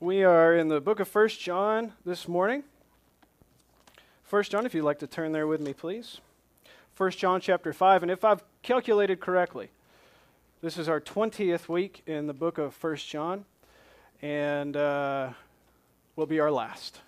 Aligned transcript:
We 0.00 0.22
are 0.22 0.54
in 0.54 0.68
the 0.68 0.80
book 0.80 1.00
of 1.00 1.08
First 1.08 1.40
John 1.40 1.92
this 2.06 2.28
morning. 2.28 2.62
First 4.22 4.52
John, 4.52 4.64
if 4.64 4.72
you'd 4.72 4.84
like 4.84 5.00
to 5.00 5.08
turn 5.08 5.32
there 5.32 5.48
with 5.48 5.60
me, 5.60 5.72
please. 5.72 6.20
First 6.94 7.18
John 7.18 7.40
chapter 7.40 7.72
5. 7.72 8.04
And 8.04 8.12
if 8.12 8.24
I've 8.24 8.44
calculated 8.62 9.18
correctly, 9.18 9.70
this 10.62 10.78
is 10.78 10.88
our 10.88 11.00
20th 11.00 11.68
week 11.68 12.02
in 12.06 12.28
the 12.28 12.32
book 12.32 12.58
of 12.58 12.74
First 12.74 13.08
John, 13.08 13.44
and 14.22 14.76
uh, 14.76 15.30
will 16.14 16.26
be 16.26 16.38
our 16.38 16.52
last. 16.52 17.00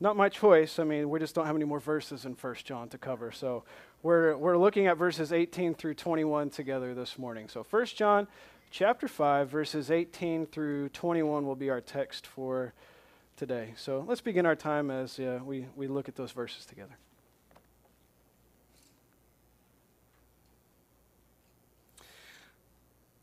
Not 0.00 0.14
my 0.14 0.28
choice. 0.28 0.78
I 0.78 0.84
mean, 0.84 1.08
we 1.08 1.18
just 1.20 1.34
don't 1.34 1.46
have 1.46 1.56
any 1.56 1.64
more 1.64 1.80
verses 1.80 2.26
in 2.26 2.34
First 2.34 2.66
John 2.66 2.90
to 2.90 2.98
cover. 2.98 3.32
So 3.32 3.64
we're, 4.02 4.36
we're 4.36 4.58
looking 4.58 4.86
at 4.88 4.98
verses 4.98 5.32
18 5.32 5.74
through 5.74 5.94
21 5.94 6.50
together 6.50 6.92
this 6.92 7.16
morning. 7.16 7.48
So 7.48 7.62
First 7.62 7.96
John 7.96 8.28
chapter 8.70 9.08
5, 9.08 9.48
verses 9.48 9.90
18 9.90 10.46
through 10.46 10.88
21 10.90 11.46
will 11.46 11.56
be 11.56 11.70
our 11.70 11.80
text 11.80 12.26
for 12.26 12.72
today. 13.36 13.74
So 13.76 14.04
let's 14.06 14.20
begin 14.20 14.46
our 14.46 14.56
time 14.56 14.90
as 14.90 15.18
uh, 15.18 15.40
we, 15.44 15.66
we 15.76 15.86
look 15.86 16.08
at 16.08 16.16
those 16.16 16.32
verses 16.32 16.66
together. 16.66 16.96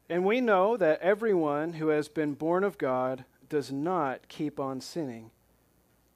And 0.10 0.24
we 0.24 0.40
know 0.40 0.78
that 0.78 1.02
everyone 1.02 1.74
who 1.74 1.88
has 1.88 2.08
been 2.08 2.34
born 2.34 2.64
of 2.64 2.78
God 2.78 3.26
does 3.50 3.72
not 3.72 4.28
keep 4.28 4.60
on 4.60 4.80
sinning, 4.80 5.32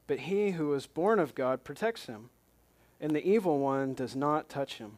but 0.06 0.22
he 0.22 0.52
who 0.52 0.74
is 0.74 0.86
born 0.86 1.20
of 1.20 1.34
God 1.34 1.64
protects 1.64 2.06
him, 2.06 2.30
and 3.02 3.12
the 3.12 3.28
evil 3.28 3.60
one 3.60 3.94
does 3.94 4.16
not 4.16 4.48
touch 4.48 4.76
him 4.76 4.98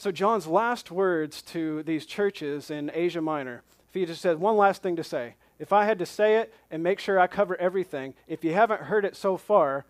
So, 0.00 0.12
John's 0.12 0.46
last 0.46 0.92
words 0.92 1.42
to 1.42 1.82
these 1.82 2.06
churches 2.06 2.70
in 2.70 2.88
Asia 2.94 3.20
Minor, 3.20 3.64
if 3.88 3.94
he 3.94 4.06
just 4.06 4.22
said 4.22 4.38
one 4.38 4.56
last 4.56 4.80
thing 4.80 4.94
to 4.94 5.02
say, 5.02 5.34
if 5.58 5.72
I 5.72 5.86
had 5.86 5.98
to 5.98 6.06
say 6.06 6.36
it 6.36 6.54
and 6.70 6.84
make 6.84 7.00
sure 7.00 7.18
I 7.18 7.26
cover 7.26 7.56
everything, 7.56 8.14
if 8.28 8.44
you 8.44 8.54
haven't 8.54 8.82
heard 8.82 9.04
it 9.04 9.16
so 9.16 9.36
far, 9.36 9.86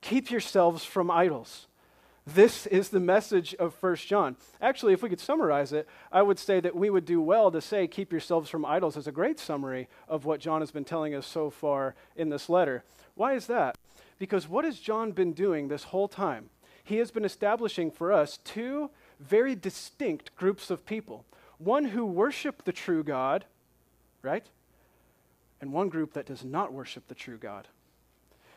keep 0.00 0.30
yourselves 0.30 0.82
from 0.82 1.10
idols. 1.10 1.66
This 2.26 2.64
is 2.68 2.88
the 2.88 2.98
message 2.98 3.54
of 3.56 3.74
First 3.74 4.08
John. 4.08 4.36
Actually, 4.62 4.94
if 4.94 5.02
we 5.02 5.10
could 5.10 5.20
summarize 5.20 5.74
it, 5.74 5.86
I 6.10 6.22
would 6.22 6.38
say 6.38 6.58
that 6.60 6.74
we 6.74 6.88
would 6.88 7.04
do 7.04 7.20
well 7.20 7.50
to 7.50 7.60
say, 7.60 7.86
keep 7.86 8.10
yourselves 8.10 8.48
from 8.48 8.64
idols, 8.64 8.96
as 8.96 9.06
a 9.06 9.12
great 9.12 9.38
summary 9.38 9.88
of 10.08 10.24
what 10.24 10.40
John 10.40 10.62
has 10.62 10.70
been 10.70 10.86
telling 10.86 11.14
us 11.14 11.26
so 11.26 11.50
far 11.50 11.94
in 12.16 12.30
this 12.30 12.48
letter. 12.48 12.82
Why 13.14 13.34
is 13.34 13.46
that? 13.48 13.76
Because 14.18 14.48
what 14.48 14.64
has 14.64 14.80
John 14.80 15.12
been 15.12 15.34
doing 15.34 15.68
this 15.68 15.84
whole 15.84 16.08
time? 16.08 16.48
He 16.86 16.98
has 16.98 17.10
been 17.10 17.24
establishing 17.24 17.90
for 17.90 18.12
us 18.12 18.38
two 18.44 18.90
very 19.18 19.56
distinct 19.56 20.34
groups 20.36 20.70
of 20.70 20.86
people 20.86 21.24
one 21.58 21.86
who 21.86 22.04
worship 22.04 22.64
the 22.64 22.72
true 22.72 23.02
God, 23.02 23.46
right? 24.22 24.46
And 25.60 25.72
one 25.72 25.88
group 25.88 26.12
that 26.12 26.26
does 26.26 26.44
not 26.44 26.72
worship 26.72 27.08
the 27.08 27.14
true 27.14 27.38
God. 27.38 27.66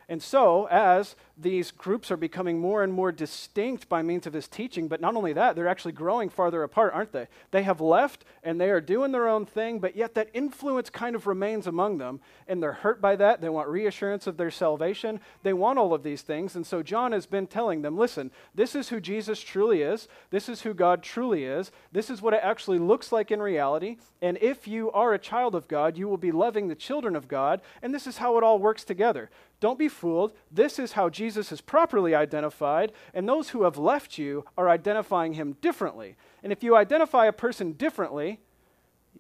And 0.09 0.23
so, 0.23 0.67
as 0.71 1.15
these 1.37 1.69
groups 1.69 2.09
are 2.09 2.17
becoming 2.17 2.59
more 2.59 2.83
and 2.83 2.91
more 2.91 3.11
distinct 3.11 3.87
by 3.87 4.01
means 4.01 4.25
of 4.25 4.33
his 4.33 4.47
teaching, 4.47 4.87
but 4.87 4.99
not 4.99 5.15
only 5.15 5.33
that, 5.33 5.55
they're 5.55 5.67
actually 5.67 5.91
growing 5.91 6.29
farther 6.29 6.63
apart, 6.63 6.93
aren't 6.95 7.11
they? 7.11 7.27
They 7.51 7.61
have 7.61 7.79
left 7.79 8.25
and 8.43 8.59
they 8.59 8.71
are 8.71 8.81
doing 8.81 9.11
their 9.11 9.27
own 9.27 9.45
thing, 9.45 9.77
but 9.77 9.95
yet 9.95 10.15
that 10.15 10.31
influence 10.33 10.89
kind 10.89 11.15
of 11.15 11.27
remains 11.27 11.67
among 11.67 11.99
them, 11.99 12.21
and 12.47 12.61
they're 12.61 12.73
hurt 12.73 12.99
by 12.99 13.15
that. 13.17 13.39
They 13.39 13.49
want 13.49 13.69
reassurance 13.69 14.25
of 14.25 14.37
their 14.37 14.49
salvation. 14.49 15.19
They 15.43 15.53
want 15.53 15.77
all 15.77 15.93
of 15.93 16.01
these 16.01 16.23
things. 16.23 16.55
And 16.55 16.65
so, 16.65 16.81
John 16.81 17.11
has 17.11 17.27
been 17.27 17.45
telling 17.45 17.83
them 17.83 17.95
listen, 17.95 18.31
this 18.55 18.73
is 18.73 18.89
who 18.89 18.99
Jesus 18.99 19.39
truly 19.39 19.83
is, 19.83 20.07
this 20.31 20.49
is 20.49 20.61
who 20.61 20.73
God 20.73 21.03
truly 21.03 21.43
is, 21.43 21.71
this 21.91 22.09
is 22.09 22.19
what 22.19 22.33
it 22.33 22.41
actually 22.41 22.79
looks 22.79 23.11
like 23.11 23.29
in 23.29 23.41
reality. 23.41 23.97
And 24.23 24.39
if 24.41 24.67
you 24.67 24.91
are 24.91 25.13
a 25.13 25.19
child 25.19 25.53
of 25.53 25.67
God, 25.67 25.97
you 25.97 26.07
will 26.07 26.17
be 26.17 26.31
loving 26.31 26.67
the 26.67 26.75
children 26.75 27.15
of 27.15 27.27
God, 27.27 27.61
and 27.83 27.93
this 27.93 28.07
is 28.07 28.17
how 28.17 28.37
it 28.37 28.43
all 28.43 28.57
works 28.57 28.83
together. 28.83 29.29
Don't 29.59 29.79
be 29.79 29.89
fooled. 29.99 30.33
This 30.51 30.79
is 30.79 30.93
how 30.93 31.09
Jesus 31.09 31.51
is 31.51 31.61
properly 31.61 32.15
identified, 32.15 32.91
and 33.13 33.27
those 33.27 33.49
who 33.49 33.63
have 33.63 33.77
left 33.77 34.17
you 34.17 34.45
are 34.57 34.69
identifying 34.69 35.33
him 35.33 35.57
differently. 35.61 36.15
And 36.41 36.51
if 36.51 36.63
you 36.63 36.75
identify 36.75 37.25
a 37.25 37.33
person 37.33 37.73
differently, 37.73 38.39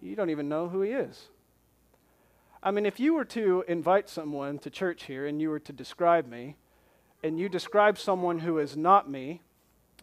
you 0.01 0.15
don't 0.15 0.29
even 0.29 0.49
know 0.49 0.69
who 0.69 0.81
he 0.81 0.91
is. 0.91 1.27
I 2.63 2.71
mean, 2.71 2.85
if 2.85 2.99
you 2.99 3.13
were 3.13 3.25
to 3.25 3.63
invite 3.67 4.09
someone 4.09 4.59
to 4.59 4.69
church 4.69 5.03
here 5.03 5.25
and 5.25 5.41
you 5.41 5.49
were 5.49 5.59
to 5.59 5.73
describe 5.73 6.27
me, 6.27 6.55
and 7.23 7.39
you 7.39 7.49
describe 7.49 7.97
someone 7.97 8.39
who 8.39 8.59
is 8.59 8.77
not 8.77 9.09
me, 9.09 9.41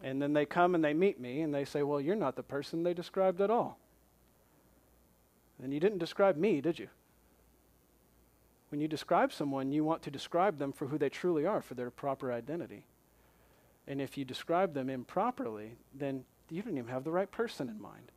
and 0.03 0.21
then 0.21 0.33
they 0.33 0.45
come 0.45 0.75
and 0.75 0.83
they 0.83 0.93
meet 0.93 1.19
me 1.19 1.41
and 1.41 1.53
they 1.53 1.65
say, 1.65 1.81
Well, 1.83 1.99
you're 1.99 2.15
not 2.15 2.35
the 2.35 2.43
person 2.43 2.83
they 2.83 2.93
described 2.93 3.41
at 3.41 3.49
all. 3.49 3.79
Then 5.59 5.71
you 5.71 5.79
didn't 5.79 5.97
describe 5.97 6.37
me, 6.37 6.61
did 6.61 6.77
you? 6.77 6.89
When 8.69 8.81
you 8.81 8.87
describe 8.87 9.31
someone, 9.31 9.71
you 9.71 9.83
want 9.83 10.01
to 10.03 10.11
describe 10.11 10.57
them 10.57 10.73
for 10.73 10.87
who 10.87 10.97
they 10.97 11.09
truly 11.09 11.45
are, 11.45 11.61
for 11.61 11.73
their 11.73 11.89
proper 11.89 12.31
identity. 12.31 12.83
And 13.87 14.01
if 14.01 14.17
you 14.17 14.25
describe 14.25 14.73
them 14.73 14.89
improperly, 14.89 15.75
then 15.93 16.25
you 16.49 16.61
don't 16.61 16.77
even 16.77 16.91
have 16.91 17.05
the 17.05 17.11
right 17.11 17.31
person 17.31 17.69
in 17.69 17.81
mind. 17.81 18.11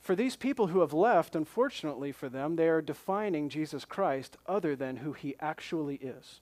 For 0.00 0.16
these 0.16 0.36
people 0.36 0.68
who 0.68 0.80
have 0.80 0.92
left, 0.92 1.36
unfortunately 1.36 2.12
for 2.12 2.28
them, 2.28 2.56
they 2.56 2.68
are 2.68 2.82
defining 2.82 3.48
Jesus 3.48 3.84
Christ 3.84 4.36
other 4.46 4.74
than 4.74 4.96
who 4.98 5.12
he 5.12 5.36
actually 5.40 5.96
is. 5.96 6.40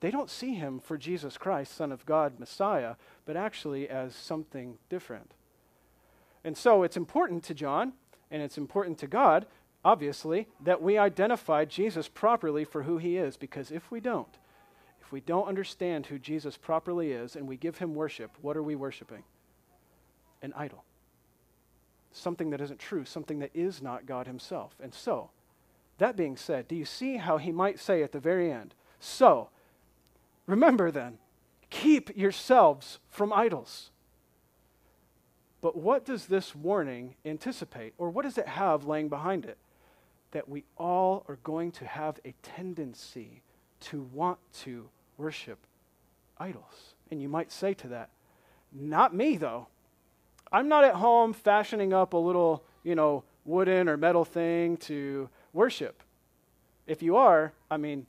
They 0.00 0.10
don't 0.10 0.30
see 0.30 0.54
him 0.54 0.80
for 0.80 0.98
Jesus 0.98 1.38
Christ, 1.38 1.76
Son 1.76 1.92
of 1.92 2.04
God, 2.04 2.40
Messiah, 2.40 2.96
but 3.24 3.36
actually 3.36 3.88
as 3.88 4.16
something 4.16 4.78
different. 4.88 5.32
And 6.42 6.56
so 6.56 6.82
it's 6.82 6.96
important 6.96 7.44
to 7.44 7.54
John, 7.54 7.92
and 8.28 8.42
it's 8.42 8.58
important 8.58 8.98
to 8.98 9.06
God 9.06 9.46
obviously, 9.84 10.48
that 10.60 10.82
we 10.82 10.98
identify 10.98 11.64
Jesus 11.64 12.08
properly 12.08 12.64
for 12.64 12.82
who 12.82 12.98
he 12.98 13.16
is, 13.16 13.36
because 13.36 13.70
if 13.70 13.90
we 13.90 14.00
don't, 14.00 14.38
if 15.00 15.12
we 15.12 15.20
don't 15.20 15.48
understand 15.48 16.06
who 16.06 16.18
Jesus 16.18 16.56
properly 16.56 17.12
is 17.12 17.36
and 17.36 17.46
we 17.46 17.56
give 17.56 17.78
him 17.78 17.94
worship, 17.94 18.30
what 18.40 18.56
are 18.56 18.62
we 18.62 18.74
worshiping? 18.74 19.24
An 20.40 20.52
idol. 20.56 20.84
Something 22.12 22.50
that 22.50 22.60
isn't 22.60 22.78
true, 22.78 23.04
something 23.04 23.38
that 23.40 23.50
is 23.54 23.82
not 23.82 24.06
God 24.06 24.26
himself. 24.26 24.74
And 24.82 24.94
so, 24.94 25.30
that 25.98 26.16
being 26.16 26.36
said, 26.36 26.68
do 26.68 26.74
you 26.74 26.84
see 26.84 27.16
how 27.16 27.38
he 27.38 27.52
might 27.52 27.78
say 27.78 28.02
at 28.02 28.12
the 28.12 28.20
very 28.20 28.50
end, 28.50 28.74
So, 29.04 29.50
remember 30.46 30.92
then, 30.92 31.18
keep 31.70 32.16
yourselves 32.16 33.00
from 33.10 33.32
idols. 33.32 33.90
But 35.60 35.76
what 35.76 36.04
does 36.04 36.26
this 36.26 36.54
warning 36.54 37.14
anticipate, 37.24 37.94
or 37.98 38.10
what 38.10 38.24
does 38.24 38.38
it 38.38 38.46
have 38.46 38.84
laying 38.84 39.08
behind 39.08 39.44
it? 39.44 39.58
That 40.32 40.48
we 40.48 40.64
all 40.76 41.24
are 41.28 41.38
going 41.44 41.70
to 41.72 41.86
have 41.86 42.18
a 42.24 42.34
tendency 42.42 43.42
to 43.80 44.02
want 44.12 44.38
to 44.60 44.88
worship 45.16 45.58
idols. 46.38 46.94
And 47.10 47.22
you 47.22 47.28
might 47.28 47.52
say 47.52 47.74
to 47.74 47.88
that, 47.88 48.10
not 48.72 49.14
me 49.14 49.36
though. 49.36 49.68
I'm 50.50 50.68
not 50.68 50.84
at 50.84 50.94
home 50.94 51.32
fashioning 51.32 51.92
up 51.92 52.12
a 52.12 52.18
little, 52.18 52.64
you 52.82 52.94
know, 52.94 53.24
wooden 53.44 53.88
or 53.88 53.96
metal 53.96 54.24
thing 54.24 54.76
to 54.78 55.28
worship. 55.52 56.02
If 56.86 57.02
you 57.02 57.16
are, 57.16 57.52
I 57.70 57.76
mean, 57.76 58.06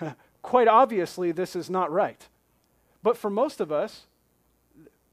quite 0.42 0.68
obviously 0.68 1.32
this 1.32 1.56
is 1.56 1.68
not 1.68 1.90
right. 1.90 2.26
But 3.02 3.16
for 3.16 3.28
most 3.28 3.60
of 3.60 3.70
us, 3.70 4.06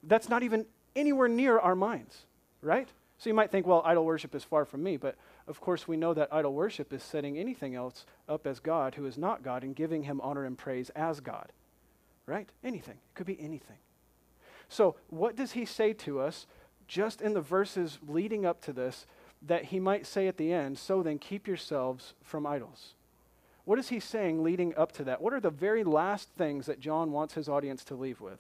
that's 0.04 0.30
not 0.30 0.44
even 0.44 0.66
anywhere 0.96 1.28
near 1.28 1.60
our 1.60 1.76
minds, 1.76 2.26
right? 2.62 2.88
So 3.18 3.30
you 3.30 3.34
might 3.34 3.52
think, 3.52 3.68
well, 3.68 3.82
idol 3.86 4.06
worship 4.06 4.34
is 4.34 4.44
far 4.44 4.66
from 4.66 4.82
me, 4.82 4.98
but 4.98 5.16
of 5.52 5.60
course, 5.60 5.86
we 5.86 5.98
know 5.98 6.14
that 6.14 6.34
idol 6.34 6.54
worship 6.54 6.94
is 6.94 7.04
setting 7.04 7.38
anything 7.38 7.76
else 7.76 8.06
up 8.28 8.48
as 8.48 8.62
God 8.62 8.96
who 8.96 9.06
is 9.06 9.18
not 9.18 9.44
God 9.44 9.64
and 9.64 9.76
giving 9.76 10.04
him 10.04 10.22
honor 10.22 10.46
and 10.46 10.58
praise 10.58 10.90
as 10.92 11.20
God. 11.20 11.52
Right? 12.26 12.48
Anything. 12.64 12.96
It 12.96 13.16
could 13.16 13.28
be 13.28 13.38
anything. 13.40 13.76
So, 14.70 14.96
what 15.10 15.36
does 15.36 15.52
he 15.52 15.66
say 15.66 15.92
to 15.94 16.22
us 16.22 16.48
just 16.88 17.22
in 17.22 17.34
the 17.34 17.42
verses 17.42 18.00
leading 18.08 18.46
up 18.46 18.62
to 18.62 18.72
this 18.72 19.06
that 19.42 19.66
he 19.66 19.80
might 19.80 20.08
say 20.08 20.30
at 20.30 20.38
the 20.38 20.54
end, 20.54 20.78
So 20.78 21.04
then 21.04 21.20
keep 21.20 21.48
yourselves 21.48 22.14
from 22.24 22.48
idols? 22.48 22.94
What 23.66 23.78
is 23.78 23.90
he 23.90 24.00
saying 24.00 24.44
leading 24.44 24.74
up 24.78 24.94
to 24.94 25.04
that? 25.04 25.22
What 25.22 25.34
are 25.34 25.42
the 25.42 25.50
very 25.50 25.84
last 25.84 26.30
things 26.30 26.66
that 26.68 26.80
John 26.80 27.12
wants 27.12 27.34
his 27.34 27.50
audience 27.50 27.84
to 27.86 27.96
leave 27.96 28.22
with? 28.22 28.40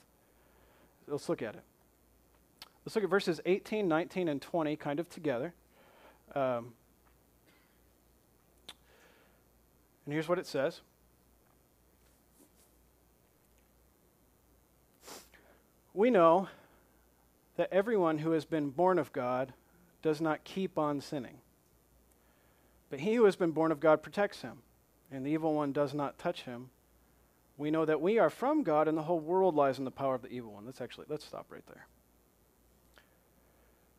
Let's 1.07 1.27
look 1.27 1.41
at 1.41 1.55
it. 1.55 1.63
Let's 2.85 2.95
look 2.95 3.03
at 3.03 3.09
verses 3.09 3.41
18, 3.45 3.87
19, 3.87 4.29
and 4.29 4.41
20 4.41 4.75
kind 4.77 4.99
of 4.99 5.09
together. 5.09 5.53
Um, 6.33 6.73
And 10.05 10.13
here's 10.13 10.27
what 10.27 10.39
it 10.39 10.47
says 10.47 10.81
We 15.93 16.09
know 16.09 16.47
that 17.57 17.71
everyone 17.71 18.19
who 18.19 18.31
has 18.31 18.45
been 18.45 18.69
born 18.69 18.97
of 18.97 19.11
God 19.11 19.53
does 20.01 20.21
not 20.21 20.43
keep 20.43 20.77
on 20.77 21.01
sinning. 21.01 21.39
But 22.89 23.01
he 23.01 23.15
who 23.15 23.25
has 23.25 23.35
been 23.35 23.51
born 23.51 23.71
of 23.71 23.79
God 23.79 24.01
protects 24.01 24.41
him, 24.41 24.59
and 25.11 25.25
the 25.25 25.31
evil 25.31 25.53
one 25.53 25.71
does 25.71 25.93
not 25.93 26.17
touch 26.17 26.43
him. 26.43 26.69
We 27.57 27.71
know 27.71 27.85
that 27.85 28.01
we 28.01 28.19
are 28.19 28.29
from 28.29 28.63
God, 28.63 28.87
and 28.87 28.97
the 28.97 29.03
whole 29.03 29.19
world 29.19 29.55
lies 29.55 29.77
in 29.79 29.85
the 29.85 29.91
power 29.91 30.15
of 30.15 30.21
the 30.21 30.29
evil 30.29 30.53
one. 30.53 30.65
Let's 30.65 30.81
actually 30.81 31.05
let's 31.09 31.25
stop 31.25 31.45
right 31.49 31.65
there. 31.67 31.85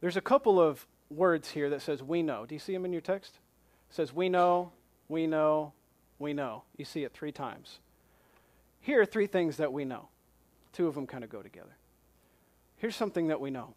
There's 0.00 0.16
a 0.16 0.22
couple 0.22 0.60
of 0.60 0.86
words 1.10 1.50
here 1.50 1.70
that 1.70 1.82
says 1.82 2.02
we 2.02 2.22
know. 2.22 2.44
Do 2.46 2.54
you 2.54 2.58
see 2.58 2.72
them 2.72 2.84
in 2.84 2.92
your 2.92 3.00
text? 3.00 3.34
It 3.90 3.94
says 3.94 4.12
we 4.12 4.28
know, 4.28 4.72
we 5.08 5.26
know, 5.26 5.72
we 6.22 6.32
know. 6.32 6.62
You 6.76 6.84
see 6.84 7.04
it 7.04 7.12
three 7.12 7.32
times. 7.32 7.78
Here 8.80 9.00
are 9.02 9.06
three 9.06 9.26
things 9.26 9.58
that 9.58 9.72
we 9.72 9.84
know. 9.84 10.08
Two 10.72 10.86
of 10.86 10.94
them 10.94 11.06
kind 11.06 11.22
of 11.22 11.30
go 11.30 11.42
together. 11.42 11.76
Here's 12.78 12.96
something 12.96 13.28
that 13.28 13.40
we 13.40 13.50
know 13.50 13.74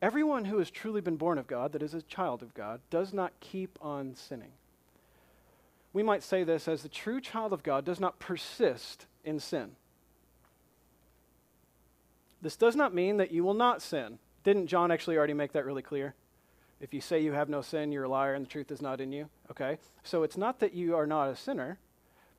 Everyone 0.00 0.44
who 0.44 0.58
has 0.58 0.70
truly 0.70 1.00
been 1.00 1.16
born 1.16 1.38
of 1.38 1.48
God, 1.48 1.72
that 1.72 1.82
is 1.82 1.92
a 1.92 2.02
child 2.02 2.42
of 2.42 2.54
God, 2.54 2.80
does 2.88 3.12
not 3.12 3.32
keep 3.40 3.78
on 3.82 4.14
sinning. 4.14 4.52
We 5.92 6.04
might 6.04 6.22
say 6.22 6.44
this 6.44 6.68
as 6.68 6.82
the 6.82 6.88
true 6.88 7.20
child 7.20 7.52
of 7.52 7.64
God 7.64 7.84
does 7.84 7.98
not 7.98 8.20
persist 8.20 9.06
in 9.24 9.40
sin. 9.40 9.72
This 12.40 12.56
does 12.56 12.76
not 12.76 12.94
mean 12.94 13.16
that 13.16 13.32
you 13.32 13.42
will 13.42 13.54
not 13.54 13.82
sin. 13.82 14.20
Didn't 14.44 14.68
John 14.68 14.92
actually 14.92 15.16
already 15.16 15.34
make 15.34 15.52
that 15.52 15.66
really 15.66 15.82
clear? 15.82 16.14
If 16.80 16.94
you 16.94 17.00
say 17.00 17.20
you 17.20 17.32
have 17.32 17.48
no 17.48 17.60
sin, 17.60 17.90
you're 17.90 18.04
a 18.04 18.08
liar 18.08 18.34
and 18.34 18.46
the 18.46 18.50
truth 18.50 18.70
is 18.70 18.80
not 18.80 19.00
in 19.00 19.12
you. 19.12 19.28
Okay? 19.50 19.78
So 20.04 20.22
it's 20.22 20.36
not 20.36 20.60
that 20.60 20.74
you 20.74 20.94
are 20.96 21.06
not 21.06 21.28
a 21.28 21.36
sinner, 21.36 21.78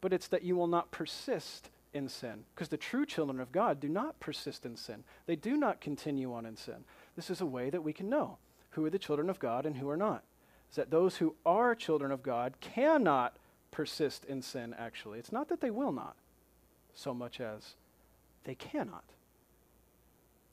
but 0.02 0.14
it's 0.14 0.28
that 0.30 0.44
you 0.44 0.56
will 0.56 0.68
not 0.68 0.92
persist 0.92 1.70
in 1.94 2.08
sin. 2.08 2.46
Because 2.54 2.70
the 2.70 2.78
true 2.78 3.06
children 3.06 3.40
of 3.40 3.52
God 3.52 3.80
do 3.80 3.90
not 3.90 4.20
persist 4.20 4.66
in 4.66 4.78
sin, 4.78 5.04
they 5.26 5.36
do 5.36 5.58
not 5.58 5.82
continue 5.82 6.34
on 6.34 6.46
in 6.46 6.56
sin. 6.56 6.86
This 7.16 7.30
is 7.30 7.42
a 7.42 7.46
way 7.46 7.70
that 7.70 7.84
we 7.84 7.94
can 7.94 8.10
know 8.10 8.38
who 8.72 8.86
are 8.86 8.90
the 8.90 9.00
children 9.00 9.30
of 9.30 9.40
God 9.40 9.66
and 9.66 9.78
who 9.78 9.90
are 9.90 9.98
not. 9.98 10.24
Is 10.70 10.76
that 10.76 10.92
those 10.92 11.18
who 11.18 11.36
are 11.46 11.74
children 11.76 12.12
of 12.12 12.24
God 12.24 12.54
cannot 12.62 13.38
persist 13.72 14.26
in 14.26 14.42
sin, 14.42 14.76
actually. 14.78 15.20
It's 15.20 15.32
not 15.32 15.50
that 15.50 15.62
they 15.62 15.72
will 15.72 15.92
not, 15.92 16.16
so 16.94 17.14
much 17.14 17.42
as 17.42 17.74
they 18.44 18.56
cannot. 18.56 19.04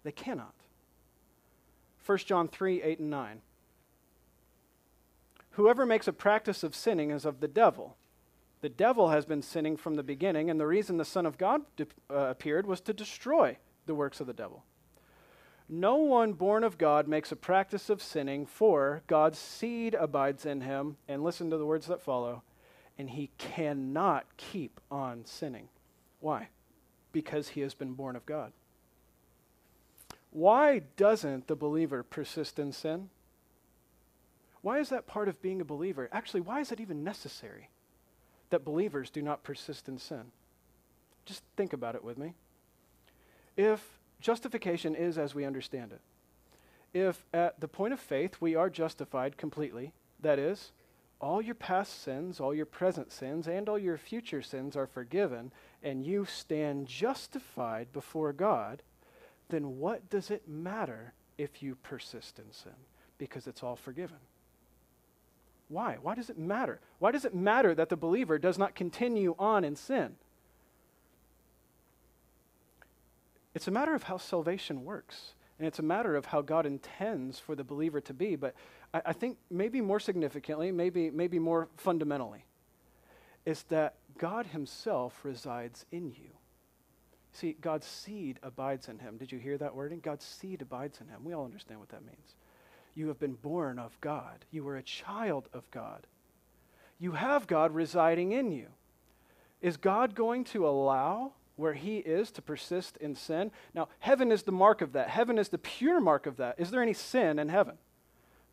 They 0.02 0.12
cannot. 0.12 0.54
1 2.04 2.18
John 2.18 2.48
3 2.48 2.82
8 2.82 2.98
and 3.00 3.10
9. 3.10 3.40
Whoever 5.56 5.86
makes 5.86 6.06
a 6.06 6.12
practice 6.12 6.62
of 6.62 6.74
sinning 6.74 7.10
is 7.10 7.24
of 7.24 7.40
the 7.40 7.48
devil. 7.48 7.96
The 8.60 8.68
devil 8.68 9.08
has 9.08 9.24
been 9.24 9.40
sinning 9.40 9.78
from 9.78 9.94
the 9.94 10.02
beginning, 10.02 10.50
and 10.50 10.60
the 10.60 10.66
reason 10.66 10.98
the 10.98 11.04
Son 11.04 11.24
of 11.24 11.38
God 11.38 11.62
de- 11.76 11.86
uh, 12.10 12.28
appeared 12.28 12.66
was 12.66 12.82
to 12.82 12.92
destroy 12.92 13.56
the 13.86 13.94
works 13.94 14.20
of 14.20 14.26
the 14.26 14.34
devil. 14.34 14.64
No 15.66 15.96
one 15.96 16.34
born 16.34 16.62
of 16.62 16.76
God 16.76 17.08
makes 17.08 17.32
a 17.32 17.36
practice 17.36 17.88
of 17.88 18.02
sinning, 18.02 18.44
for 18.44 19.02
God's 19.06 19.38
seed 19.38 19.94
abides 19.94 20.44
in 20.44 20.60
him. 20.60 20.98
And 21.08 21.24
listen 21.24 21.48
to 21.48 21.56
the 21.56 21.64
words 21.64 21.86
that 21.86 22.02
follow. 22.02 22.42
And 22.98 23.08
he 23.08 23.30
cannot 23.38 24.26
keep 24.36 24.78
on 24.90 25.24
sinning. 25.24 25.70
Why? 26.20 26.48
Because 27.12 27.48
he 27.48 27.62
has 27.62 27.72
been 27.72 27.94
born 27.94 28.14
of 28.14 28.26
God. 28.26 28.52
Why 30.30 30.82
doesn't 30.98 31.46
the 31.46 31.56
believer 31.56 32.02
persist 32.02 32.58
in 32.58 32.72
sin? 32.72 33.08
Why 34.66 34.80
is 34.80 34.88
that 34.88 35.06
part 35.06 35.28
of 35.28 35.40
being 35.40 35.60
a 35.60 35.64
believer? 35.64 36.08
Actually, 36.10 36.40
why 36.40 36.58
is 36.58 36.72
it 36.72 36.80
even 36.80 37.04
necessary 37.04 37.68
that 38.50 38.64
believers 38.64 39.10
do 39.10 39.22
not 39.22 39.44
persist 39.44 39.88
in 39.88 39.96
sin? 39.96 40.32
Just 41.24 41.44
think 41.56 41.72
about 41.72 41.94
it 41.94 42.02
with 42.02 42.18
me. 42.18 42.34
If 43.56 44.00
justification 44.20 44.96
is 44.96 45.18
as 45.18 45.36
we 45.36 45.44
understand 45.44 45.92
it. 45.92 46.00
If 46.92 47.24
at 47.32 47.60
the 47.60 47.68
point 47.68 47.92
of 47.92 48.00
faith 48.00 48.40
we 48.40 48.56
are 48.56 48.68
justified 48.68 49.36
completely, 49.36 49.92
that 50.18 50.40
is, 50.40 50.72
all 51.20 51.40
your 51.40 51.54
past 51.54 52.02
sins, 52.02 52.40
all 52.40 52.52
your 52.52 52.66
present 52.66 53.12
sins, 53.12 53.46
and 53.46 53.68
all 53.68 53.78
your 53.78 53.96
future 53.96 54.42
sins 54.42 54.74
are 54.74 54.88
forgiven, 54.88 55.52
and 55.80 56.04
you 56.04 56.24
stand 56.24 56.88
justified 56.88 57.92
before 57.92 58.32
God, 58.32 58.82
then 59.48 59.78
what 59.78 60.10
does 60.10 60.28
it 60.28 60.48
matter 60.48 61.12
if 61.38 61.62
you 61.62 61.76
persist 61.76 62.40
in 62.40 62.50
sin? 62.50 62.74
Because 63.16 63.46
it's 63.46 63.62
all 63.62 63.76
forgiven. 63.76 64.18
Why? 65.68 65.98
Why 66.00 66.14
does 66.14 66.30
it 66.30 66.38
matter? 66.38 66.80
Why 66.98 67.10
does 67.10 67.24
it 67.24 67.34
matter 67.34 67.74
that 67.74 67.88
the 67.88 67.96
believer 67.96 68.38
does 68.38 68.58
not 68.58 68.74
continue 68.74 69.34
on 69.38 69.64
in 69.64 69.76
sin? 69.76 70.16
It's 73.54 73.66
a 73.66 73.70
matter 73.70 73.94
of 73.94 74.04
how 74.04 74.18
salvation 74.18 74.84
works. 74.84 75.34
And 75.58 75.66
it's 75.66 75.78
a 75.78 75.82
matter 75.82 76.14
of 76.14 76.26
how 76.26 76.42
God 76.42 76.66
intends 76.66 77.38
for 77.38 77.54
the 77.54 77.64
believer 77.64 78.00
to 78.02 78.12
be. 78.12 78.36
But 78.36 78.54
I, 78.92 79.02
I, 79.06 79.12
think 79.12 79.38
maybe 79.50 79.80
more 79.80 79.98
significantly, 79.98 80.70
maybe, 80.70 81.10
maybe 81.10 81.38
more 81.38 81.68
fundamentally, 81.76 82.44
is 83.46 83.62
that 83.64 83.94
God 84.18 84.46
Himself 84.46 85.24
resides 85.24 85.86
in 85.90 86.10
you. 86.10 86.30
See, 87.32 87.56
God's 87.60 87.86
seed 87.86 88.38
abides 88.42 88.88
in 88.88 88.98
Him. 88.98 89.16
Did 89.16 89.32
you 89.32 89.38
hear 89.38 89.56
that 89.58 89.74
wording? 89.74 90.00
God's 90.00 90.24
seed 90.24 90.60
abides 90.60 91.00
in 91.00 91.08
Him. 91.08 91.24
We 91.24 91.32
all 91.32 91.44
understand 91.44 91.80
what 91.80 91.88
that 91.88 92.04
means. 92.04 92.34
You 92.96 93.06
have 93.08 93.20
been 93.20 93.34
born 93.34 93.78
of 93.78 93.96
God, 94.00 94.44
you 94.50 94.66
are 94.66 94.76
a 94.76 94.82
child 94.82 95.48
of 95.52 95.70
God. 95.70 96.08
You 96.98 97.12
have 97.12 97.46
God 97.46 97.74
residing 97.74 98.32
in 98.32 98.50
you. 98.50 98.68
Is 99.60 99.76
God 99.76 100.14
going 100.14 100.44
to 100.44 100.66
allow 100.66 101.32
where 101.56 101.72
he 101.72 101.98
is 101.98 102.30
to 102.30 102.42
persist 102.42 102.96
in 102.98 103.14
sin. 103.14 103.50
Now, 103.74 103.88
heaven 103.98 104.30
is 104.30 104.42
the 104.42 104.52
mark 104.52 104.82
of 104.82 104.92
that. 104.92 105.08
Heaven 105.08 105.38
is 105.38 105.48
the 105.48 105.58
pure 105.58 106.00
mark 106.00 106.26
of 106.26 106.36
that. 106.36 106.56
Is 106.58 106.70
there 106.70 106.82
any 106.82 106.92
sin 106.92 107.38
in 107.38 107.48
heaven? 107.48 107.78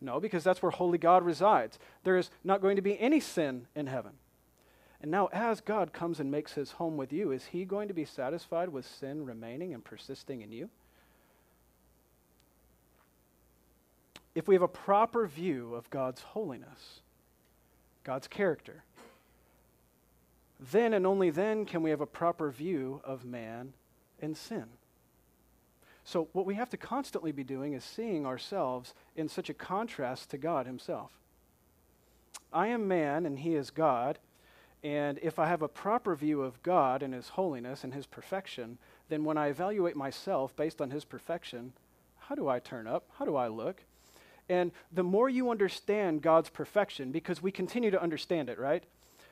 No, 0.01 0.19
because 0.19 0.43
that's 0.43 0.61
where 0.61 0.71
holy 0.71 0.97
God 0.97 1.23
resides. 1.23 1.77
There 2.03 2.17
is 2.17 2.29
not 2.43 2.61
going 2.61 2.77
to 2.77 2.81
be 2.81 2.99
any 2.99 3.19
sin 3.19 3.67
in 3.75 3.87
heaven. 3.87 4.13
And 5.01 5.11
now, 5.11 5.27
as 5.33 5.59
God 5.59 5.91
comes 5.91 6.21
and 6.21 6.31
makes 6.31 6.53
his 6.53 6.71
home 6.71 6.95
with 6.95 7.11
you, 7.11 7.31
is 7.31 7.45
he 7.47 7.65
going 7.65 7.89
to 7.89 7.93
be 7.93 8.05
satisfied 8.05 8.69
with 8.69 8.85
sin 8.85 9.25
remaining 9.25 9.73
and 9.73 9.83
persisting 9.83 10.41
in 10.41 10.51
you? 10.53 10.69
If 14.35 14.47
we 14.47 14.55
have 14.55 14.61
a 14.61 14.67
proper 14.67 15.27
view 15.27 15.75
of 15.75 15.89
God's 15.89 16.21
holiness, 16.21 17.01
God's 18.03 18.27
character, 18.27 18.83
then 20.59 20.93
and 20.93 21.05
only 21.05 21.29
then 21.29 21.65
can 21.65 21.83
we 21.83 21.89
have 21.89 22.01
a 22.01 22.05
proper 22.05 22.49
view 22.49 23.01
of 23.03 23.25
man 23.25 23.73
and 24.21 24.35
sin. 24.35 24.65
So, 26.05 26.27
what 26.33 26.45
we 26.45 26.55
have 26.55 26.69
to 26.71 26.77
constantly 26.77 27.31
be 27.31 27.43
doing 27.43 27.73
is 27.73 27.83
seeing 27.83 28.25
ourselves 28.25 28.93
in 29.15 29.29
such 29.29 29.49
a 29.49 29.53
contrast 29.53 30.29
to 30.31 30.37
God 30.37 30.65
Himself. 30.65 31.11
I 32.51 32.67
am 32.67 32.87
man 32.87 33.25
and 33.25 33.39
He 33.39 33.55
is 33.55 33.71
God, 33.71 34.19
and 34.83 35.17
if 35.21 35.39
I 35.39 35.47
have 35.47 35.61
a 35.61 35.69
proper 35.69 36.13
view 36.13 36.41
of 36.41 36.61
God 36.61 37.01
and 37.03 37.13
His 37.13 37.29
holiness 37.29 37.83
and 37.83 37.93
His 37.93 38.05
perfection, 38.05 38.77
then 39.07 39.23
when 39.23 39.37
I 39.37 39.47
evaluate 39.47 39.95
myself 39.95 40.55
based 40.55 40.81
on 40.81 40.91
His 40.91 41.05
perfection, 41.05 41.71
how 42.19 42.35
do 42.35 42.49
I 42.49 42.59
turn 42.59 42.85
up? 42.85 43.05
How 43.17 43.25
do 43.25 43.35
I 43.37 43.47
look? 43.47 43.83
And 44.49 44.71
the 44.91 45.03
more 45.03 45.29
you 45.29 45.49
understand 45.49 46.21
God's 46.21 46.49
perfection, 46.49 47.11
because 47.11 47.41
we 47.41 47.51
continue 47.51 47.91
to 47.91 48.01
understand 48.01 48.49
it, 48.49 48.59
right? 48.59 48.83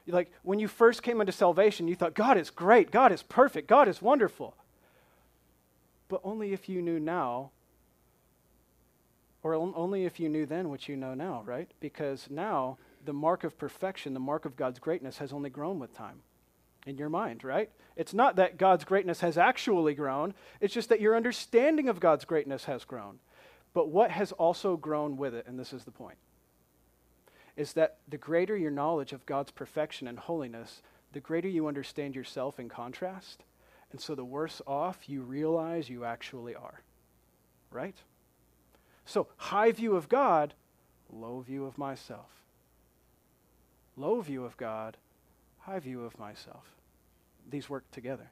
like 0.08 0.32
when 0.44 0.60
you 0.60 0.68
first 0.68 1.04
came 1.04 1.22
into 1.22 1.32
salvation, 1.32 1.88
you 1.88 1.96
thought, 1.96 2.14
God 2.14 2.38
is 2.38 2.50
great, 2.50 2.92
God 2.92 3.12
is 3.12 3.24
perfect, 3.24 3.68
God 3.68 3.88
is 3.88 4.02
wonderful. 4.02 4.56
But 6.08 6.22
only 6.24 6.54
if 6.54 6.68
you 6.68 6.82
knew 6.82 7.00
now, 7.00 7.52
or 9.44 9.54
only 9.54 10.06
if 10.06 10.20
you 10.20 10.30
knew 10.30 10.46
then 10.46 10.70
what 10.70 10.88
you 10.88 10.96
know 10.96 11.14
now, 11.14 11.44
right? 11.46 11.70
Because 11.80 12.28
now 12.30 12.78
the 13.06 13.14
mark 13.14 13.44
of 13.44 13.58
perfection, 13.58 14.14
the 14.14 14.20
mark 14.20 14.46
of 14.46 14.56
God's 14.56 14.80
greatness, 14.80 15.18
has 15.18 15.34
only 15.34 15.50
grown 15.50 15.80
with 15.80 15.96
time 15.96 16.22
in 16.86 16.98
your 16.98 17.10
mind, 17.10 17.44
right? 17.44 17.70
It's 17.96 18.14
not 18.14 18.36
that 18.36 18.58
God's 18.58 18.84
greatness 18.84 19.22
has 19.22 19.38
actually 19.38 19.94
grown, 19.94 20.34
it's 20.60 20.74
just 20.74 20.90
that 20.90 21.02
your 21.02 21.16
understanding 21.16 21.90
of 21.90 22.00
God's 22.00 22.26
greatness 22.26 22.66
has 22.66 22.84
grown. 22.84 23.20
But 23.74 23.90
what 23.90 24.12
has 24.12 24.32
also 24.34 24.76
grown 24.78 25.18
with 25.18 25.34
it, 25.34 25.48
and 25.48 25.58
this 25.58 25.74
is 25.74 25.84
the 25.84 25.92
point 25.92 26.18
is 27.58 27.74
that 27.74 27.98
the 28.08 28.18
greater 28.18 28.56
your 28.56 28.72
knowledge 28.72 29.12
of 29.12 29.26
God's 29.26 29.52
perfection 29.52 30.08
and 30.08 30.18
holiness, 30.18 30.82
the 31.12 31.20
greater 31.20 31.50
you 31.50 31.68
understand 31.68 32.16
yourself 32.16 32.60
in 32.60 32.70
contrast. 32.70 33.44
And 33.92 34.00
so 34.00 34.16
the 34.16 34.24
worse 34.24 34.62
off 34.66 35.10
you 35.10 35.22
realize 35.22 35.90
you 35.90 36.06
actually 36.06 36.56
are. 36.56 36.82
Right? 37.70 37.98
So, 39.06 39.28
high 39.38 39.72
view 39.72 39.96
of 39.96 40.08
God, 40.08 40.54
low 41.12 41.42
view 41.42 41.66
of 41.66 41.78
myself. 41.78 42.30
Low 43.98 44.22
view 44.22 44.46
of 44.46 44.56
God, 44.58 44.98
high 45.60 45.80
view 45.80 46.04
of 46.04 46.18
myself. 46.18 46.64
These 47.50 47.70
work 47.70 47.84
together. 47.92 48.30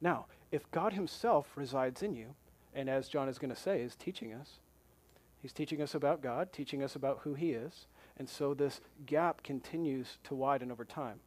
Now, 0.00 0.26
if 0.50 0.68
God 0.70 0.92
Himself 0.92 1.52
resides 1.56 2.02
in 2.02 2.14
you, 2.14 2.34
and 2.74 2.90
as 2.90 3.08
John 3.08 3.28
is 3.28 3.38
going 3.38 3.54
to 3.54 3.60
say, 3.60 3.80
is 3.80 3.94
teaching 3.94 4.32
us, 4.32 4.58
He's 5.40 5.52
teaching 5.52 5.82
us 5.82 5.94
about 5.94 6.22
God, 6.22 6.52
teaching 6.52 6.82
us 6.82 6.96
about 6.96 7.20
who 7.22 7.34
He 7.34 7.52
is, 7.52 7.86
And 8.16 8.28
so 8.28 8.54
this 8.54 8.80
gap 9.06 9.42
continues 9.42 10.18
to 10.24 10.34
widen 10.34 10.70
over 10.70 10.84
time. 10.84 11.20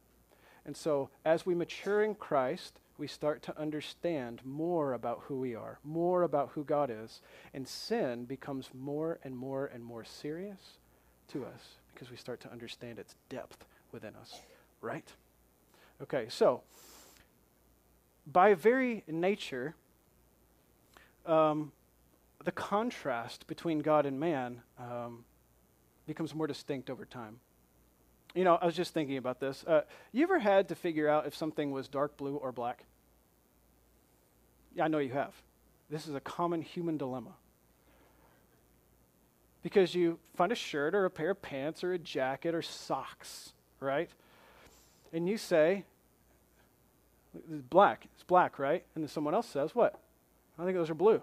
And 0.64 0.76
so 0.76 1.10
as 1.24 1.46
we 1.46 1.54
mature 1.54 2.02
in 2.02 2.14
Christ, 2.14 2.80
we 2.98 3.06
start 3.06 3.42
to 3.42 3.58
understand 3.58 4.40
more 4.44 4.92
about 4.92 5.22
who 5.24 5.38
we 5.38 5.54
are, 5.54 5.78
more 5.84 6.22
about 6.22 6.50
who 6.54 6.64
God 6.64 6.90
is, 6.90 7.20
and 7.54 7.66
sin 7.66 8.24
becomes 8.24 8.70
more 8.74 9.18
and 9.22 9.36
more 9.36 9.66
and 9.66 9.84
more 9.84 10.04
serious 10.04 10.78
to 11.28 11.44
us 11.44 11.76
because 11.94 12.10
we 12.10 12.16
start 12.16 12.40
to 12.40 12.50
understand 12.50 12.98
its 12.98 13.14
depth 13.28 13.64
within 13.92 14.14
us, 14.16 14.40
right? 14.80 15.12
Okay, 16.02 16.26
so 16.28 16.62
by 18.26 18.54
very 18.54 19.04
nature, 19.06 19.74
um, 21.28 21.72
the 22.44 22.52
contrast 22.52 23.46
between 23.46 23.80
God 23.80 24.06
and 24.06 24.18
man 24.18 24.62
um, 24.78 25.24
becomes 26.06 26.34
more 26.34 26.46
distinct 26.46 26.90
over 26.90 27.04
time. 27.04 27.40
You 28.34 28.44
know, 28.44 28.56
I 28.56 28.66
was 28.66 28.74
just 28.74 28.94
thinking 28.94 29.16
about 29.16 29.40
this. 29.40 29.64
Uh, 29.66 29.82
you 30.12 30.22
ever 30.22 30.38
had 30.38 30.68
to 30.68 30.74
figure 30.74 31.08
out 31.08 31.26
if 31.26 31.34
something 31.34 31.70
was 31.70 31.88
dark 31.88 32.16
blue 32.16 32.36
or 32.36 32.52
black? 32.52 32.84
Yeah, 34.74 34.84
I 34.84 34.88
know 34.88 34.98
you 34.98 35.12
have. 35.12 35.34
This 35.90 36.06
is 36.06 36.14
a 36.14 36.20
common 36.20 36.62
human 36.62 36.96
dilemma. 36.98 37.32
Because 39.62 39.94
you 39.94 40.18
find 40.36 40.52
a 40.52 40.54
shirt 40.54 40.94
or 40.94 41.04
a 41.04 41.10
pair 41.10 41.30
of 41.30 41.42
pants 41.42 41.82
or 41.82 41.92
a 41.92 41.98
jacket 41.98 42.54
or 42.54 42.62
socks, 42.62 43.52
right? 43.80 44.10
And 45.12 45.28
you 45.28 45.36
say, 45.36 45.84
black. 47.70 48.06
It's 48.14 48.22
black, 48.22 48.58
right? 48.58 48.84
And 48.94 49.02
then 49.02 49.08
someone 49.08 49.34
else 49.34 49.48
says, 49.48 49.74
what? 49.74 50.00
I 50.58 50.64
think 50.64 50.76
those 50.76 50.90
are 50.90 50.94
blue. 50.94 51.22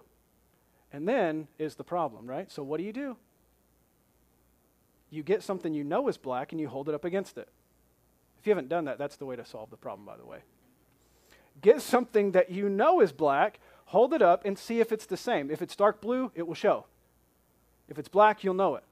And 0.93 1.07
then 1.07 1.47
is 1.59 1.75
the 1.75 1.83
problem, 1.83 2.25
right? 2.25 2.49
So 2.51 2.63
what 2.63 2.77
do 2.77 2.83
you 2.83 2.93
do? 2.93 3.17
You 5.09 5.23
get 5.23 5.43
something 5.43 5.73
you 5.73 5.83
know 5.83 6.07
is 6.07 6.17
black 6.17 6.51
and 6.51 6.61
you 6.61 6.67
hold 6.67 6.89
it 6.89 6.95
up 6.95 7.05
against 7.05 7.37
it. 7.37 7.49
If 8.39 8.47
you 8.47 8.51
haven't 8.51 8.69
done 8.69 8.85
that, 8.85 8.97
that's 8.97 9.17
the 9.17 9.25
way 9.25 9.35
to 9.35 9.45
solve 9.45 9.69
the 9.69 9.77
problem, 9.77 10.05
by 10.05 10.17
the 10.17 10.25
way. 10.25 10.39
Get 11.61 11.81
something 11.81 12.31
that 12.31 12.49
you 12.49 12.69
know 12.69 13.01
is 13.01 13.11
black, 13.11 13.59
hold 13.85 14.13
it 14.13 14.21
up, 14.21 14.45
and 14.45 14.57
see 14.57 14.79
if 14.79 14.91
it's 14.91 15.05
the 15.05 15.17
same. 15.17 15.49
If 15.49 15.61
it's 15.61 15.75
dark 15.75 16.01
blue, 16.01 16.31
it 16.35 16.45
will 16.45 16.55
show. 16.55 16.85
If 17.87 17.97
it's 17.97 18.09
black, 18.09 18.43
you'll 18.43 18.55
know 18.55 18.75
it. 18.75 18.83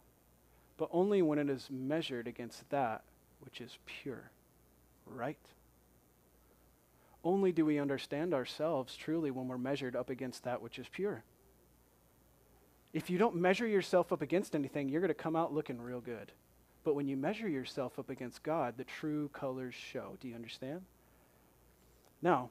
But 0.78 0.90
only 0.92 1.22
when 1.22 1.40
it 1.40 1.50
is 1.50 1.68
measured 1.70 2.28
against 2.28 2.70
that 2.70 3.04
which 3.42 3.60
is 3.60 3.78
pure, 3.86 4.32
right? 5.06 5.38
Only 7.24 7.52
do 7.52 7.66
we 7.66 7.80
understand 7.80 8.34
ourselves 8.34 8.96
truly 8.96 9.32
when 9.32 9.48
we're 9.48 9.58
measured 9.58 9.96
up 9.96 10.10
against 10.10 10.44
that 10.44 10.62
which 10.62 10.78
is 10.78 10.88
pure. 10.90 11.24
If 12.92 13.10
you 13.10 13.18
don't 13.18 13.36
measure 13.36 13.68
yourself 13.68 14.12
up 14.12 14.22
against 14.22 14.56
anything, 14.56 14.90
you're 14.90 15.02
going 15.02 15.08
to 15.08 15.14
come 15.16 15.36
out 15.36 15.54
looking 15.54 15.82
real 15.82 16.02
good. 16.02 16.32
But 16.84 16.96
when 16.96 17.08
you 17.08 17.16
measure 17.16 17.48
yourself 17.48 17.98
up 17.98 18.10
against 18.10 18.44
God, 18.44 18.76
the 18.78 18.84
true 18.84 19.30
colors 19.30 19.74
show. 19.74 20.18
Do 20.20 20.28
you 20.28 20.36
understand? 20.36 20.82
Now, 22.22 22.50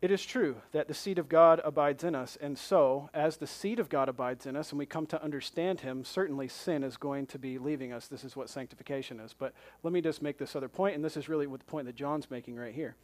it 0.00 0.12
is 0.12 0.24
true 0.24 0.56
that 0.70 0.86
the 0.86 0.94
seed 0.94 1.18
of 1.18 1.28
God 1.28 1.60
abides 1.64 2.04
in 2.04 2.14
us, 2.14 2.38
and 2.40 2.56
so, 2.56 3.10
as 3.12 3.38
the 3.38 3.48
seed 3.48 3.80
of 3.80 3.88
God 3.88 4.08
abides 4.08 4.46
in 4.46 4.54
us 4.54 4.70
and 4.70 4.78
we 4.78 4.86
come 4.86 5.06
to 5.06 5.22
understand 5.22 5.80
Him, 5.80 6.04
certainly 6.04 6.46
sin 6.46 6.84
is 6.84 6.96
going 6.96 7.26
to 7.26 7.38
be 7.38 7.58
leaving 7.58 7.92
us. 7.92 8.06
This 8.06 8.22
is 8.22 8.36
what 8.36 8.48
sanctification 8.48 9.18
is. 9.18 9.32
But 9.32 9.54
let 9.82 9.92
me 9.92 10.00
just 10.00 10.22
make 10.22 10.38
this 10.38 10.54
other 10.54 10.68
point, 10.68 10.94
and 10.94 11.04
this 11.04 11.16
is 11.16 11.28
really 11.28 11.48
what 11.48 11.58
the 11.58 11.66
point 11.66 11.86
that 11.86 11.96
John's 11.96 12.30
making 12.30 12.54
right 12.54 12.72
here, 12.74 12.94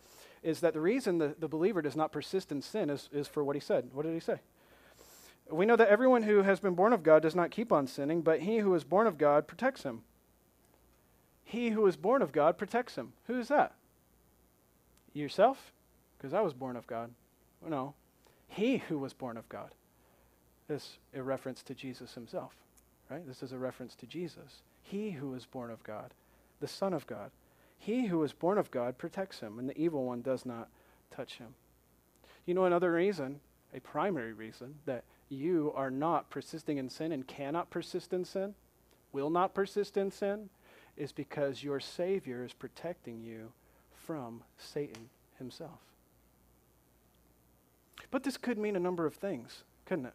is 0.44 0.60
that 0.60 0.72
the 0.72 0.80
reason 0.80 1.18
the, 1.18 1.34
the 1.36 1.48
believer 1.48 1.82
does 1.82 1.96
not 1.96 2.12
persist 2.12 2.52
in 2.52 2.62
sin 2.62 2.88
is, 2.88 3.08
is 3.12 3.26
for 3.26 3.42
what 3.42 3.56
he 3.56 3.60
said. 3.60 3.90
What 3.92 4.04
did 4.04 4.14
he 4.14 4.20
say? 4.20 4.38
We 5.50 5.66
know 5.66 5.76
that 5.76 5.88
everyone 5.88 6.22
who 6.22 6.42
has 6.42 6.60
been 6.60 6.74
born 6.74 6.92
of 6.92 7.02
God 7.02 7.22
does 7.22 7.34
not 7.34 7.50
keep 7.50 7.72
on 7.72 7.88
sinning, 7.88 8.22
but 8.22 8.40
he 8.40 8.58
who 8.58 8.72
is 8.74 8.84
born 8.84 9.08
of 9.08 9.18
God 9.18 9.48
protects 9.48 9.82
him. 9.82 10.02
He 11.42 11.70
who 11.70 11.86
is 11.86 11.96
born 11.96 12.22
of 12.22 12.32
God 12.32 12.56
protects 12.56 12.94
him. 12.94 13.14
Who 13.26 13.38
is 13.40 13.48
that? 13.48 13.74
Yourself? 15.12 15.73
Because 16.24 16.32
I 16.32 16.40
was 16.40 16.54
born 16.54 16.74
of 16.74 16.86
God. 16.86 17.10
Oh, 17.62 17.68
no. 17.68 17.92
He 18.48 18.78
who 18.78 18.98
was 18.98 19.12
born 19.12 19.36
of 19.36 19.46
God. 19.50 19.74
This 20.68 20.96
a 21.14 21.22
reference 21.22 21.62
to 21.64 21.74
Jesus 21.74 22.14
himself, 22.14 22.54
right? 23.10 23.28
This 23.28 23.42
is 23.42 23.52
a 23.52 23.58
reference 23.58 23.94
to 23.96 24.06
Jesus. 24.06 24.62
He 24.82 25.10
who 25.10 25.32
was 25.32 25.44
born 25.44 25.70
of 25.70 25.82
God, 25.82 26.14
the 26.60 26.66
Son 26.66 26.94
of 26.94 27.06
God. 27.06 27.30
He 27.78 28.06
who 28.06 28.20
was 28.20 28.32
born 28.32 28.56
of 28.56 28.70
God 28.70 28.96
protects 28.96 29.40
him, 29.40 29.58
and 29.58 29.68
the 29.68 29.78
evil 29.78 30.06
one 30.06 30.22
does 30.22 30.46
not 30.46 30.70
touch 31.10 31.34
him. 31.34 31.48
You 32.46 32.54
know 32.54 32.64
another 32.64 32.92
reason, 32.92 33.40
a 33.74 33.80
primary 33.80 34.32
reason, 34.32 34.76
that 34.86 35.04
you 35.28 35.74
are 35.76 35.90
not 35.90 36.30
persisting 36.30 36.78
in 36.78 36.88
sin 36.88 37.12
and 37.12 37.28
cannot 37.28 37.68
persist 37.68 38.14
in 38.14 38.24
sin, 38.24 38.54
will 39.12 39.28
not 39.28 39.52
persist 39.52 39.98
in 39.98 40.10
sin, 40.10 40.48
is 40.96 41.12
because 41.12 41.62
your 41.62 41.80
Savior 41.80 42.42
is 42.42 42.54
protecting 42.54 43.22
you 43.22 43.52
from 43.92 44.42
Satan 44.56 45.10
himself. 45.36 45.80
But 48.14 48.22
this 48.22 48.36
could 48.36 48.58
mean 48.58 48.76
a 48.76 48.78
number 48.80 49.06
of 49.06 49.14
things, 49.16 49.64
couldn't 49.86 50.06
it? 50.06 50.12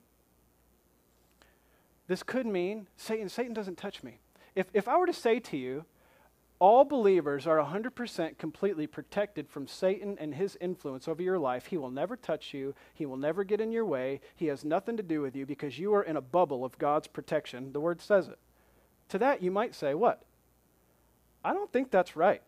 This 2.08 2.24
could 2.24 2.46
mean 2.46 2.88
Satan, 2.96 3.27
Satan 3.27 3.53
doesn't 3.53 3.77
touch 3.77 4.03
me. 4.03 4.20
If, 4.56 4.68
if 4.74 4.88
I 4.88 4.96
were 4.96 5.06
to 5.06 5.12
say 5.12 5.41
to 5.41 5.58
you, 5.58 5.84
all 6.60 6.86
believers 6.86 7.46
are 7.46 7.58
100% 7.58 8.38
completely 8.38 8.88
protected 8.88 9.50
from 9.50 9.68
Satan 9.68 10.15
and 10.18 10.34
his 10.34 10.58
influence 10.62 11.10
over 11.10 11.22
your 11.22 11.38
life. 11.38 11.65
He 11.65 11.75
will 11.75 11.91
never 11.91 12.15
touch 12.15 12.53
you. 12.53 12.74
He 12.94 13.06
will 13.06 13.18
never 13.18 13.44
get 13.44 13.60
in 13.60 13.70
your 13.70 13.86
way. 13.86 14.22
He 14.34 14.46
has 14.46 14.63
nothing 14.63 14.96
to 14.96 15.03
do 15.03 15.20
with 15.20 15.36
you 15.36 15.46
because 15.46 15.77
you 15.77 15.94
are 15.94 16.03
in 16.03 16.15
a 16.15 16.22
bubble 16.22 16.63
of 16.63 16.77
God's 16.77 17.08
protection. 17.08 17.74
The 17.74 17.82
word 17.82 18.00
says 18.00 18.29
it. 18.29 18.39
To 19.10 19.18
that, 19.18 19.44
you 19.44 19.51
might 19.51 19.75
say, 19.75 19.94
What? 19.94 20.24
I 21.44 21.51
don't 21.51 21.74
think 21.74 21.91
that's 21.91 22.15
right. 22.15 22.44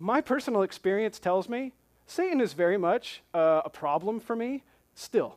My 0.00 0.20
personal 0.20 0.62
experience 0.62 1.20
tells 1.20 1.48
me 1.48 1.72
Satan 2.06 2.40
is 2.40 2.52
very 2.52 2.76
much 2.76 3.22
uh, 3.32 3.62
a 3.64 3.70
problem 3.70 4.20
for 4.20 4.36
me 4.36 4.62
still. 4.94 5.36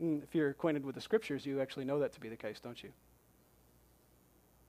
If 0.00 0.34
you're 0.34 0.50
acquainted 0.50 0.84
with 0.84 0.94
the 0.94 1.00
scriptures, 1.00 1.44
you 1.44 1.60
actually 1.60 1.84
know 1.84 1.98
that 1.98 2.12
to 2.14 2.20
be 2.20 2.28
the 2.28 2.36
case, 2.36 2.60
don't 2.60 2.82
you? 2.82 2.90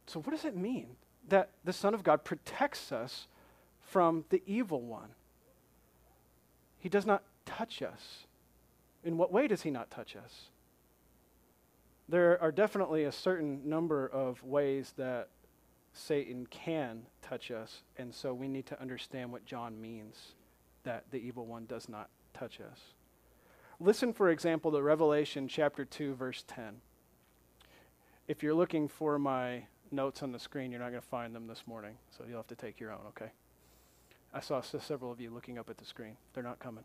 So, 0.07 0.19
what 0.21 0.31
does 0.31 0.43
it 0.43 0.55
mean 0.55 0.87
that 1.27 1.51
the 1.63 1.73
Son 1.73 1.93
of 1.93 2.03
God 2.03 2.23
protects 2.23 2.91
us 2.91 3.27
from 3.79 4.25
the 4.29 4.41
evil 4.47 4.81
one? 4.81 5.09
He 6.79 6.89
does 6.89 7.05
not 7.05 7.23
touch 7.45 7.81
us. 7.81 8.25
In 9.03 9.17
what 9.17 9.31
way 9.31 9.47
does 9.47 9.61
he 9.61 9.69
not 9.69 9.91
touch 9.91 10.15
us? 10.15 10.49
There 12.07 12.41
are 12.41 12.51
definitely 12.51 13.03
a 13.03 13.11
certain 13.11 13.69
number 13.69 14.07
of 14.07 14.43
ways 14.43 14.93
that 14.97 15.29
Satan 15.93 16.47
can 16.49 17.03
touch 17.21 17.51
us, 17.51 17.83
and 17.97 18.13
so 18.13 18.33
we 18.33 18.47
need 18.47 18.65
to 18.67 18.81
understand 18.81 19.31
what 19.31 19.45
John 19.45 19.79
means 19.79 20.33
that 20.83 21.05
the 21.11 21.17
evil 21.17 21.45
one 21.45 21.65
does 21.65 21.89
not 21.89 22.09
touch 22.33 22.59
us. 22.59 22.79
Listen, 23.79 24.13
for 24.13 24.29
example, 24.29 24.71
to 24.71 24.81
Revelation 24.81 25.47
chapter 25.47 25.85
2, 25.85 26.15
verse 26.15 26.43
10. 26.47 26.81
If 28.27 28.43
you're 28.43 28.53
looking 28.53 28.87
for 28.87 29.17
my 29.17 29.63
notes 29.91 30.23
on 30.23 30.31
the 30.31 30.39
screen. 30.39 30.71
You're 30.71 30.79
not 30.79 30.89
going 30.89 31.01
to 31.01 31.07
find 31.07 31.35
them 31.35 31.47
this 31.47 31.63
morning, 31.65 31.95
so 32.15 32.23
you'll 32.27 32.37
have 32.37 32.47
to 32.47 32.55
take 32.55 32.79
your 32.79 32.91
own, 32.91 33.01
okay? 33.09 33.31
I 34.33 34.39
saw 34.39 34.61
several 34.61 35.11
of 35.11 35.19
you 35.19 35.31
looking 35.31 35.57
up 35.57 35.69
at 35.69 35.77
the 35.77 35.85
screen. 35.85 36.17
They're 36.33 36.43
not 36.43 36.59
coming. 36.59 36.83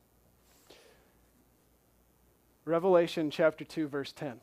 Revelation 2.65 3.31
chapter 3.31 3.65
2, 3.65 3.89
verse 3.89 4.13
10. 4.13 4.41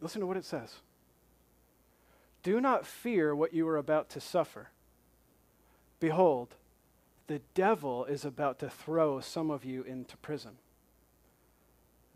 Listen 0.00 0.20
to 0.20 0.26
what 0.26 0.36
it 0.36 0.44
says. 0.44 0.74
Do 2.42 2.60
not 2.60 2.86
fear 2.86 3.34
what 3.34 3.54
you 3.54 3.66
are 3.68 3.76
about 3.76 4.10
to 4.10 4.20
suffer. 4.20 4.68
Behold, 6.00 6.54
the 7.26 7.40
devil 7.54 8.04
is 8.04 8.24
about 8.24 8.58
to 8.60 8.70
throw 8.70 9.20
some 9.20 9.50
of 9.50 9.64
you 9.64 9.82
into 9.82 10.16
prison, 10.18 10.52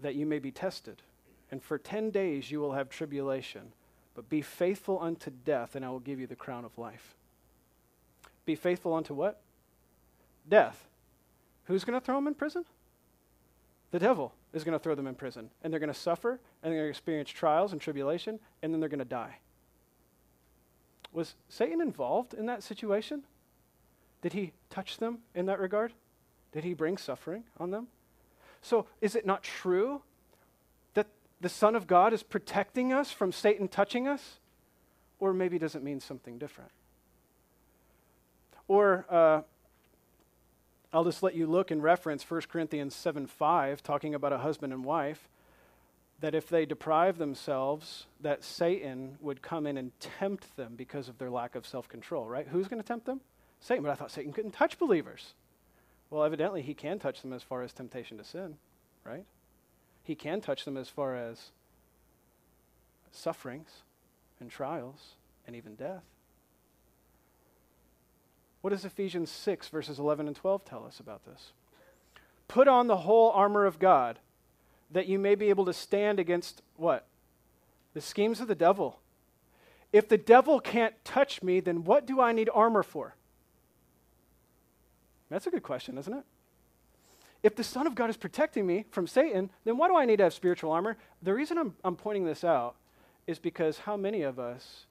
that 0.00 0.14
you 0.14 0.26
may 0.26 0.38
be 0.38 0.50
tested. 0.50 1.02
And 1.50 1.62
for 1.62 1.78
ten 1.78 2.10
days 2.10 2.50
you 2.50 2.60
will 2.60 2.72
have 2.72 2.88
tribulation. 2.88 3.72
But 4.14 4.28
be 4.28 4.42
faithful 4.42 5.00
unto 5.00 5.30
death, 5.30 5.74
and 5.74 5.84
I 5.84 5.90
will 5.90 6.00
give 6.00 6.20
you 6.20 6.26
the 6.26 6.36
crown 6.36 6.64
of 6.64 6.78
life. 6.78 7.14
Be 8.44 8.54
faithful 8.54 8.94
unto 8.94 9.14
what? 9.14 9.40
Death. 10.48 10.88
Who's 11.64 11.84
going 11.84 11.98
to 11.98 12.04
throw 12.04 12.16
them 12.16 12.26
in 12.26 12.34
prison? 12.34 12.64
The 13.90 13.98
devil 13.98 14.32
is 14.52 14.64
going 14.64 14.78
to 14.78 14.82
throw 14.82 14.94
them 14.94 15.06
in 15.06 15.14
prison. 15.14 15.50
And 15.62 15.72
they're 15.72 15.80
going 15.80 15.92
to 15.92 15.98
suffer, 15.98 16.32
and 16.62 16.72
they're 16.72 16.80
going 16.80 16.86
to 16.86 16.90
experience 16.90 17.30
trials 17.30 17.72
and 17.72 17.80
tribulation, 17.80 18.40
and 18.62 18.72
then 18.72 18.80
they're 18.80 18.88
going 18.88 18.98
to 18.98 19.04
die. 19.04 19.38
Was 21.12 21.34
Satan 21.48 21.80
involved 21.80 22.34
in 22.34 22.46
that 22.46 22.62
situation? 22.62 23.24
Did 24.22 24.32
he 24.32 24.52
touch 24.68 24.98
them 24.98 25.18
in 25.34 25.46
that 25.46 25.58
regard? 25.58 25.92
Did 26.52 26.64
he 26.64 26.74
bring 26.74 26.98
suffering 26.98 27.44
on 27.58 27.70
them? 27.70 27.88
So, 28.62 28.86
is 29.00 29.14
it 29.14 29.24
not 29.24 29.42
true 29.42 30.02
that 30.94 31.06
the 31.40 31.48
Son 31.48 31.74
of 31.74 31.86
God 31.86 32.12
is 32.12 32.22
protecting 32.22 32.92
us 32.92 33.10
from 33.10 33.32
Satan 33.32 33.68
touching 33.68 34.06
us? 34.06 34.38
Or 35.18 35.32
maybe 35.32 35.58
does 35.58 35.74
it 35.74 35.82
mean 35.82 36.00
something 36.00 36.38
different? 36.38 36.70
Or 38.68 39.06
uh, 39.08 39.42
I'll 40.92 41.04
just 41.04 41.22
let 41.22 41.34
you 41.34 41.46
look 41.46 41.70
and 41.70 41.82
reference 41.82 42.28
1 42.28 42.42
Corinthians 42.48 42.94
7 42.94 43.26
5, 43.26 43.82
talking 43.82 44.14
about 44.14 44.32
a 44.32 44.38
husband 44.38 44.72
and 44.72 44.84
wife. 44.84 45.28
that 46.20 46.34
if 46.34 46.48
they 46.48 46.66
deprive 46.66 47.16
themselves, 47.16 48.06
that 48.20 48.44
Satan 48.44 49.16
would 49.20 49.40
come 49.40 49.66
in 49.66 49.78
and 49.78 49.98
tempt 50.00 50.54
them 50.56 50.74
because 50.76 51.08
of 51.08 51.16
their 51.16 51.30
lack 51.30 51.54
of 51.54 51.66
self 51.66 51.88
control, 51.88 52.28
right? 52.28 52.46
Who's 52.46 52.68
going 52.68 52.82
to 52.82 52.86
tempt 52.86 53.06
them? 53.06 53.20
Satan. 53.60 53.82
But 53.84 53.92
I 53.92 53.94
thought 53.94 54.10
Satan 54.10 54.32
couldn't 54.32 54.52
touch 54.52 54.78
believers. 54.78 55.34
Well, 56.10 56.24
evidently, 56.24 56.62
he 56.62 56.74
can 56.74 56.98
touch 56.98 57.22
them 57.22 57.32
as 57.32 57.42
far 57.42 57.62
as 57.62 57.72
temptation 57.72 58.18
to 58.18 58.24
sin, 58.24 58.56
right? 59.04 59.24
He 60.02 60.14
can 60.14 60.40
touch 60.40 60.64
them 60.64 60.76
as 60.76 60.88
far 60.88 61.14
as 61.14 61.50
sufferings 63.12 63.82
and 64.40 64.50
trials 64.50 65.14
and 65.46 65.54
even 65.54 65.74
death. 65.74 66.02
What 68.60 68.70
does 68.70 68.84
Ephesians 68.84 69.30
6, 69.30 69.68
verses 69.68 69.98
11 69.98 70.26
and 70.26 70.36
12 70.36 70.64
tell 70.64 70.84
us 70.84 71.00
about 71.00 71.24
this? 71.24 71.52
Put 72.48 72.68
on 72.68 72.88
the 72.88 72.98
whole 72.98 73.30
armor 73.30 73.64
of 73.64 73.78
God 73.78 74.18
that 74.90 75.06
you 75.06 75.18
may 75.18 75.34
be 75.34 75.48
able 75.48 75.64
to 75.66 75.72
stand 75.72 76.18
against 76.18 76.62
what? 76.76 77.06
The 77.94 78.00
schemes 78.00 78.40
of 78.40 78.48
the 78.48 78.54
devil. 78.54 78.98
If 79.92 80.08
the 80.08 80.18
devil 80.18 80.60
can't 80.60 80.94
touch 81.04 81.42
me, 81.42 81.60
then 81.60 81.84
what 81.84 82.06
do 82.06 82.20
I 82.20 82.32
need 82.32 82.50
armor 82.52 82.82
for? 82.82 83.14
That's 85.30 85.46
a 85.46 85.50
good 85.50 85.62
question, 85.62 85.96
isn't 85.96 86.12
it? 86.12 86.24
If 87.42 87.56
the 87.56 87.64
Son 87.64 87.86
of 87.86 87.94
God 87.94 88.10
is 88.10 88.16
protecting 88.16 88.66
me 88.66 88.84
from 88.90 89.06
Satan, 89.06 89.50
then 89.64 89.78
why 89.78 89.88
do 89.88 89.96
I 89.96 90.04
need 90.04 90.18
to 90.18 90.24
have 90.24 90.34
spiritual 90.34 90.72
armor? 90.72 90.98
The 91.22 91.32
reason 91.32 91.56
I'm, 91.56 91.74
I'm 91.82 91.96
pointing 91.96 92.24
this 92.24 92.44
out 92.44 92.74
is 93.26 93.38
because 93.38 93.78
how 93.78 93.96
many 93.96 94.22
of 94.22 94.38
us 94.38 94.86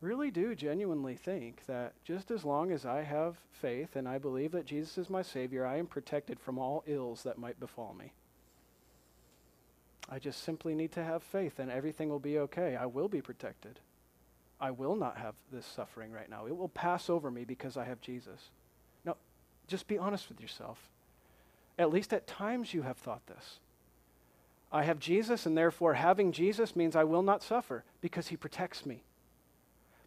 really 0.00 0.30
do 0.30 0.54
genuinely 0.54 1.14
think 1.14 1.66
that 1.66 1.92
just 2.04 2.30
as 2.30 2.44
long 2.44 2.72
as 2.72 2.86
I 2.86 3.02
have 3.02 3.36
faith 3.52 3.96
and 3.96 4.08
I 4.08 4.16
believe 4.16 4.52
that 4.52 4.64
Jesus 4.64 4.96
is 4.96 5.10
my 5.10 5.20
Savior, 5.20 5.66
I 5.66 5.76
am 5.76 5.86
protected 5.86 6.40
from 6.40 6.58
all 6.58 6.82
ills 6.86 7.22
that 7.24 7.36
might 7.36 7.60
befall 7.60 7.94
me. 7.98 8.12
I 10.08 10.18
just 10.18 10.42
simply 10.42 10.74
need 10.74 10.92
to 10.92 11.04
have 11.04 11.22
faith 11.22 11.58
and 11.58 11.70
everything 11.70 12.08
will 12.08 12.18
be 12.18 12.38
okay. 12.38 12.76
I 12.76 12.86
will 12.86 13.08
be 13.08 13.20
protected. 13.20 13.78
I 14.60 14.70
will 14.70 14.96
not 14.96 15.18
have 15.18 15.34
this 15.52 15.66
suffering 15.66 16.12
right 16.12 16.28
now. 16.28 16.46
It 16.46 16.56
will 16.56 16.68
pass 16.68 17.10
over 17.10 17.30
me 17.30 17.44
because 17.44 17.76
I 17.76 17.84
have 17.84 18.00
Jesus. 18.00 18.50
Just 19.70 19.86
be 19.86 19.96
honest 19.96 20.28
with 20.28 20.40
yourself. 20.40 20.90
At 21.78 21.92
least 21.92 22.12
at 22.12 22.26
times 22.26 22.74
you 22.74 22.82
have 22.82 22.96
thought 22.96 23.24
this. 23.28 23.60
I 24.72 24.82
have 24.82 24.98
Jesus, 24.98 25.46
and 25.46 25.56
therefore 25.56 25.94
having 25.94 26.32
Jesus 26.32 26.74
means 26.74 26.96
I 26.96 27.04
will 27.04 27.22
not 27.22 27.40
suffer 27.40 27.84
because 28.00 28.28
he 28.28 28.36
protects 28.36 28.84
me. 28.84 29.04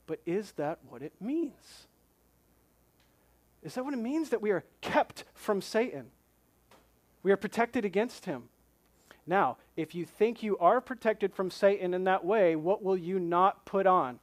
But 0.06 0.20
is 0.26 0.52
that 0.54 0.80
what 0.90 1.02
it 1.02 1.14
means? 1.22 1.88
Is 3.64 3.76
that 3.76 3.86
what 3.86 3.94
it 3.94 4.02
means 4.02 4.30
that 4.32 4.42
we 4.42 4.52
are 4.52 4.66
kept 4.82 5.24
from 5.34 5.62
Satan? 5.62 6.08
We 7.24 7.32
are 7.32 7.38
protected 7.38 7.86
against 7.86 8.26
him. 8.26 8.50
Now, 9.26 9.56
if 9.78 9.96
you 9.96 10.04
think 10.04 10.44
you 10.44 10.58
are 10.58 10.82
protected 10.82 11.34
from 11.34 11.50
Satan 11.50 11.94
in 11.94 12.04
that 12.04 12.26
way, 12.26 12.58
what 12.58 12.84
will 12.84 12.98
you 12.98 13.18
not 13.18 13.64
put 13.64 13.88
on? 13.88 14.20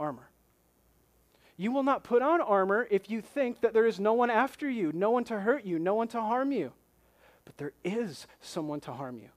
Armor. 0.00 0.28
You 1.56 1.72
will 1.72 1.82
not 1.82 2.04
put 2.04 2.22
on 2.22 2.40
armor 2.40 2.86
if 2.90 3.08
you 3.08 3.22
think 3.22 3.60
that 3.62 3.72
there 3.72 3.86
is 3.86 3.98
no 3.98 4.12
one 4.12 4.30
after 4.30 4.68
you, 4.68 4.92
no 4.92 5.10
one 5.10 5.24
to 5.24 5.40
hurt 5.40 5.64
you, 5.64 5.78
no 5.78 5.94
one 5.94 6.08
to 6.08 6.20
harm 6.20 6.52
you. 6.52 6.72
But 7.44 7.56
there 7.56 7.72
is 7.82 8.26
someone 8.40 8.80
to 8.80 8.92
harm 8.92 9.18
you. 9.18 9.28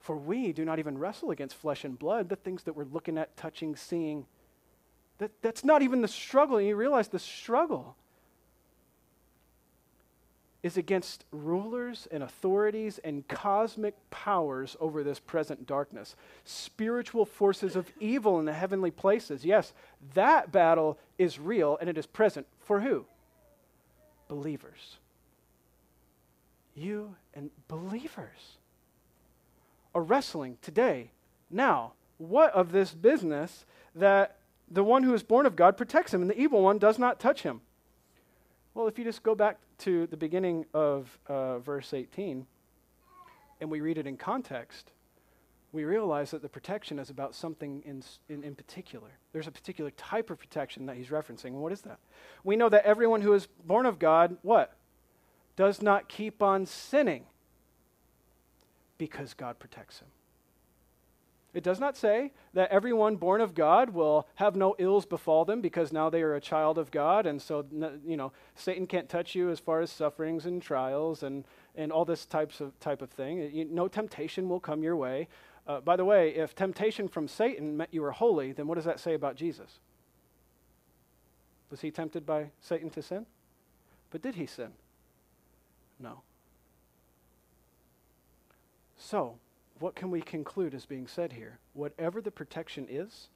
For 0.00 0.16
we 0.16 0.52
do 0.52 0.64
not 0.64 0.78
even 0.78 0.96
wrestle 0.96 1.30
against 1.30 1.56
flesh 1.56 1.84
and 1.84 1.98
blood, 1.98 2.30
the 2.30 2.36
things 2.36 2.62
that 2.62 2.74
we're 2.74 2.84
looking 2.84 3.18
at, 3.18 3.36
touching, 3.36 3.76
seeing. 3.76 4.24
That, 5.18 5.32
that's 5.42 5.64
not 5.64 5.82
even 5.82 6.00
the 6.00 6.08
struggle. 6.08 6.56
And 6.56 6.66
you 6.66 6.76
realize 6.76 7.08
the 7.08 7.18
struggle 7.18 7.94
is 10.68 10.76
against 10.76 11.24
rulers 11.32 12.06
and 12.12 12.22
authorities 12.22 12.98
and 13.02 13.26
cosmic 13.26 13.94
powers 14.10 14.76
over 14.78 15.02
this 15.02 15.18
present 15.18 15.66
darkness, 15.66 16.14
spiritual 16.44 17.24
forces 17.24 17.74
of 17.74 17.90
evil 17.98 18.38
in 18.38 18.44
the 18.44 18.52
heavenly 18.52 18.90
places. 18.90 19.46
Yes, 19.46 19.72
that 20.12 20.52
battle 20.52 20.98
is 21.16 21.38
real 21.38 21.78
and 21.80 21.88
it 21.88 21.96
is 21.96 22.04
present 22.04 22.46
for 22.60 22.80
who? 22.80 23.06
Believers. 24.28 24.98
You 26.74 27.16
and 27.32 27.48
believers 27.66 28.58
are 29.94 30.02
wrestling 30.02 30.58
today. 30.60 31.12
Now, 31.50 31.94
what 32.18 32.52
of 32.52 32.72
this 32.72 32.92
business 32.92 33.64
that 33.94 34.36
the 34.70 34.84
one 34.84 35.02
who 35.02 35.14
is 35.14 35.22
born 35.22 35.46
of 35.46 35.56
God 35.56 35.78
protects 35.78 36.12
him 36.12 36.20
and 36.20 36.30
the 36.30 36.38
evil 36.38 36.60
one 36.60 36.76
does 36.76 36.98
not 36.98 37.18
touch 37.18 37.42
him? 37.42 37.62
Well, 38.74 38.86
if 38.86 38.98
you 38.98 39.04
just 39.04 39.22
go 39.22 39.34
back 39.34 39.56
to 39.78 40.06
the 40.06 40.16
beginning 40.16 40.66
of 40.74 41.18
uh, 41.28 41.58
verse 41.58 41.94
18 41.94 42.46
and 43.60 43.70
we 43.70 43.80
read 43.80 43.98
it 43.98 44.06
in 44.06 44.16
context, 44.16 44.92
we 45.72 45.84
realize 45.84 46.30
that 46.30 46.42
the 46.42 46.48
protection 46.48 46.98
is 46.98 47.10
about 47.10 47.34
something 47.34 47.82
in, 47.84 48.02
in, 48.28 48.42
in, 48.42 48.54
particular. 48.54 49.08
There's 49.32 49.46
a 49.46 49.50
particular 49.50 49.90
type 49.90 50.30
of 50.30 50.38
protection 50.38 50.86
that 50.86 50.96
he's 50.96 51.08
referencing. 51.08 51.52
What 51.52 51.72
is 51.72 51.82
that? 51.82 51.98
We 52.44 52.56
know 52.56 52.68
that 52.68 52.84
everyone 52.84 53.20
who 53.20 53.34
is 53.34 53.46
born 53.64 53.84
of 53.84 53.98
God, 53.98 54.36
what? 54.42 54.76
Does 55.56 55.82
not 55.82 56.08
keep 56.08 56.42
on 56.42 56.66
sinning 56.66 57.26
because 58.96 59.34
God 59.34 59.58
protects 59.58 59.98
him. 59.98 60.08
It 61.54 61.64
does 61.64 61.80
not 61.80 61.96
say 61.96 62.32
that 62.52 62.70
everyone 62.70 63.16
born 63.16 63.40
of 63.40 63.54
God 63.54 63.90
will 63.90 64.26
have 64.34 64.54
no 64.54 64.76
ills 64.78 65.06
befall 65.06 65.46
them 65.46 65.60
because 65.62 65.92
now 65.92 66.10
they 66.10 66.20
are 66.22 66.34
a 66.34 66.40
child 66.40 66.76
of 66.76 66.90
God, 66.90 67.26
and 67.26 67.40
so 67.40 67.64
you 68.06 68.16
know 68.16 68.32
Satan 68.54 68.86
can't 68.86 69.08
touch 69.08 69.34
you 69.34 69.50
as 69.50 69.58
far 69.58 69.80
as 69.80 69.90
sufferings 69.90 70.44
and 70.44 70.60
trials 70.60 71.22
and 71.22 71.44
and 71.74 71.90
all 71.90 72.04
this 72.04 72.26
types 72.26 72.60
of 72.60 72.78
type 72.80 73.00
of 73.00 73.10
thing. 73.10 73.66
No 73.72 73.88
temptation 73.88 74.48
will 74.48 74.60
come 74.60 74.82
your 74.82 74.96
way. 74.96 75.28
Uh, 75.66 75.80
by 75.80 75.96
the 75.96 76.04
way, 76.04 76.30
if 76.34 76.54
temptation 76.54 77.08
from 77.08 77.28
Satan 77.28 77.76
meant 77.76 77.92
you 77.92 78.02
were 78.02 78.12
holy, 78.12 78.52
then 78.52 78.66
what 78.66 78.76
does 78.76 78.84
that 78.84 79.00
say 79.00 79.14
about 79.14 79.36
Jesus? 79.36 79.80
Was 81.70 81.80
he 81.80 81.90
tempted 81.90 82.24
by 82.24 82.50
Satan 82.60 82.90
to 82.90 83.02
sin? 83.02 83.26
But 84.10 84.22
did 84.22 84.34
he 84.34 84.46
sin? 84.46 84.72
No. 86.00 86.22
So, 88.96 89.36
what 89.80 89.94
can 89.94 90.10
we 90.10 90.20
conclude 90.20 90.74
is 90.74 90.86
being 90.86 91.06
said 91.06 91.32
here? 91.32 91.58
Whatever 91.72 92.20
the 92.20 92.30
protection 92.30 92.86
is, 92.88 93.28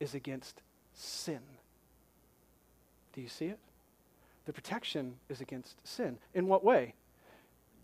is 0.00 0.14
against 0.14 0.62
sin. 0.94 1.40
Do 3.12 3.20
you 3.20 3.28
see 3.28 3.46
it? 3.46 3.58
The 4.46 4.52
protection 4.52 5.14
is 5.28 5.40
against 5.40 5.76
sin. 5.86 6.18
In 6.34 6.46
what 6.46 6.64
way? 6.64 6.94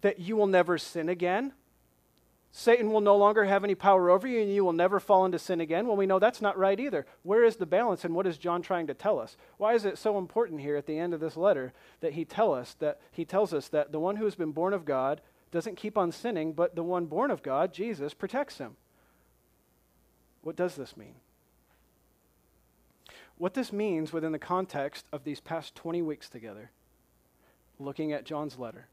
That 0.01 0.19
you 0.19 0.37
will 0.37 0.47
never 0.47 0.79
sin 0.79 1.09
again. 1.09 1.53
Satan 2.51 2.91
will 2.91 3.01
no 3.03 3.17
longer 3.17 3.45
have 3.45 3.63
any 3.63 3.75
power 3.75 4.11
over 4.11 4.27
you 4.27 4.41
and 4.41 4.53
you 4.53 4.65
will 4.65 4.73
never 4.73 4.99
fall 4.99 5.25
into 5.25 5.39
sin 5.39 5.61
again. 5.61 5.87
Well, 5.87 5.97
we 5.97 6.07
know 6.07 6.19
that's 6.19 6.41
not 6.41 6.59
right 6.59 6.81
either. 6.81 7.07
Where 7.23 7.45
is 7.45 7.57
the 7.57 7.67
balance 7.67 8.05
and 8.05 8.15
what 8.15 8.27
is 8.27 8.39
John 8.39 8.63
trying 8.63 8.87
to 8.87 8.95
tell 8.95 9.19
us? 9.19 9.37
Why 9.59 9.75
is 9.75 9.85
it 9.85 9.99
so 9.99 10.19
important 10.19 10.61
here 10.61 10.77
at 10.77 10.87
the 10.87 10.99
end 10.99 11.13
of 11.13 11.21
this 11.21 11.37
letter 11.37 11.73
that 12.01 12.15
he 12.15 12.25
tell 12.25 12.55
us 12.55 12.75
that 12.81 13.01
he 13.13 13.25
tells 13.25 13.53
us 13.53 13.69
that 13.69 13.93
the 13.93 14.01
one 14.01 14.17
who 14.17 14.25
has 14.25 14.35
been 14.35 14.53
born 14.53 14.73
of 14.73 14.87
God 14.87 15.21
doesn't 15.51 15.77
keep 15.77 15.97
on 15.97 16.13
sinning, 16.13 16.53
but 16.53 16.75
the 16.75 16.83
one 16.83 17.07
born 17.07 17.31
of 17.31 17.43
God, 17.43 17.73
Jesus, 17.73 18.15
protects 18.15 18.59
him. 18.59 18.77
What 20.43 20.57
does 20.57 20.77
this 20.77 20.97
mean? 20.97 21.15
What 23.39 23.55
this 23.55 23.73
means 23.73 24.13
within 24.13 24.33
the 24.33 24.39
context 24.39 25.07
of 25.13 25.25
these 25.25 25.41
past 25.41 25.75
20 25.77 26.03
weeks 26.03 26.29
together, 26.29 26.71
looking 27.79 28.13
at 28.13 28.25
John's 28.25 28.59
letter. 28.59 28.89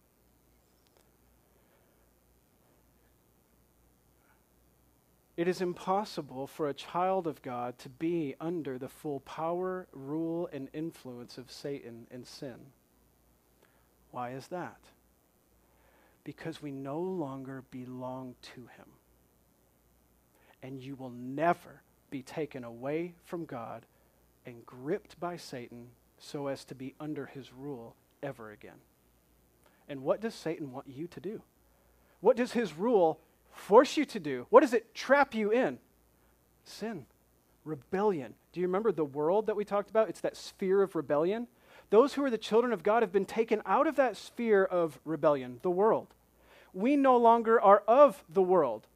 It 5.37 5.49
is 5.49 5.59
impossible 5.59 6.47
for 6.47 6.69
a 6.69 6.73
child 6.73 7.27
of 7.27 7.41
God 7.41 7.77
to 7.79 7.89
be 7.89 8.35
under 8.39 8.77
the 8.77 8.87
full 8.87 9.19
power, 9.21 9.87
rule, 9.91 10.47
and 10.53 10.69
influence 10.73 11.37
of 11.37 11.51
Satan 11.51 12.07
and 12.09 12.25
sin. 12.25 12.55
Why 14.11 14.31
is 14.31 14.47
that? 14.47 14.79
Because 16.25 16.61
we 16.61 16.71
no 16.71 16.99
longer 16.99 17.63
belong 17.71 18.35
to 18.41 18.61
him. 18.61 18.87
And 20.61 20.81
you 20.81 20.95
will 20.95 21.11
never 21.11 21.81
be 22.09 22.21
taken 22.21 22.65
away 22.65 23.13
from 23.23 23.45
God 23.45 23.85
and 24.45 24.65
gripped 24.65 25.17
by 25.19 25.37
Satan 25.37 25.87
so 26.17 26.47
as 26.47 26.65
to 26.65 26.75
be 26.75 26.95
under 26.99 27.27
his 27.27 27.53
rule 27.53 27.95
ever 28.21 28.51
again. 28.51 28.81
And 29.87 30.01
what 30.01 30.19
does 30.19 30.33
Satan 30.33 30.71
want 30.71 30.87
you 30.87 31.07
to 31.07 31.19
do? 31.19 31.41
What 32.19 32.35
does 32.35 32.53
his 32.53 32.75
rule 32.75 33.19
force 33.51 33.95
you 33.95 34.05
to 34.05 34.19
do? 34.19 34.47
What 34.49 34.61
does 34.61 34.73
it 34.73 34.95
trap 34.95 35.35
you 35.35 35.51
in? 35.51 35.77
Sin, 36.63 37.05
rebellion. 37.63 38.33
Do 38.51 38.59
you 38.59 38.65
remember 38.65 38.91
the 38.91 39.05
world 39.05 39.45
that 39.45 39.55
we 39.55 39.63
talked 39.63 39.91
about? 39.91 40.09
It's 40.09 40.21
that 40.21 40.35
sphere 40.35 40.81
of 40.81 40.95
rebellion. 40.95 41.47
Those 41.89 42.13
who 42.13 42.23
are 42.23 42.29
the 42.29 42.37
children 42.37 42.73
of 42.73 42.83
God 42.83 43.03
have 43.03 43.11
been 43.11 43.25
taken 43.25 43.61
out 43.65 43.87
of 43.87 43.95
that 43.95 44.17
sphere 44.17 44.63
of 44.63 44.99
rebellion, 45.05 45.59
the 45.61 45.69
world. 45.69 46.07
We 46.73 46.95
no 46.95 47.17
longer 47.17 47.59
are 47.61 47.83
of 47.87 48.23
the 48.29 48.41
world. 48.41 48.87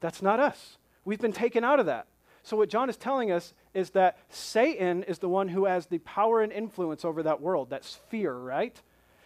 That's 0.00 0.22
not 0.22 0.40
us. 0.40 0.78
We've 1.04 1.20
been 1.20 1.32
taken 1.32 1.64
out 1.64 1.80
of 1.80 1.86
that. 1.86 2.06
So, 2.42 2.56
what 2.56 2.68
John 2.68 2.88
is 2.88 2.96
telling 2.96 3.32
us 3.32 3.54
is 3.74 3.90
that 3.90 4.18
Satan 4.28 5.02
is 5.04 5.18
the 5.18 5.28
one 5.28 5.48
who 5.48 5.64
has 5.64 5.86
the 5.86 5.98
power 5.98 6.42
and 6.42 6.52
influence 6.52 7.04
over 7.04 7.22
that 7.22 7.40
world, 7.40 7.70
that 7.70 7.84
sphere, 7.84 8.34
right? 8.34 8.80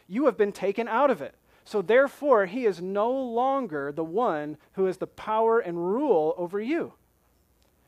You 0.09 0.27
have 0.27 0.37
been 0.37 0.53
taken 0.53 0.89
out 0.89 1.11
of 1.11 1.21
it. 1.21 1.35
So 1.65 1.83
therefore, 1.83 2.47
he 2.47 2.65
is 2.65 2.83
no 2.83 3.11
longer 3.13 3.93
the 3.93 4.03
one 4.03 4.57
who 4.73 4.87
has 4.87 4.97
the 4.97 5.07
power 5.07 5.61
and 5.61 5.93
rule 5.93 6.35
over 6.37 6.61
you. 6.61 6.95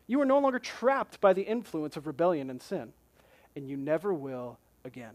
You 0.06 0.20
are 0.20 0.26
no 0.26 0.38
longer 0.38 0.58
trapped 0.58 1.20
by 1.20 1.32
the 1.32 1.42
influence 1.42 1.96
of 1.96 2.06
rebellion 2.06 2.50
and 2.50 2.62
sin, 2.62 2.92
and 3.56 3.68
you 3.68 3.76
never 3.76 4.12
will 4.14 4.58
again. 4.84 5.14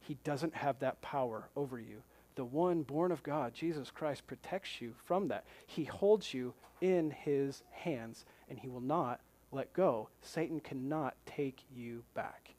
He 0.00 0.18
doesn't 0.24 0.54
have 0.54 0.78
that 0.80 1.00
power 1.00 1.48
over 1.56 1.78
you. 1.78 2.02
The 2.34 2.44
one 2.44 2.82
born 2.82 3.12
of 3.12 3.22
God, 3.22 3.54
Jesus 3.54 3.90
Christ, 3.90 4.26
protects 4.26 4.80
you 4.80 4.94
from 5.04 5.28
that. 5.28 5.44
He 5.66 5.84
holds 5.84 6.34
you 6.34 6.54
in 6.80 7.10
his 7.10 7.62
hands, 7.70 8.24
and 8.48 8.58
he 8.58 8.68
will 8.68 8.80
not 8.80 9.20
let 9.52 9.72
go. 9.72 10.08
Satan 10.20 10.60
cannot 10.60 11.14
take 11.26 11.62
you 11.74 12.02
back. 12.14 12.54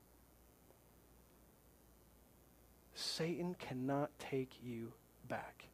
Satan 2.96 3.56
cannot 3.60 4.10
take 4.18 4.54
you 4.64 4.94
back. 5.28 5.66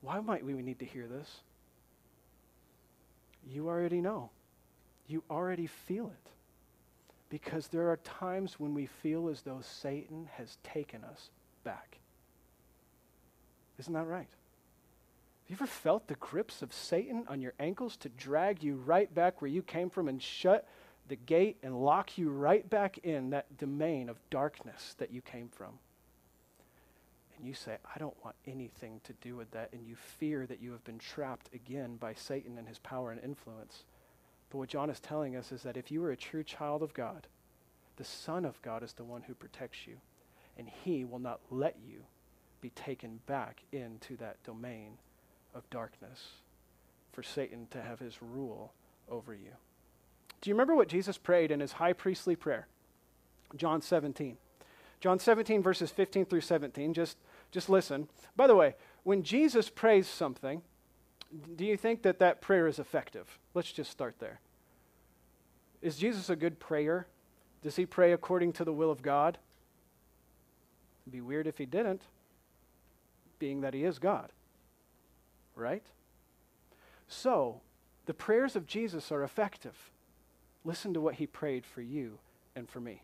Why 0.00 0.20
might 0.20 0.44
we 0.44 0.52
need 0.54 0.78
to 0.78 0.84
hear 0.84 1.08
this? 1.08 1.40
You 3.46 3.68
already 3.68 4.00
know. 4.00 4.30
You 5.08 5.24
already 5.28 5.66
feel 5.66 6.06
it. 6.06 6.30
Because 7.32 7.68
there 7.68 7.90
are 7.90 7.96
times 7.96 8.60
when 8.60 8.74
we 8.74 8.84
feel 8.84 9.30
as 9.30 9.40
though 9.40 9.62
Satan 9.62 10.28
has 10.36 10.58
taken 10.62 11.02
us 11.02 11.30
back. 11.64 11.96
Isn't 13.78 13.94
that 13.94 14.06
right? 14.06 14.28
Have 14.28 15.48
you 15.48 15.56
ever 15.56 15.66
felt 15.66 16.08
the 16.08 16.14
grips 16.16 16.60
of 16.60 16.74
Satan 16.74 17.24
on 17.28 17.40
your 17.40 17.54
ankles 17.58 17.96
to 17.96 18.10
drag 18.10 18.62
you 18.62 18.74
right 18.74 19.12
back 19.14 19.40
where 19.40 19.50
you 19.50 19.62
came 19.62 19.88
from 19.88 20.08
and 20.08 20.22
shut 20.22 20.68
the 21.08 21.16
gate 21.16 21.56
and 21.62 21.82
lock 21.82 22.18
you 22.18 22.28
right 22.28 22.68
back 22.68 22.98
in 22.98 23.30
that 23.30 23.56
domain 23.56 24.10
of 24.10 24.18
darkness 24.28 24.94
that 24.98 25.10
you 25.10 25.22
came 25.22 25.48
from? 25.48 25.78
And 27.38 27.46
you 27.46 27.54
say, 27.54 27.78
I 27.96 27.98
don't 27.98 28.22
want 28.22 28.36
anything 28.46 29.00
to 29.04 29.14
do 29.22 29.36
with 29.36 29.50
that, 29.52 29.70
and 29.72 29.86
you 29.86 29.96
fear 29.96 30.44
that 30.48 30.60
you 30.60 30.72
have 30.72 30.84
been 30.84 30.98
trapped 30.98 31.48
again 31.54 31.96
by 31.96 32.12
Satan 32.12 32.58
and 32.58 32.68
his 32.68 32.78
power 32.80 33.10
and 33.10 33.24
influence. 33.24 33.84
But 34.52 34.58
what 34.58 34.68
John 34.68 34.90
is 34.90 35.00
telling 35.00 35.34
us 35.34 35.50
is 35.50 35.62
that 35.62 35.78
if 35.78 35.90
you 35.90 36.04
are 36.04 36.10
a 36.10 36.16
true 36.16 36.44
child 36.44 36.82
of 36.82 36.92
God, 36.92 37.26
the 37.96 38.04
Son 38.04 38.44
of 38.44 38.60
God 38.60 38.82
is 38.82 38.92
the 38.92 39.02
one 39.02 39.22
who 39.22 39.32
protects 39.32 39.86
you, 39.86 39.96
and 40.58 40.68
he 40.68 41.06
will 41.06 41.18
not 41.18 41.40
let 41.50 41.76
you 41.82 42.02
be 42.60 42.68
taken 42.68 43.20
back 43.24 43.62
into 43.72 44.14
that 44.18 44.42
domain 44.44 44.98
of 45.54 45.68
darkness 45.70 46.32
for 47.12 47.22
Satan 47.22 47.66
to 47.70 47.80
have 47.80 47.98
his 47.98 48.20
rule 48.20 48.74
over 49.08 49.32
you. 49.32 49.52
Do 50.42 50.50
you 50.50 50.54
remember 50.54 50.74
what 50.74 50.88
Jesus 50.88 51.16
prayed 51.16 51.50
in 51.50 51.60
his 51.60 51.72
high 51.72 51.94
priestly 51.94 52.36
prayer? 52.36 52.66
John 53.56 53.80
17. 53.80 54.36
John 55.00 55.18
17, 55.18 55.62
verses 55.62 55.90
15 55.90 56.26
through 56.26 56.42
17. 56.42 56.92
Just, 56.92 57.16
just 57.50 57.70
listen. 57.70 58.06
By 58.36 58.46
the 58.46 58.54
way, 58.54 58.74
when 59.02 59.22
Jesus 59.22 59.70
prays 59.70 60.06
something, 60.06 60.60
do 61.56 61.64
you 61.64 61.76
think 61.76 62.02
that 62.02 62.18
that 62.18 62.40
prayer 62.40 62.66
is 62.66 62.78
effective? 62.78 63.38
Let's 63.54 63.72
just 63.72 63.90
start 63.90 64.16
there. 64.18 64.40
Is 65.80 65.96
Jesus 65.96 66.30
a 66.30 66.36
good 66.36 66.58
prayer? 66.58 67.06
Does 67.62 67.76
he 67.76 67.86
pray 67.86 68.12
according 68.12 68.52
to 68.54 68.64
the 68.64 68.72
will 68.72 68.90
of 68.90 69.02
God? 69.02 69.38
It'd 71.02 71.12
be 71.12 71.20
weird 71.20 71.46
if 71.46 71.58
he 71.58 71.66
didn't 71.66 72.02
being 73.42 73.62
that 73.62 73.74
he 73.74 73.82
is 73.82 73.98
God. 73.98 74.30
Right? 75.56 75.82
So, 77.08 77.60
the 78.06 78.14
prayers 78.14 78.54
of 78.54 78.68
Jesus 78.68 79.10
are 79.10 79.24
effective. 79.24 79.90
Listen 80.64 80.94
to 80.94 81.00
what 81.00 81.16
he 81.16 81.26
prayed 81.26 81.66
for 81.66 81.82
you 81.82 82.20
and 82.54 82.68
for 82.68 82.78
me. 82.78 83.02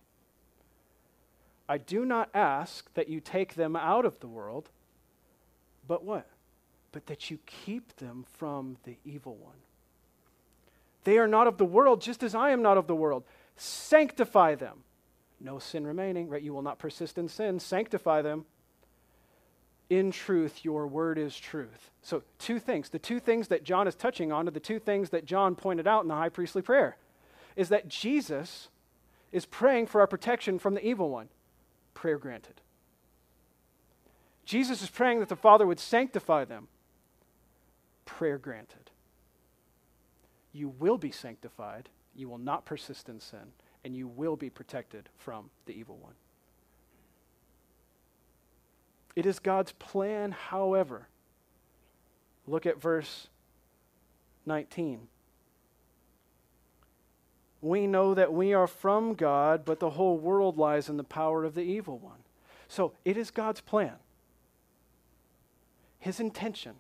I 1.69 1.77
do 1.77 2.05
not 2.05 2.31
ask 2.33 2.95
that 2.95 3.09
you 3.09 3.19
take 3.19 3.57
them 3.57 3.75
out 3.75 4.05
of 4.05 4.21
the 4.21 4.29
world, 4.29 4.71
but 5.89 6.05
what? 6.05 6.29
But 6.93 7.07
that 7.07 7.31
you 7.31 7.39
keep 7.47 7.97
them 7.97 8.25
from 8.39 8.77
the 8.85 8.97
evil 9.05 9.37
one. 9.37 9.57
They 11.05 11.19
are 11.19 11.29
not 11.29 11.47
of 11.47 11.59
the 11.59 11.65
world, 11.65 12.01
just 12.01 12.23
as 12.23 12.35
I 12.35 12.51
am 12.51 12.63
not 12.63 12.79
of 12.79 12.87
the 12.87 12.95
world. 12.95 13.25
Sanctify 13.57 14.57
them. 14.57 14.85
No 15.41 15.59
sin 15.59 15.87
remaining, 15.87 16.29
right? 16.29 16.43
You 16.43 16.53
will 16.53 16.63
not 16.63 16.79
persist 16.79 17.19
in 17.19 17.29
sin. 17.29 17.61
Sanctify 17.61 18.23
them 18.23 18.45
in 19.91 20.11
truth, 20.11 20.65
your 20.65 20.87
word 20.87 21.19
is 21.19 21.39
truth. 21.39 21.91
So, 22.03 22.23
two 22.39 22.59
things. 22.59 22.91
The 22.91 22.99
two 22.99 23.21
things 23.21 23.49
that 23.49 23.65
John 23.65 23.89
is 23.89 23.95
touching 23.95 24.33
on 24.33 24.47
are 24.47 24.51
the 24.51 24.61
two 24.61 24.79
things 24.79 25.11
that 25.11 25.25
John 25.25 25.55
pointed 25.55 25.87
out 25.87 26.03
in 26.03 26.09
the 26.09 26.15
high 26.15 26.29
priestly 26.29 26.63
prayer 26.63 26.97
is 27.57 27.71
that 27.71 27.89
Jesus 27.89 28.69
is 29.33 29.47
praying 29.47 29.87
for 29.87 30.01
our 30.01 30.07
protection 30.07 30.59
from 30.59 30.75
the 30.75 30.87
evil 30.87 31.11
one. 31.11 31.29
Prayer 31.95 32.19
granted. 32.19 32.61
Jesus 34.45 34.83
is 34.83 34.91
praying 34.91 35.21
that 35.21 35.29
the 35.29 35.37
Father 35.37 35.67
would 35.67 35.81
sanctify 35.81 36.45
them. 36.45 36.69
Prayer 38.09 38.39
granted. 38.39 38.91
You 40.53 40.71
will 40.71 40.97
be 40.97 41.13
sanctified, 41.13 41.91
you 42.17 42.27
will 42.27 42.39
not 42.39 42.65
persist 42.65 43.09
in 43.09 43.21
sin, 43.21 43.53
and 43.85 43.95
you 43.95 44.09
will 44.09 44.35
be 44.35 44.49
protected 44.49 45.11
from 45.19 45.51
the 45.67 45.79
evil 45.79 45.99
one. 45.99 46.15
It 49.15 49.27
is 49.27 49.39
God's 49.39 49.73
plan, 49.73 50.33
however. 50.33 51.09
Look 52.47 52.65
at 52.65 52.81
verse 52.81 53.29
19. 54.47 55.09
We 57.61 57.87
know 57.87 58.15
that 58.15 58.33
we 58.33 58.55
are 58.55 58.67
from 58.67 59.15
God, 59.15 59.67
but 59.67 59.81
the 59.81 59.91
whole 59.91 60.19
world 60.19 60.57
lies 60.57 60.89
in 60.89 60.97
the 60.97 61.05
power 61.05 61.45
of 61.45 61.55
the 61.55 61.61
evil 61.61 61.99
one. 61.99 62.25
So 62.69 62.95
it 63.05 63.19
is 63.19 63.31
God's 63.31 63.61
plan, 63.61 63.97
His 65.99 66.19
intention, 66.19 66.77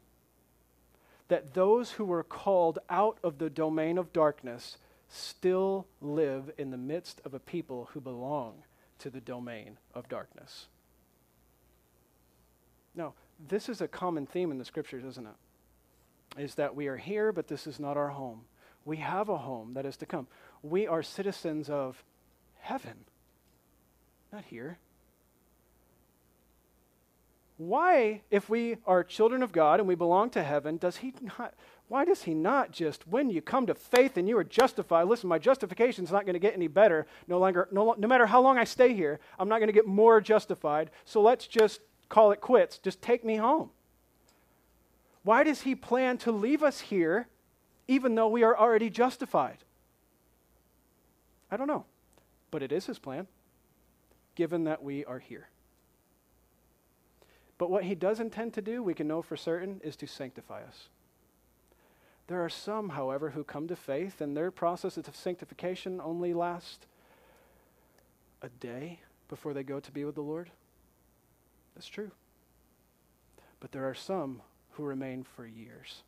that 1.29 1.55
those 1.55 1.93
who 1.93 2.05
were 2.05 2.23
called 2.23 2.79
out 2.89 3.19
of 3.23 3.39
the 3.39 3.51
domain 3.51 3.99
of 3.99 4.13
darkness 4.13 4.79
still 5.09 5.87
live 6.01 6.51
in 6.59 6.71
the 6.71 6.77
midst 6.77 7.21
of 7.25 7.35
a 7.35 7.39
people 7.39 7.91
who 7.93 8.01
belong 8.01 8.63
to 8.99 9.11
the 9.11 9.21
domain 9.21 9.79
of 9.95 10.09
darkness. 10.09 10.67
Now, 12.95 13.15
this 13.49 13.69
is 13.69 13.81
a 13.81 13.89
common 13.89 14.27
theme 14.27 14.51
in 14.51 14.59
the 14.59 14.65
scriptures, 14.65 15.05
isn't 15.05 15.27
it? 15.27 16.41
Is 16.41 16.57
that 16.57 16.75
we 16.75 16.89
are 16.89 16.97
here, 16.97 17.33
but 17.33 17.49
this 17.49 17.67
is 17.67 17.79
not 17.79 17.97
our 17.97 18.09
home. 18.09 18.43
We 18.85 18.99
have 18.99 19.29
a 19.29 19.39
home 19.39 19.75
that 19.75 19.87
is 19.87 19.97
to 19.99 20.07
come. 20.07 20.27
We 20.63 20.87
are 20.87 21.03
citizens 21.03 21.71
of 21.71 22.03
heaven, 22.61 23.05
not 24.33 24.45
here. 24.45 24.79
Why, 27.59 28.23
if 28.31 28.49
we 28.49 28.77
are 28.87 29.03
children 29.03 29.43
of 29.43 29.51
God 29.51 29.81
and 29.81 29.89
we 29.89 29.97
belong 29.97 30.31
to 30.31 30.43
heaven, 30.45 30.77
does 30.77 30.99
he 30.99 31.13
not? 31.39 31.55
Why 31.89 32.05
does 32.05 32.23
he 32.23 32.35
not 32.35 32.71
just, 32.71 33.09
when 33.09 33.31
you 33.31 33.43
come 33.43 33.67
to 33.67 33.75
faith 33.75 34.17
and 34.17 34.29
you 34.29 34.39
are 34.39 34.45
justified, 34.45 35.09
listen, 35.09 35.29
my 35.29 35.39
justification 35.39 36.05
is 36.05 36.13
not 36.13 36.25
going 36.25 36.35
to 36.35 36.39
get 36.39 36.55
any 36.55 36.69
better. 36.69 37.07
No 37.27 37.39
longer, 37.39 37.67
no, 37.73 37.95
no 37.99 38.07
matter 38.07 38.27
how 38.27 38.41
long 38.43 38.59
I 38.59 38.65
stay 38.65 38.95
here, 38.95 39.19
I'm 39.39 39.49
not 39.49 39.59
going 39.59 39.69
to 39.69 39.73
get 39.73 39.87
more 39.87 40.21
justified. 40.21 40.91
So 41.05 41.21
let's 41.21 41.47
just 41.47 41.81
call 42.09 42.31
it 42.31 42.41
quits. 42.41 42.79
Just 42.79 43.03
take 43.03 43.25
me 43.25 43.37
home. 43.37 43.71
Why 45.25 45.43
does 45.43 45.63
he 45.63 45.75
plan 45.75 46.19
to 46.19 46.33
leave 46.33 46.63
us 46.63 46.81
here 46.81 47.27
even 47.89 48.15
though 48.15 48.29
we 48.29 48.45
are 48.45 48.57
already 48.57 48.91
justified? 48.91 49.65
I 51.51 51.57
don't 51.57 51.67
know. 51.67 51.87
But 52.51 52.63
it 52.63 52.71
is 52.71 52.87
his 52.87 52.99
plan, 52.99 53.27
given 54.35 54.65
that 54.65 54.83
we 54.83 55.05
are 55.07 55.19
here. 55.19 55.49
But 57.59 57.71
what 57.71 57.85
he 57.85 57.97
does 57.97 58.21
intend 58.21 58.55
to 58.55 58.63
do, 58.63 58.83
we 58.83 58.95
can 58.95 59.09
know 59.09 59.21
for 59.21 59.37
certain, 59.37 59.81
is 59.83 59.97
to 59.97 60.07
sanctify 60.07 60.63
us. 60.63 60.89
There 62.29 62.45
are 62.45 62.49
some, 62.49 62.91
however, 62.91 63.31
who 63.31 63.43
come 63.43 63.67
to 63.69 63.77
faith, 63.77 64.21
and 64.21 64.37
their 64.37 64.51
process 64.51 64.97
of 64.97 65.17
sanctification 65.17 66.01
only 66.01 66.33
lasts 66.33 66.87
a 68.43 68.49
day 68.49 69.01
before 69.29 69.55
they 69.55 69.63
go 69.65 69.81
to 69.81 69.91
be 69.91 70.05
with 70.05 70.15
the 70.15 70.21
Lord. 70.21 70.51
That's 71.75 71.89
true. 71.89 72.13
But 73.61 73.73
there 73.73 73.89
are 73.89 73.95
some 73.95 74.43
who 74.73 74.85
remain 74.85 75.25
for 75.25 75.47
years, 75.47 76.03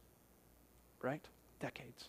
right? 1.03 1.25
Decades. 1.59 2.09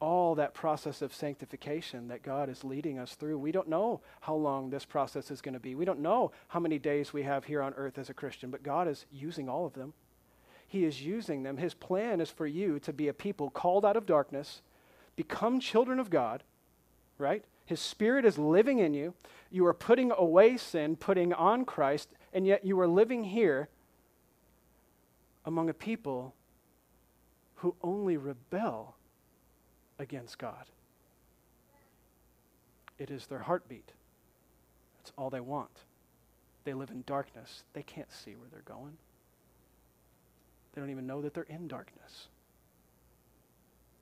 All 0.00 0.34
that 0.36 0.54
process 0.54 1.02
of 1.02 1.14
sanctification 1.14 2.08
that 2.08 2.22
God 2.22 2.48
is 2.48 2.64
leading 2.64 2.98
us 2.98 3.14
through, 3.14 3.38
we 3.38 3.52
don't 3.52 3.68
know 3.68 4.00
how 4.20 4.34
long 4.34 4.70
this 4.70 4.86
process 4.86 5.30
is 5.30 5.42
going 5.42 5.54
to 5.54 5.60
be. 5.60 5.74
We 5.74 5.84
don't 5.84 6.00
know 6.00 6.32
how 6.48 6.58
many 6.58 6.78
days 6.78 7.12
we 7.12 7.22
have 7.24 7.44
here 7.44 7.60
on 7.60 7.74
earth 7.74 7.98
as 7.98 8.08
a 8.08 8.14
Christian, 8.14 8.50
but 8.50 8.62
God 8.62 8.88
is 8.88 9.04
using 9.12 9.48
all 9.48 9.66
of 9.66 9.74
them. 9.74 9.92
He 10.66 10.84
is 10.84 11.02
using 11.02 11.42
them. 11.42 11.58
His 11.58 11.74
plan 11.74 12.20
is 12.20 12.30
for 12.30 12.46
you 12.46 12.78
to 12.80 12.92
be 12.92 13.08
a 13.08 13.12
people 13.12 13.50
called 13.50 13.84
out 13.84 13.96
of 13.96 14.06
darkness, 14.06 14.62
become 15.16 15.60
children 15.60 15.98
of 15.98 16.08
God, 16.08 16.44
right? 17.18 17.44
His 17.66 17.80
Spirit 17.80 18.24
is 18.24 18.38
living 18.38 18.78
in 18.78 18.94
you. 18.94 19.14
You 19.50 19.66
are 19.66 19.74
putting 19.74 20.12
away 20.12 20.56
sin, 20.56 20.96
putting 20.96 21.32
on 21.32 21.64
Christ, 21.64 22.08
and 22.32 22.46
yet 22.46 22.64
you 22.64 22.80
are 22.80 22.88
living 22.88 23.24
here 23.24 23.68
among 25.44 25.68
a 25.68 25.74
people 25.74 26.34
who 27.56 27.74
only 27.82 28.16
rebel 28.16 28.94
against 30.00 30.38
God. 30.38 30.64
It 32.98 33.10
is 33.10 33.26
their 33.26 33.40
heartbeat. 33.40 33.92
That's 34.98 35.12
all 35.16 35.30
they 35.30 35.40
want. 35.40 35.70
they 36.64 36.74
live 36.74 36.90
in 36.90 37.04
darkness. 37.06 37.64
They 37.72 37.82
can't 37.82 38.12
see 38.12 38.34
where 38.34 38.48
they're 38.50 38.62
going. 38.62 38.96
They 40.72 40.80
don't 40.80 40.90
even 40.90 41.06
know 41.06 41.22
that 41.22 41.34
they're 41.34 41.44
in 41.44 41.68
darkness. 41.68 42.28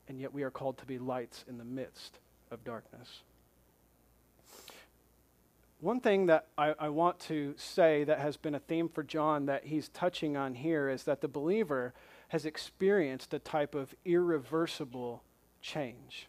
And 0.07 0.19
yet 0.19 0.33
we 0.33 0.43
are 0.43 0.49
called 0.49 0.77
to 0.79 0.85
be 0.85 0.97
lights 0.97 1.45
in 1.47 1.57
the 1.57 1.63
midst 1.63 2.19
of 2.51 2.63
darkness. 2.63 3.21
One 5.79 6.01
thing 6.01 6.25
that 6.25 6.47
I, 6.57 6.75
I, 6.77 6.89
want 6.89 7.19
to 7.21 7.53
say 7.55 8.03
that 8.03 8.19
has 8.19 8.35
been 8.35 8.53
a 8.53 8.59
theme 8.59 8.89
for 8.89 9.01
John 9.01 9.45
that 9.45 9.65
he's 9.65 9.87
touching 9.87 10.35
on 10.35 10.55
here 10.55 10.89
is 10.89 11.03
that 11.03 11.21
the 11.21 11.29
believer 11.29 11.93
has 12.29 12.45
experienced 12.45 13.33
a 13.33 13.39
type 13.39 13.75
of 13.75 13.95
irreversible 14.03 15.23
change. 15.61 16.27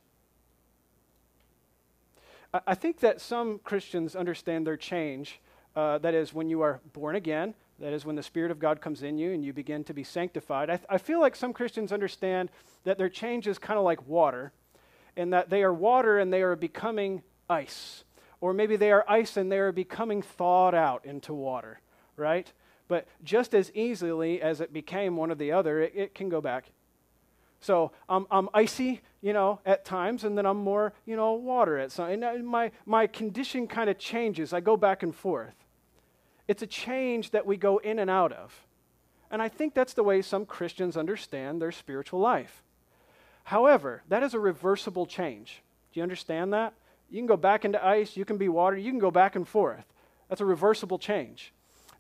I, 2.53 2.75
think 2.75 3.01
that 3.01 3.21
some 3.21 3.61
Christians 3.63 4.17
understand 4.17 4.67
their 4.67 4.77
change. 4.77 5.41
Uh, 5.77 5.99
that 5.99 6.15
is, 6.15 6.35
when 6.35 6.51
you 6.51 6.63
are 6.63 6.81
born 6.93 7.15
again, 7.15 7.55
that 7.79 7.93
is, 7.93 8.05
when 8.05 8.17
the 8.17 8.23
Spirit 8.23 8.51
of 8.51 8.59
God 8.59 8.81
comes 8.81 9.03
in 9.05 9.19
you 9.19 9.33
and 9.33 9.45
you 9.45 9.53
begin 9.53 9.85
to 9.85 9.95
be 9.95 10.03
sanctified. 10.03 10.69
I, 10.69 10.77
th- 10.77 10.87
I 10.91 10.99
feel 10.99 11.21
like 11.21 11.37
some 11.37 11.53
Christians 11.53 11.93
understand 11.93 12.51
that 12.85 12.99
their 12.99 13.09
change 13.09 13.47
is 13.47 13.59
kind 13.59 13.79
of 13.79 13.85
like 13.85 14.07
water, 14.09 14.53
and 15.17 15.33
that 15.33 15.49
they 15.49 15.63
are 15.63 15.73
water 15.73 16.19
and 16.19 16.33
they 16.33 16.43
are 16.43 16.57
becoming 16.57 17.23
ice 17.49 18.05
or 18.41 18.55
maybe 18.55 18.77
they 18.77 18.91
are 18.91 19.05
ice 19.09 19.37
and 19.37 19.51
they 19.53 19.59
are 19.59 19.73
becoming 19.73 20.23
thawed 20.23 20.75
out 20.75 21.05
into 21.05 21.35
water, 21.35 21.81
right? 22.17 22.51
But 22.89 23.07
just 23.23 23.55
as 23.55 23.71
easily 23.75 24.41
as 24.41 24.61
it 24.61 24.73
became 24.73 25.17
one 25.17 25.31
or 25.31 25.35
the 25.35 25.53
other, 25.53 25.81
it, 25.81 25.93
it 25.95 26.15
can 26.15 26.29
go 26.29 26.41
back. 26.41 26.71
So 27.61 27.93
I'm, 28.09 28.27
I'm 28.31 28.49
icy, 28.55 29.03
you 29.23 29.33
know, 29.33 29.61
at 29.67 29.85
times, 29.85 30.25
and 30.25 30.37
then 30.37 30.47
I'm 30.47 30.59
more, 30.59 30.93
you 31.05 31.17
know, 31.17 31.33
water 31.33 31.79
at 31.79 31.93
some. 31.93 32.09
And 32.09 32.25
uh, 32.25 32.35
my, 32.43 32.71
my 32.87 33.07
condition 33.07 33.67
kind 33.67 33.91
of 33.91 33.99
changes. 33.99 34.53
I 34.53 34.61
go 34.61 34.77
back 34.77 35.03
and 35.03 35.15
forth. 35.15 35.55
It's 36.49 36.63
a 36.63 36.67
change 36.67 37.31
that 37.31 37.47
we 37.47 37.57
go 37.57 37.79
in 37.79 37.99
and 37.99 38.11
out 38.11 38.33
of. 38.33 38.67
And 39.31 39.41
I 39.41 39.49
think 39.49 39.75
that's 39.75 39.95
the 39.95 40.03
way 40.03 40.23
some 40.23 40.47
Christians 40.47 40.97
understand 40.97 41.61
their 41.61 41.71
spiritual 41.71 42.21
life. 42.21 42.63
However, 43.45 44.03
that 44.09 44.23
is 44.23 44.35
a 44.35 44.41
reversible 44.41 45.07
change. 45.07 45.63
Do 45.93 46.01
you 46.01 46.03
understand 46.03 46.53
that? 46.53 46.75
You 47.11 47.19
can 47.19 47.27
go 47.27 47.37
back 47.37 47.65
into 47.65 47.85
ice, 47.85 48.17
you 48.17 48.25
can 48.25 48.39
be 48.39 48.49
water, 48.49 48.77
you 48.77 48.91
can 48.91 49.01
go 49.01 49.11
back 49.11 49.37
and 49.37 49.47
forth. 49.47 49.85
That's 50.29 50.41
a 50.41 50.47
reversible 50.47 50.99
change. 50.99 51.53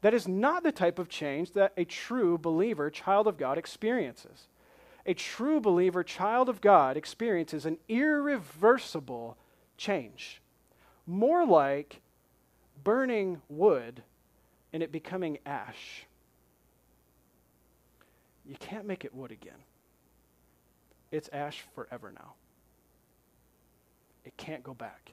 That 0.02 0.14
is 0.14 0.26
not 0.26 0.62
the 0.62 0.72
type 0.72 0.98
of 0.98 1.08
change 1.08 1.52
that 1.52 1.72
a 1.76 1.84
true 1.84 2.38
believer, 2.38 2.90
child 2.90 3.26
of 3.26 3.36
God, 3.36 3.58
experiences. 3.58 4.46
A 5.06 5.14
true 5.14 5.60
believer, 5.60 6.02
child 6.02 6.48
of 6.48 6.60
God, 6.60 6.96
experiences 6.96 7.64
an 7.64 7.78
irreversible 7.88 9.36
change. 9.76 10.40
More 11.06 11.46
like 11.46 12.00
burning 12.84 13.40
wood 13.48 14.02
and 14.72 14.82
it 14.82 14.92
becoming 14.92 15.38
ash. 15.44 16.06
You 18.44 18.56
can't 18.58 18.86
make 18.86 19.04
it 19.04 19.14
wood 19.14 19.32
again. 19.32 19.64
It's 21.10 21.28
ash 21.32 21.64
forever 21.74 22.12
now. 22.12 22.34
It 24.24 24.36
can't 24.36 24.62
go 24.62 24.74
back. 24.74 25.12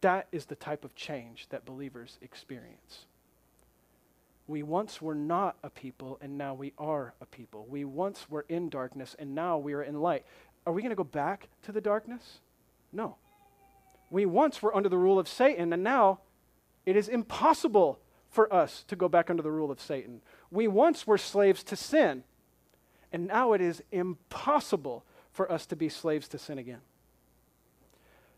That 0.00 0.28
is 0.30 0.46
the 0.46 0.56
type 0.56 0.84
of 0.84 0.94
change 0.94 1.48
that 1.50 1.64
believers 1.64 2.18
experience. 2.20 3.06
We 4.48 4.62
once 4.62 5.02
were 5.02 5.14
not 5.14 5.56
a 5.62 5.70
people, 5.70 6.18
and 6.20 6.38
now 6.38 6.54
we 6.54 6.72
are 6.78 7.14
a 7.20 7.26
people. 7.26 7.66
We 7.68 7.84
once 7.84 8.30
were 8.30 8.46
in 8.48 8.68
darkness, 8.68 9.16
and 9.18 9.34
now 9.34 9.58
we 9.58 9.72
are 9.72 9.82
in 9.82 10.00
light. 10.00 10.24
Are 10.66 10.72
we 10.72 10.82
going 10.82 10.90
to 10.90 10.96
go 10.96 11.04
back 11.04 11.48
to 11.62 11.72
the 11.72 11.80
darkness? 11.80 12.40
No. 12.92 13.16
We 14.10 14.24
once 14.24 14.62
were 14.62 14.74
under 14.74 14.88
the 14.88 14.98
rule 14.98 15.18
of 15.18 15.26
Satan, 15.26 15.72
and 15.72 15.82
now 15.82 16.20
it 16.84 16.96
is 16.96 17.08
impossible 17.08 17.98
for 18.30 18.52
us 18.52 18.84
to 18.88 18.94
go 18.94 19.08
back 19.08 19.30
under 19.30 19.42
the 19.42 19.50
rule 19.50 19.70
of 19.70 19.80
Satan. 19.80 20.20
We 20.50 20.68
once 20.68 21.06
were 21.06 21.18
slaves 21.18 21.64
to 21.64 21.76
sin, 21.76 22.22
and 23.12 23.26
now 23.26 23.52
it 23.52 23.60
is 23.60 23.82
impossible 23.90 25.04
for 25.32 25.50
us 25.50 25.66
to 25.66 25.76
be 25.76 25.88
slaves 25.88 26.28
to 26.28 26.38
sin 26.38 26.58
again. 26.58 26.80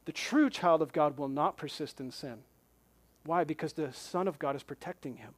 The 0.06 0.12
true 0.12 0.48
child 0.48 0.80
of 0.80 0.92
God 0.92 1.18
will 1.18 1.28
not 1.28 1.58
persist 1.58 2.00
in 2.00 2.10
sin. 2.10 2.38
Why? 3.24 3.44
Because 3.44 3.74
the 3.74 3.92
Son 3.92 4.26
of 4.26 4.38
God 4.38 4.56
is 4.56 4.62
protecting 4.62 5.16
him. 5.16 5.34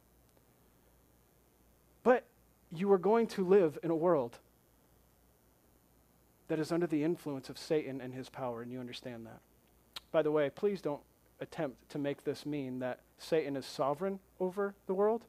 You 2.73 2.91
are 2.91 2.97
going 2.97 3.27
to 3.27 3.45
live 3.45 3.77
in 3.83 3.91
a 3.91 3.95
world 3.95 4.39
that 6.47 6.59
is 6.59 6.71
under 6.71 6.87
the 6.87 7.03
influence 7.03 7.49
of 7.49 7.57
Satan 7.57 8.01
and 8.01 8.13
his 8.13 8.29
power, 8.29 8.61
and 8.61 8.71
you 8.71 8.79
understand 8.79 9.25
that. 9.25 9.39
By 10.11 10.21
the 10.21 10.31
way, 10.31 10.49
please 10.49 10.81
don't 10.81 11.01
attempt 11.39 11.89
to 11.89 11.99
make 11.99 12.23
this 12.23 12.45
mean 12.45 12.79
that 12.79 12.99
Satan 13.17 13.55
is 13.55 13.65
sovereign 13.65 14.19
over 14.39 14.73
the 14.85 14.93
world, 14.93 15.23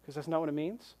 because 0.00 0.14
that's 0.14 0.28
not 0.28 0.40
what 0.40 0.48
it 0.48 0.52
means. 0.52 0.94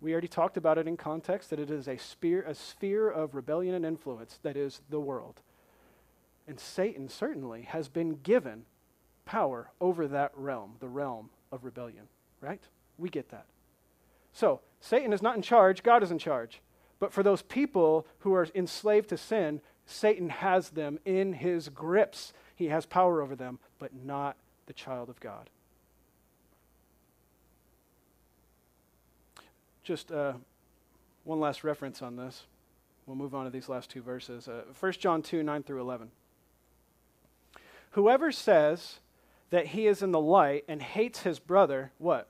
We 0.00 0.12
already 0.12 0.28
talked 0.28 0.56
about 0.56 0.76
it 0.76 0.86
in 0.86 0.96
context 0.96 1.50
that 1.50 1.58
it 1.58 1.70
is 1.70 1.88
a 1.88 1.96
sphere, 1.96 2.42
a 2.42 2.54
sphere 2.54 3.08
of 3.08 3.34
rebellion 3.34 3.74
and 3.74 3.86
influence 3.86 4.38
that 4.42 4.56
is 4.56 4.82
the 4.90 5.00
world. 5.00 5.40
And 6.46 6.60
Satan 6.60 7.08
certainly 7.08 7.62
has 7.62 7.88
been 7.88 8.18
given 8.22 8.64
power 9.24 9.70
over 9.80 10.06
that 10.08 10.32
realm, 10.34 10.74
the 10.80 10.88
realm 10.88 11.30
of 11.50 11.64
rebellion, 11.64 12.08
right? 12.42 12.62
We 12.98 13.08
get 13.08 13.30
that. 13.30 13.46
So, 14.34 14.60
Satan 14.84 15.14
is 15.14 15.22
not 15.22 15.34
in 15.34 15.40
charge, 15.40 15.82
God 15.82 16.02
is 16.02 16.10
in 16.10 16.18
charge. 16.18 16.60
But 17.00 17.10
for 17.10 17.22
those 17.22 17.40
people 17.40 18.06
who 18.18 18.34
are 18.34 18.46
enslaved 18.54 19.08
to 19.08 19.16
sin, 19.16 19.62
Satan 19.86 20.28
has 20.28 20.68
them 20.70 20.98
in 21.06 21.32
his 21.32 21.70
grips. 21.70 22.34
He 22.54 22.66
has 22.66 22.84
power 22.84 23.22
over 23.22 23.34
them, 23.34 23.60
but 23.78 23.94
not 23.94 24.36
the 24.66 24.74
child 24.74 25.08
of 25.08 25.18
God. 25.20 25.48
Just 29.82 30.12
uh, 30.12 30.34
one 31.24 31.40
last 31.40 31.64
reference 31.64 32.02
on 32.02 32.16
this. 32.16 32.42
We'll 33.06 33.16
move 33.16 33.34
on 33.34 33.46
to 33.46 33.50
these 33.50 33.70
last 33.70 33.88
two 33.88 34.02
verses. 34.02 34.48
Uh, 34.48 34.64
1 34.78 34.92
John 34.92 35.22
2 35.22 35.42
9 35.42 35.62
through 35.62 35.80
11. 35.80 36.10
Whoever 37.92 38.30
says 38.30 38.98
that 39.48 39.68
he 39.68 39.86
is 39.86 40.02
in 40.02 40.12
the 40.12 40.20
light 40.20 40.64
and 40.68 40.82
hates 40.82 41.22
his 41.22 41.38
brother, 41.38 41.92
what? 41.96 42.28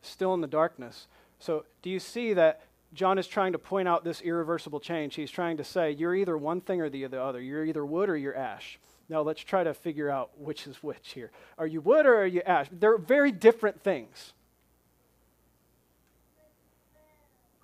Still 0.00 0.32
in 0.32 0.40
the 0.40 0.46
darkness. 0.46 1.08
So, 1.38 1.64
do 1.82 1.90
you 1.90 2.00
see 2.00 2.32
that 2.34 2.62
John 2.94 3.18
is 3.18 3.26
trying 3.26 3.52
to 3.52 3.58
point 3.58 3.86
out 3.86 4.04
this 4.04 4.20
irreversible 4.20 4.80
change? 4.80 5.14
He's 5.14 5.30
trying 5.30 5.56
to 5.58 5.64
say, 5.64 5.92
you're 5.92 6.14
either 6.14 6.36
one 6.36 6.60
thing 6.60 6.80
or 6.80 6.90
the 6.90 7.04
other. 7.04 7.40
You're 7.40 7.64
either 7.64 7.84
wood 7.84 8.08
or 8.08 8.16
you're 8.16 8.36
ash. 8.36 8.78
Now, 9.08 9.22
let's 9.22 9.42
try 9.42 9.64
to 9.64 9.72
figure 9.72 10.10
out 10.10 10.30
which 10.38 10.66
is 10.66 10.82
which 10.82 11.12
here. 11.12 11.30
Are 11.56 11.66
you 11.66 11.80
wood 11.80 12.06
or 12.06 12.16
are 12.16 12.26
you 12.26 12.42
ash? 12.44 12.66
They're 12.70 12.98
very 12.98 13.32
different 13.32 13.80
things. 13.82 14.32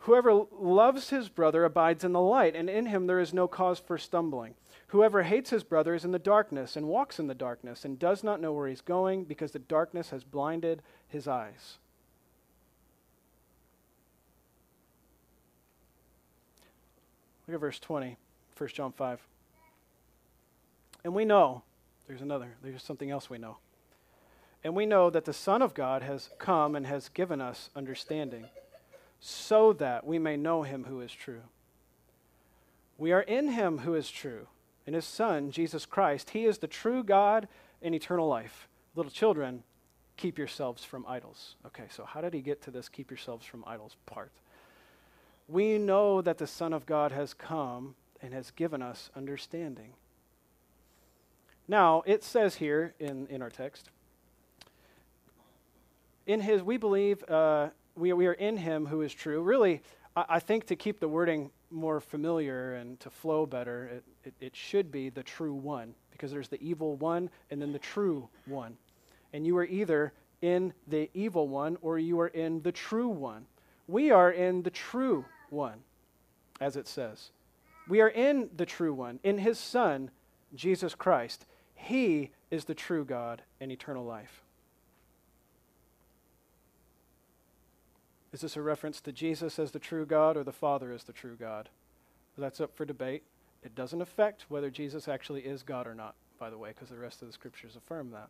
Whoever 0.05 0.45
loves 0.53 1.09
his 1.09 1.31
brother 1.31 1.65
abides 1.65 2.05
in 2.05 2.13
the 2.13 2.21
light, 2.21 2.55
and 2.55 2.69
in 2.69 2.87
him 2.87 3.07
there 3.07 3.21
is 3.21 3.33
no 3.33 3.49
cause 3.49 3.79
for 3.79 3.97
stumbling. 3.97 4.55
Whoever 4.89 5.23
hates 5.23 5.49
his 5.49 5.65
brother 5.65 5.95
is 5.95 6.05
in 6.05 6.13
the 6.13 6.19
darkness 6.19 6.77
and 6.77 6.87
walks 6.87 7.19
in 7.19 7.27
the 7.27 7.35
darkness 7.35 7.87
and 7.87 7.99
does 7.99 8.23
not 8.23 8.41
know 8.41 8.53
where 8.53 8.69
he's 8.69 8.83
going 8.83 9.25
because 9.25 9.53
the 9.53 9.59
darkness 9.59 10.11
has 10.11 10.23
blinded 10.23 10.83
his 11.09 11.27
eyes. 11.27 11.79
Look 17.47 17.55
at 17.55 17.61
verse 17.61 17.79
20, 17.79 18.17
1 18.57 18.69
John 18.71 18.93
5. 18.93 19.21
And 21.05 21.15
we 21.15 21.25
know, 21.25 21.63
there's 22.09 22.23
another, 22.23 22.55
there's 22.63 22.83
something 22.83 23.11
else 23.11 23.29
we 23.29 23.39
know. 23.39 23.59
And 24.63 24.75
we 24.75 24.87
know 24.87 25.11
that 25.11 25.27
the 25.27 25.35
Son 25.35 25.61
of 25.61 25.75
God 25.75 26.03
has 26.03 26.31
come 26.39 26.75
and 26.75 26.87
has 26.87 27.11
given 27.11 27.41
us 27.41 27.69
understanding 27.77 28.47
so 29.21 29.75
that 29.75 30.07
we 30.07 30.19
may 30.19 30.37
know 30.37 30.63
him 30.63 30.85
who 30.85 31.01
is 31.01 31.13
true. 31.13 31.43
We 32.97 33.13
are 33.13 33.23
in 33.23 33.49
him 33.49 33.79
who 33.79 33.95
is 33.95 34.11
true, 34.11 34.47
in 34.87 34.95
his 34.95 35.05
Son, 35.05 35.51
Jesus 35.51 35.85
Christ. 35.85 36.31
He 36.31 36.45
is 36.45 36.59
the 36.59 36.67
true 36.67 37.03
God 37.03 37.49
and 37.83 37.95
eternal 37.95 38.29
life. 38.29 38.69
Little 38.95 39.11
children, 39.11 39.65
keep 40.17 40.39
yourselves 40.39 40.85
from 40.85 41.05
idols. 41.07 41.57
Okay, 41.67 41.85
so 41.91 42.05
how 42.05 42.21
did 42.21 42.33
he 42.33 42.41
get 42.41 42.63
to 42.63 42.71
this 42.71 42.89
keep 42.89 43.11
yourselves 43.11 43.45
from 43.45 43.65
idols 43.67 43.97
part? 44.07 44.31
We 45.49 45.79
know 45.79 46.23
that 46.23 46.39
the 46.39 46.47
Son 46.47 46.73
of 46.73 46.87
God 46.87 47.13
has 47.13 47.35
come 47.35 47.95
and 48.23 48.33
has 48.33 48.51
given 48.51 48.81
us 48.81 49.11
understanding. 49.15 49.93
Now, 51.69 52.03
it 52.07 52.23
says 52.23 52.57
here 52.57 52.95
in, 52.99 53.27
in 53.29 53.43
our 53.43 53.51
text, 53.51 53.91
in 56.27 56.41
his, 56.41 56.63
we 56.63 56.77
believe, 56.77 57.23
uh, 57.29 57.69
we, 57.95 58.13
we 58.13 58.27
are 58.27 58.33
in 58.33 58.57
him 58.57 58.87
who 58.87 59.03
is 59.03 59.13
true. 59.13 59.43
Really, 59.43 59.83
I, 60.17 60.25
I, 60.29 60.39
think 60.41 60.67
to 60.67 60.77
keep 60.77 61.01
the 61.01 61.09
wording 61.09 61.51
more 61.71 62.01
familiar 62.01 62.75
and 62.75 62.99
to 63.01 63.11
flow 63.11 63.45
better, 63.45 63.87
it, 63.87 64.05
it, 64.25 64.35
it 64.41 64.57
should 64.57 64.91
be 64.91 65.11
the 65.11 65.23
true 65.23 65.55
one, 65.55 65.95
because 66.11 66.31
there's 66.31 66.49
the 66.49 66.63
evil 66.63 66.97
one 66.97 67.29
and 67.51 67.61
then 67.61 67.73
the 67.73 67.79
true 67.79 68.29
one. 68.47 68.77
And 69.35 69.47
you 69.47 69.57
are 69.59 69.65
either 69.65 70.13
in 70.41 70.73
the 70.89 71.11
evil 71.15 71.49
one 71.49 71.77
or 71.83 71.99
you 71.99 72.21
are 72.21 72.29
in 72.29 72.63
the 72.63 72.73
true 72.73 73.09
one. 73.09 73.47
We 73.87 74.11
are 74.11 74.31
in 74.31 74.63
the 74.63 74.71
true 74.71 75.27
one, 75.55 75.81
as 76.61 76.77
it 76.77 76.87
says. 76.87 77.31
We 77.89 78.01
are 78.01 78.09
in 78.09 78.51
the 78.55 78.67
true 78.67 78.93
one, 78.93 79.21
in 79.23 79.39
his 79.39 79.59
Son, 79.59 80.11
Jesus 80.55 80.95
Christ. 80.95 81.47
He 81.75 82.31
is 82.51 82.65
the 82.65 82.75
true 82.75 83.05
God 83.05 83.43
and 83.61 83.73
eternal 83.73 84.05
life. 84.05 84.43
Is 88.33 88.41
this 88.41 88.57
a 88.57 88.63
reference 88.63 89.01
to 89.03 89.13
Jesus 89.13 89.59
as 89.59 89.71
the 89.71 89.79
true 89.79 90.05
God 90.05 90.37
or 90.37 90.43
the 90.43 90.53
Father 90.53 90.93
as 90.93 91.05
the 91.05 91.13
true 91.13 91.37
God? 91.39 91.69
That's 92.37 92.61
up 92.61 92.75
for 92.75 92.85
debate. 92.85 93.23
It 93.63 93.77
doesn't 93.77 94.03
affect 94.03 94.47
whether 94.49 94.71
Jesus 94.71 95.07
actually 95.07 95.43
is 95.43 95.63
God 95.63 95.87
or 95.87 95.95
not, 95.95 96.15
by 96.39 96.51
the 96.51 96.59
way, 96.59 96.71
because 96.71 96.89
the 96.89 96.97
rest 96.97 97.23
of 97.23 97.29
the 97.29 97.33
scriptures 97.33 97.77
affirm 97.77 98.11
that. 98.11 98.29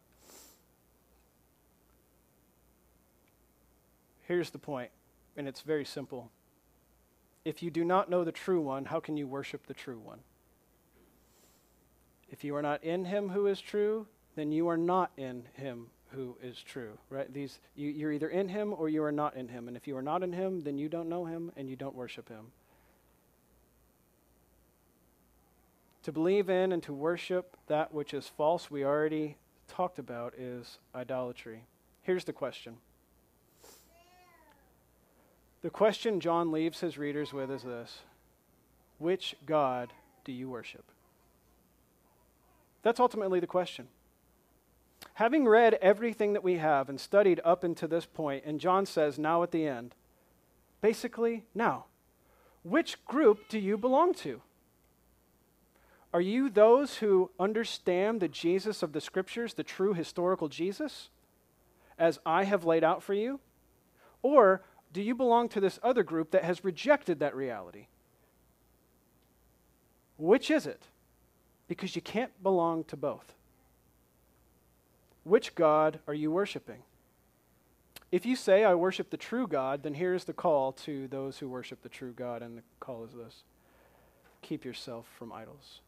Here's 4.28 4.50
the 4.50 4.58
point, 4.58 4.90
and 5.36 5.48
it's 5.48 5.62
very 5.62 5.84
simple. 5.84 6.30
If 7.44 7.62
you 7.62 7.70
do 7.70 7.84
not 7.84 8.08
know 8.08 8.24
the 8.24 8.32
true 8.32 8.60
one, 8.60 8.86
how 8.86 9.00
can 9.00 9.16
you 9.16 9.26
worship 9.26 9.66
the 9.66 9.74
true 9.74 9.98
one? 9.98 10.20
If 12.30 12.42
you 12.42 12.56
are 12.56 12.62
not 12.62 12.82
in 12.82 13.04
him 13.04 13.28
who 13.28 13.46
is 13.46 13.60
true, 13.60 14.06
then 14.34 14.50
you 14.50 14.68
are 14.68 14.76
not 14.76 15.10
in 15.16 15.44
him 15.54 15.86
who 16.10 16.36
is 16.42 16.62
true, 16.62 16.98
right? 17.10 17.32
These, 17.32 17.58
you, 17.76 17.90
you're 17.90 18.12
either 18.12 18.28
in 18.28 18.48
him 18.48 18.74
or 18.76 18.88
you 18.88 19.02
are 19.04 19.12
not 19.12 19.36
in 19.36 19.48
him. 19.48 19.68
And 19.68 19.76
if 19.76 19.86
you 19.86 19.96
are 19.96 20.02
not 20.02 20.22
in 20.22 20.32
him, 20.32 20.62
then 20.62 20.78
you 20.78 20.88
don't 20.88 21.08
know 21.08 21.24
him 21.26 21.52
and 21.56 21.68
you 21.68 21.76
don't 21.76 21.94
worship 21.94 22.28
him. 22.28 22.46
To 26.04 26.12
believe 26.12 26.50
in 26.50 26.72
and 26.72 26.82
to 26.84 26.92
worship 26.92 27.56
that 27.66 27.92
which 27.92 28.14
is 28.14 28.28
false, 28.28 28.70
we 28.70 28.84
already 28.84 29.36
talked 29.68 29.98
about, 29.98 30.34
is 30.34 30.78
idolatry. 30.94 31.64
Here's 32.02 32.24
the 32.24 32.32
question. 32.32 32.76
The 35.64 35.70
question 35.70 36.20
John 36.20 36.52
leaves 36.52 36.80
his 36.80 36.98
readers 36.98 37.32
with 37.32 37.50
is 37.50 37.62
this 37.62 38.00
Which 38.98 39.34
God 39.46 39.94
do 40.22 40.30
you 40.30 40.50
worship? 40.50 40.84
That's 42.82 43.00
ultimately 43.00 43.40
the 43.40 43.46
question. 43.46 43.88
Having 45.14 45.48
read 45.48 45.78
everything 45.80 46.34
that 46.34 46.44
we 46.44 46.58
have 46.58 46.90
and 46.90 47.00
studied 47.00 47.40
up 47.46 47.64
until 47.64 47.88
this 47.88 48.04
point, 48.04 48.44
and 48.44 48.60
John 48.60 48.84
says 48.84 49.18
now 49.18 49.42
at 49.42 49.52
the 49.52 49.66
end, 49.66 49.94
basically, 50.82 51.44
now, 51.54 51.86
which 52.62 53.02
group 53.06 53.48
do 53.48 53.58
you 53.58 53.78
belong 53.78 54.12
to? 54.16 54.42
Are 56.12 56.20
you 56.20 56.50
those 56.50 56.96
who 56.96 57.30
understand 57.40 58.20
the 58.20 58.28
Jesus 58.28 58.82
of 58.82 58.92
the 58.92 59.00
Scriptures, 59.00 59.54
the 59.54 59.62
true 59.62 59.94
historical 59.94 60.48
Jesus, 60.48 61.08
as 61.98 62.18
I 62.26 62.44
have 62.44 62.66
laid 62.66 62.84
out 62.84 63.02
for 63.02 63.14
you? 63.14 63.40
Or 64.20 64.62
do 64.94 65.02
you 65.02 65.14
belong 65.14 65.48
to 65.50 65.60
this 65.60 65.80
other 65.82 66.04
group 66.04 66.30
that 66.30 66.44
has 66.44 66.64
rejected 66.64 67.18
that 67.18 67.34
reality? 67.34 67.88
Which 70.16 70.52
is 70.52 70.66
it? 70.66 70.82
Because 71.66 71.96
you 71.96 72.00
can't 72.00 72.30
belong 72.42 72.84
to 72.84 72.96
both. 72.96 73.34
Which 75.24 75.56
God 75.56 75.98
are 76.06 76.14
you 76.14 76.30
worshiping? 76.30 76.84
If 78.12 78.24
you 78.24 78.36
say, 78.36 78.62
I 78.62 78.76
worship 78.76 79.10
the 79.10 79.16
true 79.16 79.48
God, 79.48 79.82
then 79.82 79.94
here's 79.94 80.24
the 80.24 80.32
call 80.32 80.70
to 80.84 81.08
those 81.08 81.38
who 81.38 81.48
worship 81.48 81.82
the 81.82 81.88
true 81.88 82.12
God, 82.12 82.42
and 82.42 82.58
the 82.58 82.62
call 82.78 83.04
is 83.04 83.12
this 83.12 83.42
keep 84.42 84.64
yourself 84.64 85.06
from 85.18 85.32
idols. 85.32 85.80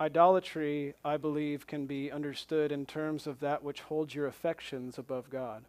Idolatry, 0.00 0.94
I 1.04 1.16
believe, 1.16 1.66
can 1.66 1.86
be 1.86 2.10
understood 2.10 2.70
in 2.70 2.86
terms 2.86 3.26
of 3.26 3.40
that 3.40 3.62
which 3.62 3.80
holds 3.80 4.14
your 4.14 4.26
affections 4.26 4.96
above 4.96 5.28
God. 5.28 5.64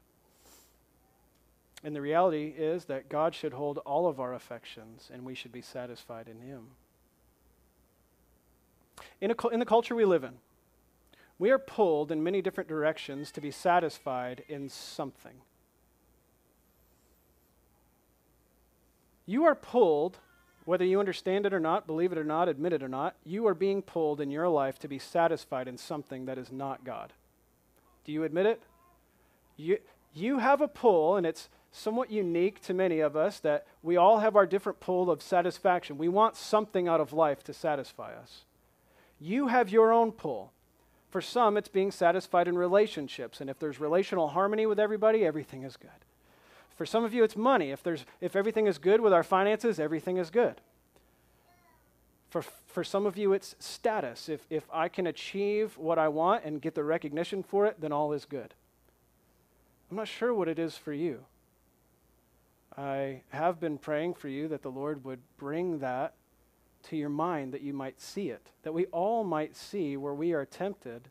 And 1.83 1.95
the 1.95 2.01
reality 2.01 2.53
is 2.57 2.85
that 2.85 3.09
God 3.09 3.33
should 3.33 3.53
hold 3.53 3.79
all 3.79 4.07
of 4.07 4.19
our 4.19 4.33
affections, 4.33 5.09
and 5.11 5.25
we 5.25 5.33
should 5.33 5.51
be 5.51 5.61
satisfied 5.61 6.27
in 6.27 6.41
Him 6.41 6.67
in, 9.21 9.31
a, 9.31 9.47
in 9.49 9.59
the 9.59 9.65
culture 9.65 9.95
we 9.95 10.05
live 10.05 10.23
in, 10.23 10.33
we 11.37 11.51
are 11.51 11.59
pulled 11.59 12.11
in 12.11 12.23
many 12.23 12.41
different 12.41 12.67
directions 12.67 13.31
to 13.31 13.41
be 13.41 13.51
satisfied 13.51 14.43
in 14.47 14.69
something. 14.69 15.35
You 19.25 19.45
are 19.45 19.55
pulled, 19.55 20.17
whether 20.69 20.85
you 20.85 20.99
understand 20.99 21.47
it 21.47 21.53
or 21.53 21.59
not, 21.59 21.87
believe 21.87 22.11
it 22.11 22.17
or 22.19 22.23
not, 22.23 22.47
admit 22.47 22.73
it 22.73 22.83
or 22.83 22.87
not, 22.87 23.15
you 23.25 23.47
are 23.47 23.55
being 23.55 23.81
pulled 23.81 24.21
in 24.21 24.29
your 24.29 24.47
life 24.47 24.77
to 24.77 24.87
be 24.87 24.99
satisfied 24.99 25.67
in 25.67 25.75
something 25.75 26.25
that 26.27 26.37
is 26.37 26.51
not 26.51 26.83
God. 26.83 27.11
Do 28.05 28.11
you 28.11 28.23
admit 28.23 28.45
it? 28.45 28.61
You, 29.57 29.79
you 30.13 30.37
have 30.37 30.61
a 30.61 30.67
pull, 30.67 31.15
and 31.15 31.25
it's 31.25 31.49
somewhat 31.71 32.11
unique 32.11 32.61
to 32.61 32.75
many 32.75 32.99
of 32.99 33.15
us 33.15 33.39
that 33.39 33.65
we 33.81 33.97
all 33.97 34.19
have 34.19 34.35
our 34.35 34.45
different 34.45 34.79
pull 34.79 35.09
of 35.09 35.23
satisfaction. 35.23 35.97
We 35.97 36.07
want 36.07 36.35
something 36.35 36.87
out 36.87 37.01
of 37.01 37.13
life 37.13 37.43
to 37.45 37.53
satisfy 37.53 38.13
us. 38.13 38.45
You 39.19 39.47
have 39.47 39.69
your 39.69 39.91
own 39.91 40.11
pull. 40.11 40.53
For 41.09 41.19
some, 41.19 41.57
it's 41.57 41.67
being 41.67 41.89
satisfied 41.89 42.47
in 42.47 42.55
relationships. 42.55 43.41
And 43.41 43.49
if 43.49 43.57
there's 43.57 43.79
relational 43.79 44.27
harmony 44.27 44.67
with 44.67 44.79
everybody, 44.79 45.25
everything 45.25 45.63
is 45.63 45.77
good. 45.77 45.89
For 46.79 46.85
some 46.85 47.03
of 47.03 47.13
you, 47.13 47.25
it's 47.25 47.35
money. 47.35 47.71
If, 47.71 47.83
there's, 47.83 48.05
if 48.21 48.37
everything 48.37 48.65
is 48.65 48.77
good 48.77 49.01
with 49.01 49.11
our 49.11 49.21
finances, 49.21 49.81
everything 49.81 50.15
is 50.15 50.29
good. 50.29 50.61
For, 52.29 52.41
for 52.41 52.85
some 52.85 53.05
of 53.05 53.17
you, 53.17 53.33
it's 53.33 53.53
status. 53.59 54.29
If, 54.29 54.47
if 54.49 54.63
I 54.71 54.87
can 54.87 55.05
achieve 55.05 55.77
what 55.77 55.99
I 55.99 56.07
want 56.07 56.45
and 56.45 56.61
get 56.61 56.75
the 56.75 56.85
recognition 56.85 57.43
for 57.43 57.65
it, 57.65 57.81
then 57.81 57.91
all 57.91 58.13
is 58.13 58.23
good. 58.23 58.53
I'm 59.91 59.97
not 59.97 60.07
sure 60.07 60.33
what 60.33 60.47
it 60.47 60.57
is 60.57 60.77
for 60.77 60.93
you. 60.93 61.25
I 62.77 63.23
have 63.31 63.59
been 63.59 63.77
praying 63.77 64.13
for 64.13 64.29
you 64.29 64.47
that 64.47 64.61
the 64.61 64.71
Lord 64.71 65.03
would 65.03 65.19
bring 65.35 65.79
that 65.79 66.13
to 66.83 66.95
your 66.95 67.09
mind 67.09 67.53
that 67.53 67.61
you 67.61 67.73
might 67.73 67.99
see 67.99 68.29
it, 68.29 68.51
that 68.63 68.73
we 68.73 68.85
all 68.85 69.25
might 69.25 69.53
see 69.53 69.97
where 69.97 70.13
we 70.13 70.31
are 70.31 70.45
tempted 70.45 71.09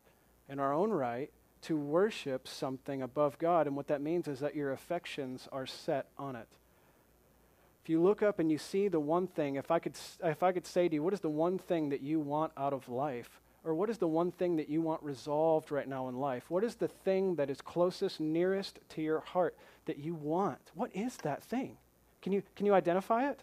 in 0.49 0.59
our 0.59 0.73
own 0.73 0.89
right 0.89 1.29
to 1.63 1.77
worship 1.77 2.47
something 2.47 3.01
above 3.01 3.37
God. 3.37 3.67
And 3.67 3.75
what 3.75 3.87
that 3.87 4.01
means 4.01 4.27
is 4.27 4.39
that 4.39 4.55
your 4.55 4.71
affections 4.71 5.47
are 5.51 5.65
set 5.65 6.07
on 6.17 6.35
it. 6.35 6.47
If 7.83 7.89
you 7.89 8.01
look 8.01 8.21
up 8.21 8.39
and 8.39 8.51
you 8.51 8.57
see 8.57 8.87
the 8.87 8.99
one 8.99 9.27
thing, 9.27 9.55
if 9.55 9.71
I 9.71 9.79
could, 9.79 9.95
if 10.23 10.43
I 10.43 10.51
could 10.51 10.65
say 10.65 10.87
to 10.87 10.95
you, 10.95 11.03
what 11.03 11.13
is 11.13 11.21
the 11.21 11.29
one 11.29 11.57
thing 11.57 11.89
that 11.89 12.01
you 12.01 12.19
want 12.19 12.51
out 12.57 12.73
of 12.73 12.87
life? 12.89 13.41
Or 13.63 13.73
what 13.73 13.89
is 13.89 13.97
the 13.97 14.07
one 14.07 14.31
thing 14.31 14.55
that 14.55 14.69
you 14.69 14.81
want 14.81 15.03
resolved 15.03 15.71
right 15.71 15.87
now 15.87 16.07
in 16.07 16.17
life? 16.17 16.49
What 16.49 16.63
is 16.63 16.75
the 16.75 16.87
thing 16.87 17.35
that 17.35 17.49
is 17.49 17.61
closest, 17.61 18.19
nearest 18.19 18.79
to 18.89 19.01
your 19.01 19.19
heart 19.19 19.55
that 19.85 19.97
you 19.97 20.13
want? 20.13 20.59
What 20.75 20.95
is 20.95 21.17
that 21.17 21.43
thing? 21.43 21.77
Can 22.21 22.31
you, 22.31 22.41
can 22.55 22.65
you 22.65 22.73
identify 22.73 23.29
it? 23.29 23.41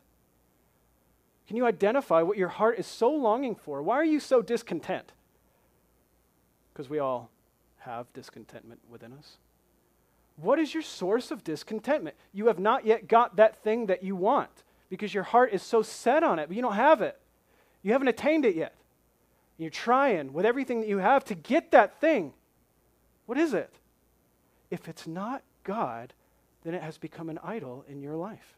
Can 1.46 1.56
you 1.56 1.66
identify 1.66 2.22
what 2.22 2.38
your 2.38 2.48
heart 2.48 2.78
is 2.78 2.86
so 2.86 3.10
longing 3.10 3.54
for? 3.54 3.82
Why 3.82 3.96
are 3.96 4.04
you 4.04 4.20
so 4.20 4.42
discontent? 4.42 5.12
Because 6.72 6.88
we 6.88 6.98
all 6.98 7.30
have 7.86 8.12
discontentment 8.12 8.80
within 8.90 9.12
us. 9.14 9.38
What 10.36 10.58
is 10.58 10.74
your 10.74 10.82
source 10.82 11.30
of 11.30 11.42
discontentment? 11.42 12.16
You 12.34 12.48
have 12.48 12.58
not 12.58 12.84
yet 12.84 13.08
got 13.08 13.36
that 13.36 13.56
thing 13.62 13.86
that 13.86 14.02
you 14.02 14.14
want 14.14 14.50
because 14.90 15.14
your 15.14 15.22
heart 15.22 15.52
is 15.52 15.62
so 15.62 15.80
set 15.82 16.22
on 16.22 16.38
it, 16.38 16.48
but 16.48 16.56
you 16.56 16.62
don't 16.62 16.74
have 16.74 17.00
it. 17.00 17.18
You 17.82 17.92
haven't 17.92 18.08
attained 18.08 18.44
it 18.44 18.54
yet. 18.54 18.74
You're 19.56 19.70
trying 19.70 20.34
with 20.34 20.44
everything 20.44 20.80
that 20.80 20.88
you 20.88 20.98
have 20.98 21.24
to 21.26 21.34
get 21.34 21.70
that 21.70 21.98
thing. 22.00 22.34
What 23.24 23.38
is 23.38 23.54
it? 23.54 23.72
If 24.70 24.88
it's 24.88 25.06
not 25.06 25.42
God, 25.64 26.12
then 26.64 26.74
it 26.74 26.82
has 26.82 26.98
become 26.98 27.30
an 27.30 27.38
idol 27.42 27.84
in 27.88 28.02
your 28.02 28.16
life. 28.16 28.56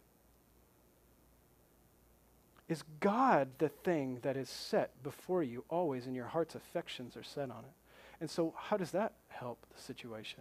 Is 2.68 2.82
God 3.00 3.48
the 3.58 3.68
thing 3.68 4.18
that 4.22 4.36
is 4.36 4.48
set 4.48 5.02
before 5.02 5.42
you 5.42 5.64
always, 5.70 6.06
and 6.06 6.16
your 6.16 6.26
heart's 6.26 6.54
affections 6.54 7.16
are 7.16 7.22
set 7.22 7.50
on 7.50 7.64
it? 7.64 7.77
And 8.20 8.28
so, 8.28 8.54
how 8.56 8.76
does 8.76 8.90
that 8.92 9.12
help 9.28 9.58
the 9.74 9.80
situation? 9.80 10.40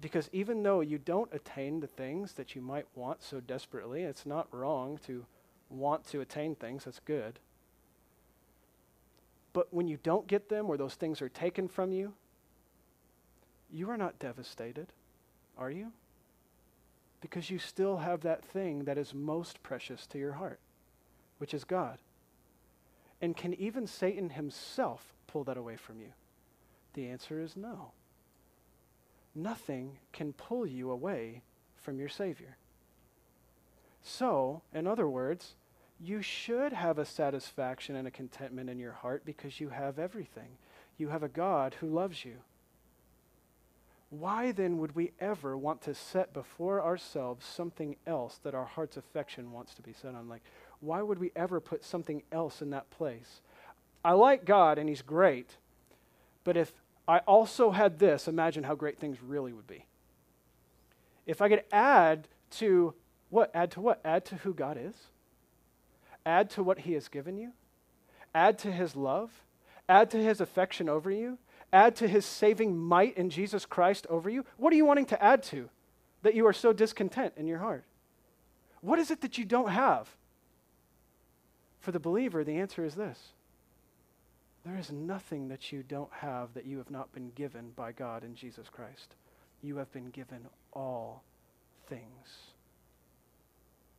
Because 0.00 0.28
even 0.32 0.62
though 0.62 0.80
you 0.80 0.98
don't 0.98 1.32
attain 1.32 1.80
the 1.80 1.86
things 1.86 2.34
that 2.34 2.54
you 2.54 2.60
might 2.60 2.86
want 2.94 3.22
so 3.22 3.40
desperately, 3.40 4.02
it's 4.02 4.26
not 4.26 4.46
wrong 4.52 4.98
to 5.06 5.24
want 5.70 6.06
to 6.08 6.20
attain 6.20 6.54
things, 6.54 6.84
that's 6.84 7.00
good. 7.00 7.38
But 9.54 9.72
when 9.72 9.88
you 9.88 9.98
don't 10.02 10.26
get 10.26 10.50
them 10.50 10.68
or 10.68 10.76
those 10.76 10.94
things 10.94 11.22
are 11.22 11.30
taken 11.30 11.66
from 11.66 11.92
you, 11.92 12.12
you 13.72 13.88
are 13.88 13.96
not 13.96 14.18
devastated, 14.18 14.88
are 15.56 15.70
you? 15.70 15.92
Because 17.22 17.48
you 17.48 17.58
still 17.58 17.96
have 17.96 18.20
that 18.20 18.44
thing 18.44 18.84
that 18.84 18.98
is 18.98 19.14
most 19.14 19.62
precious 19.62 20.06
to 20.08 20.18
your 20.18 20.34
heart 20.34 20.60
which 21.38 21.54
is 21.54 21.64
God? 21.64 21.98
And 23.20 23.36
can 23.36 23.54
even 23.54 23.86
Satan 23.86 24.30
himself 24.30 25.14
pull 25.26 25.44
that 25.44 25.56
away 25.56 25.76
from 25.76 26.00
you? 26.00 26.12
The 26.96 27.08
answer 27.08 27.40
is 27.40 27.56
no. 27.56 27.92
Nothing 29.34 29.98
can 30.12 30.32
pull 30.32 30.66
you 30.66 30.90
away 30.90 31.42
from 31.76 31.98
your 31.98 32.08
Savior. 32.08 32.56
So, 34.02 34.62
in 34.72 34.86
other 34.86 35.06
words, 35.06 35.56
you 36.00 36.22
should 36.22 36.72
have 36.72 36.98
a 36.98 37.04
satisfaction 37.04 37.96
and 37.96 38.08
a 38.08 38.10
contentment 38.10 38.70
in 38.70 38.78
your 38.78 38.92
heart 38.92 39.24
because 39.26 39.60
you 39.60 39.68
have 39.68 39.98
everything. 39.98 40.56
You 40.96 41.10
have 41.10 41.22
a 41.22 41.28
God 41.28 41.74
who 41.80 41.86
loves 41.86 42.24
you. 42.24 42.36
Why 44.08 44.52
then 44.52 44.78
would 44.78 44.94
we 44.94 45.12
ever 45.20 45.56
want 45.56 45.82
to 45.82 45.94
set 45.94 46.32
before 46.32 46.82
ourselves 46.82 47.44
something 47.44 47.96
else 48.06 48.38
that 48.42 48.54
our 48.54 48.64
heart's 48.64 48.96
affection 48.96 49.52
wants 49.52 49.74
to 49.74 49.82
be 49.82 49.92
set 49.92 50.14
on? 50.14 50.30
Like, 50.30 50.44
why 50.80 51.02
would 51.02 51.18
we 51.18 51.32
ever 51.36 51.60
put 51.60 51.84
something 51.84 52.22
else 52.32 52.62
in 52.62 52.70
that 52.70 52.88
place? 52.88 53.42
I 54.02 54.12
like 54.12 54.46
God 54.46 54.78
and 54.78 54.88
He's 54.88 55.02
great, 55.02 55.56
but 56.44 56.56
if 56.56 56.72
I 57.08 57.18
also 57.18 57.70
had 57.70 57.98
this, 57.98 58.26
imagine 58.26 58.64
how 58.64 58.74
great 58.74 58.98
things 58.98 59.18
really 59.22 59.52
would 59.52 59.66
be. 59.66 59.86
If 61.26 61.40
I 61.40 61.48
could 61.48 61.64
add 61.72 62.28
to 62.52 62.94
what? 63.30 63.50
Add 63.54 63.72
to 63.72 63.80
what? 63.80 64.00
Add 64.04 64.24
to 64.26 64.36
who 64.36 64.54
God 64.54 64.78
is. 64.80 64.94
Add 66.24 66.50
to 66.50 66.62
what 66.62 66.80
He 66.80 66.92
has 66.92 67.08
given 67.08 67.36
you. 67.36 67.52
Add 68.34 68.58
to 68.60 68.72
His 68.72 68.96
love. 68.96 69.30
Add 69.88 70.10
to 70.10 70.22
His 70.22 70.40
affection 70.40 70.88
over 70.88 71.10
you. 71.10 71.38
Add 71.72 71.96
to 71.96 72.08
His 72.08 72.24
saving 72.24 72.76
might 72.76 73.16
in 73.16 73.30
Jesus 73.30 73.66
Christ 73.66 74.06
over 74.08 74.30
you. 74.30 74.44
What 74.56 74.72
are 74.72 74.76
you 74.76 74.84
wanting 74.84 75.06
to 75.06 75.22
add 75.22 75.42
to 75.44 75.68
that 76.22 76.34
you 76.34 76.46
are 76.46 76.52
so 76.52 76.72
discontent 76.72 77.34
in 77.36 77.46
your 77.46 77.58
heart? 77.58 77.84
What 78.80 78.98
is 78.98 79.10
it 79.10 79.20
that 79.20 79.38
you 79.38 79.44
don't 79.44 79.70
have? 79.70 80.08
For 81.80 81.92
the 81.92 82.00
believer, 82.00 82.42
the 82.42 82.58
answer 82.58 82.84
is 82.84 82.94
this 82.94 83.32
there 84.66 84.76
is 84.76 84.90
nothing 84.90 85.46
that 85.48 85.70
you 85.70 85.84
don't 85.84 86.12
have 86.12 86.52
that 86.54 86.66
you 86.66 86.78
have 86.78 86.90
not 86.90 87.12
been 87.12 87.30
given 87.36 87.70
by 87.76 87.92
God 87.92 88.24
in 88.24 88.34
Jesus 88.34 88.68
Christ. 88.68 89.14
You 89.62 89.76
have 89.76 89.92
been 89.92 90.10
given 90.10 90.40
all 90.72 91.22
things. 91.88 92.52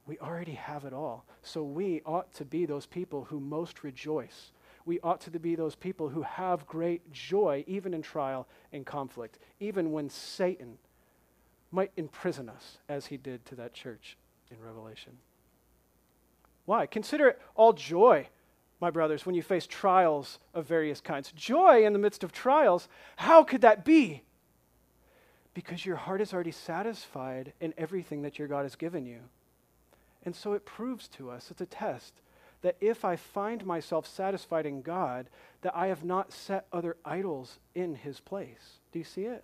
We 0.05 0.19
already 0.19 0.55
have 0.55 0.83
it 0.83 0.91
all. 0.91 1.23
So 1.41 1.63
we 1.63 2.01
ought 2.05 2.33
to 2.33 2.43
be 2.43 2.65
those 2.65 2.85
people 2.85 3.23
who 3.29 3.39
most 3.39 3.81
rejoice. 3.83 4.51
We 4.85 4.99
ought 4.99 5.21
to 5.21 5.31
be 5.39 5.55
those 5.55 5.75
people 5.75 6.09
who 6.09 6.23
have 6.23 6.67
great 6.67 7.13
joy, 7.13 7.63
even 7.65 7.93
in 7.93 8.01
trial 8.01 8.45
and 8.73 8.85
conflict, 8.85 9.39
even 9.61 9.93
when 9.93 10.09
Satan 10.09 10.77
might 11.71 11.91
imprison 11.95 12.49
us, 12.49 12.77
as 12.89 13.05
he 13.05 13.15
did 13.15 13.45
to 13.45 13.55
that 13.55 13.73
church 13.73 14.17
in 14.51 14.57
Revelation. 14.61 15.13
Why? 16.65 16.87
Consider 16.87 17.29
it 17.29 17.41
all 17.55 17.71
joy 17.71 18.27
my 18.79 18.91
brothers, 18.91 19.25
when 19.25 19.35
you 19.35 19.41
face 19.41 19.65
trials 19.65 20.39
of 20.53 20.67
various 20.67 21.01
kinds. 21.01 21.31
Joy 21.31 21.85
in 21.85 21.93
the 21.93 21.99
midst 21.99 22.23
of 22.23 22.31
trials, 22.31 22.87
how 23.15 23.43
could 23.43 23.61
that 23.61 23.83
be? 23.83 24.21
Because 25.53 25.85
your 25.85 25.95
heart 25.95 26.21
is 26.21 26.33
already 26.33 26.51
satisfied 26.51 27.53
in 27.59 27.73
everything 27.77 28.21
that 28.21 28.37
your 28.37 28.47
God 28.47 28.63
has 28.63 28.75
given 28.75 29.05
you. 29.05 29.19
And 30.23 30.35
so 30.35 30.53
it 30.53 30.65
proves 30.65 31.07
to 31.09 31.31
us, 31.31 31.49
it's 31.49 31.61
a 31.61 31.65
test, 31.65 32.13
that 32.61 32.75
if 32.79 33.03
I 33.03 33.15
find 33.15 33.65
myself 33.65 34.05
satisfied 34.05 34.65
in 34.67 34.81
God, 34.81 35.27
that 35.61 35.75
I 35.75 35.87
have 35.87 36.03
not 36.03 36.31
set 36.31 36.67
other 36.71 36.97
idols 37.03 37.57
in 37.73 37.95
his 37.95 38.19
place. 38.19 38.79
Do 38.91 38.99
you 38.99 39.05
see 39.05 39.23
it? 39.23 39.43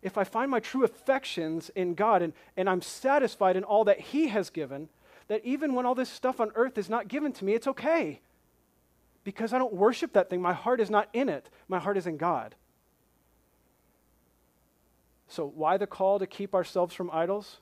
If 0.00 0.16
I 0.16 0.22
find 0.22 0.48
my 0.48 0.60
true 0.60 0.84
affections 0.84 1.70
in 1.74 1.94
God 1.94 2.22
and, 2.22 2.32
and 2.56 2.70
I'm 2.70 2.82
satisfied 2.82 3.56
in 3.56 3.64
all 3.64 3.84
that 3.84 3.98
he 3.98 4.28
has 4.28 4.50
given, 4.50 4.88
that 5.26 5.44
even 5.44 5.74
when 5.74 5.86
all 5.86 5.96
this 5.96 6.08
stuff 6.08 6.40
on 6.40 6.52
earth 6.54 6.78
is 6.78 6.88
not 6.88 7.08
given 7.08 7.32
to 7.32 7.44
me, 7.44 7.54
it's 7.54 7.66
okay 7.66 8.20
because 9.28 9.52
I 9.52 9.58
don't 9.58 9.74
worship 9.74 10.14
that 10.14 10.30
thing. 10.30 10.40
My 10.40 10.54
heart 10.54 10.80
is 10.80 10.88
not 10.88 11.10
in 11.12 11.28
it, 11.28 11.50
my 11.68 11.78
heart 11.78 11.98
is 11.98 12.06
in 12.06 12.16
God. 12.16 12.54
So, 15.28 15.52
why 15.54 15.76
the 15.76 15.86
call 15.86 16.18
to 16.18 16.26
keep 16.26 16.54
ourselves 16.54 16.94
from 16.94 17.10
idols? 17.12 17.58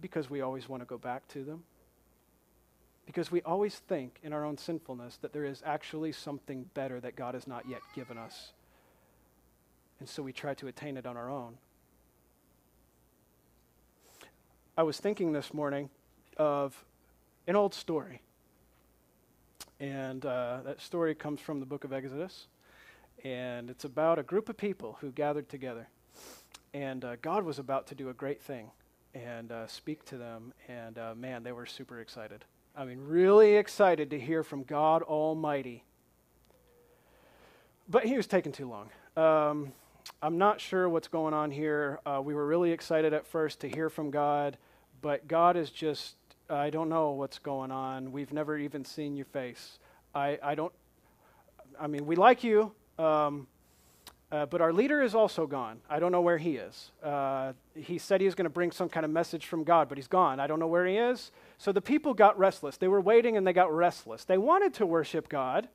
Because 0.00 0.30
we 0.30 0.40
always 0.40 0.70
want 0.70 0.80
to 0.80 0.86
go 0.86 0.96
back 0.96 1.28
to 1.28 1.44
them. 1.44 1.64
Because 3.04 3.30
we 3.30 3.42
always 3.42 3.74
think 3.74 4.18
in 4.22 4.32
our 4.32 4.42
own 4.42 4.56
sinfulness 4.56 5.18
that 5.18 5.34
there 5.34 5.44
is 5.44 5.62
actually 5.66 6.12
something 6.12 6.64
better 6.72 6.98
that 6.98 7.14
God 7.14 7.34
has 7.34 7.46
not 7.46 7.68
yet 7.68 7.82
given 7.94 8.16
us. 8.16 8.52
And 10.00 10.08
so 10.08 10.22
we 10.22 10.32
try 10.32 10.54
to 10.54 10.66
attain 10.66 10.96
it 10.96 11.04
on 11.04 11.18
our 11.18 11.28
own. 11.28 11.58
I 14.78 14.82
was 14.82 14.96
thinking 14.96 15.34
this 15.34 15.52
morning 15.52 15.90
of 16.38 16.86
an 17.46 17.54
old 17.54 17.74
story. 17.74 18.22
And 19.78 20.24
uh, 20.24 20.60
that 20.64 20.80
story 20.80 21.14
comes 21.14 21.40
from 21.40 21.60
the 21.60 21.66
book 21.66 21.84
of 21.84 21.92
Exodus. 21.92 22.46
And 23.24 23.70
it's 23.70 23.84
about 23.84 24.18
a 24.18 24.22
group 24.22 24.48
of 24.48 24.56
people 24.56 24.98
who 25.00 25.10
gathered 25.10 25.48
together. 25.48 25.88
And 26.72 27.04
uh, 27.04 27.16
God 27.22 27.44
was 27.44 27.58
about 27.58 27.86
to 27.88 27.94
do 27.94 28.08
a 28.08 28.14
great 28.14 28.42
thing 28.42 28.70
and 29.14 29.50
uh, 29.52 29.66
speak 29.66 30.04
to 30.06 30.18
them. 30.18 30.52
And 30.68 30.98
uh, 30.98 31.14
man, 31.14 31.42
they 31.42 31.52
were 31.52 31.66
super 31.66 32.00
excited. 32.00 32.44
I 32.76 32.84
mean, 32.84 33.00
really 33.00 33.56
excited 33.56 34.10
to 34.10 34.20
hear 34.20 34.42
from 34.42 34.62
God 34.62 35.02
Almighty. 35.02 35.84
But 37.88 38.04
he 38.04 38.16
was 38.16 38.26
taking 38.26 38.52
too 38.52 38.68
long. 38.68 38.90
Um, 39.16 39.72
I'm 40.22 40.38
not 40.38 40.60
sure 40.60 40.88
what's 40.88 41.08
going 41.08 41.34
on 41.34 41.50
here. 41.50 42.00
Uh, 42.04 42.20
we 42.22 42.34
were 42.34 42.46
really 42.46 42.72
excited 42.72 43.12
at 43.12 43.26
first 43.26 43.60
to 43.60 43.68
hear 43.68 43.88
from 43.88 44.10
God, 44.10 44.58
but 45.00 45.26
God 45.26 45.56
is 45.56 45.70
just 45.70 46.16
I 46.48 46.70
don't 46.70 46.88
know 46.88 47.10
what's 47.10 47.40
going 47.40 47.72
on. 47.72 48.12
We've 48.12 48.32
never 48.32 48.56
even 48.56 48.84
seen 48.84 49.16
your 49.16 49.26
face. 49.26 49.80
I, 50.14 50.38
I 50.40 50.54
don't, 50.54 50.72
I 51.80 51.88
mean, 51.88 52.06
we 52.06 52.14
like 52.14 52.44
you, 52.44 52.72
um, 53.00 53.48
uh, 54.30 54.46
but 54.46 54.60
our 54.60 54.72
leader 54.72 55.02
is 55.02 55.14
also 55.14 55.48
gone. 55.48 55.80
I 55.90 55.98
don't 55.98 56.12
know 56.12 56.20
where 56.20 56.38
he 56.38 56.56
is. 56.56 56.92
Uh, 57.02 57.52
he 57.74 57.98
said 57.98 58.20
he 58.20 58.26
was 58.26 58.36
going 58.36 58.44
to 58.44 58.50
bring 58.50 58.70
some 58.70 58.88
kind 58.88 59.04
of 59.04 59.10
message 59.10 59.46
from 59.46 59.64
God, 59.64 59.88
but 59.88 59.98
he's 59.98 60.06
gone. 60.06 60.38
I 60.38 60.46
don't 60.46 60.60
know 60.60 60.68
where 60.68 60.86
he 60.86 60.96
is. 60.96 61.32
So 61.58 61.72
the 61.72 61.80
people 61.80 62.14
got 62.14 62.38
restless. 62.38 62.76
They 62.76 62.88
were 62.88 63.00
waiting 63.00 63.36
and 63.36 63.44
they 63.44 63.52
got 63.52 63.72
restless. 63.74 64.24
They 64.24 64.38
wanted 64.38 64.74
to 64.74 64.86
worship 64.86 65.28
God, 65.28 65.68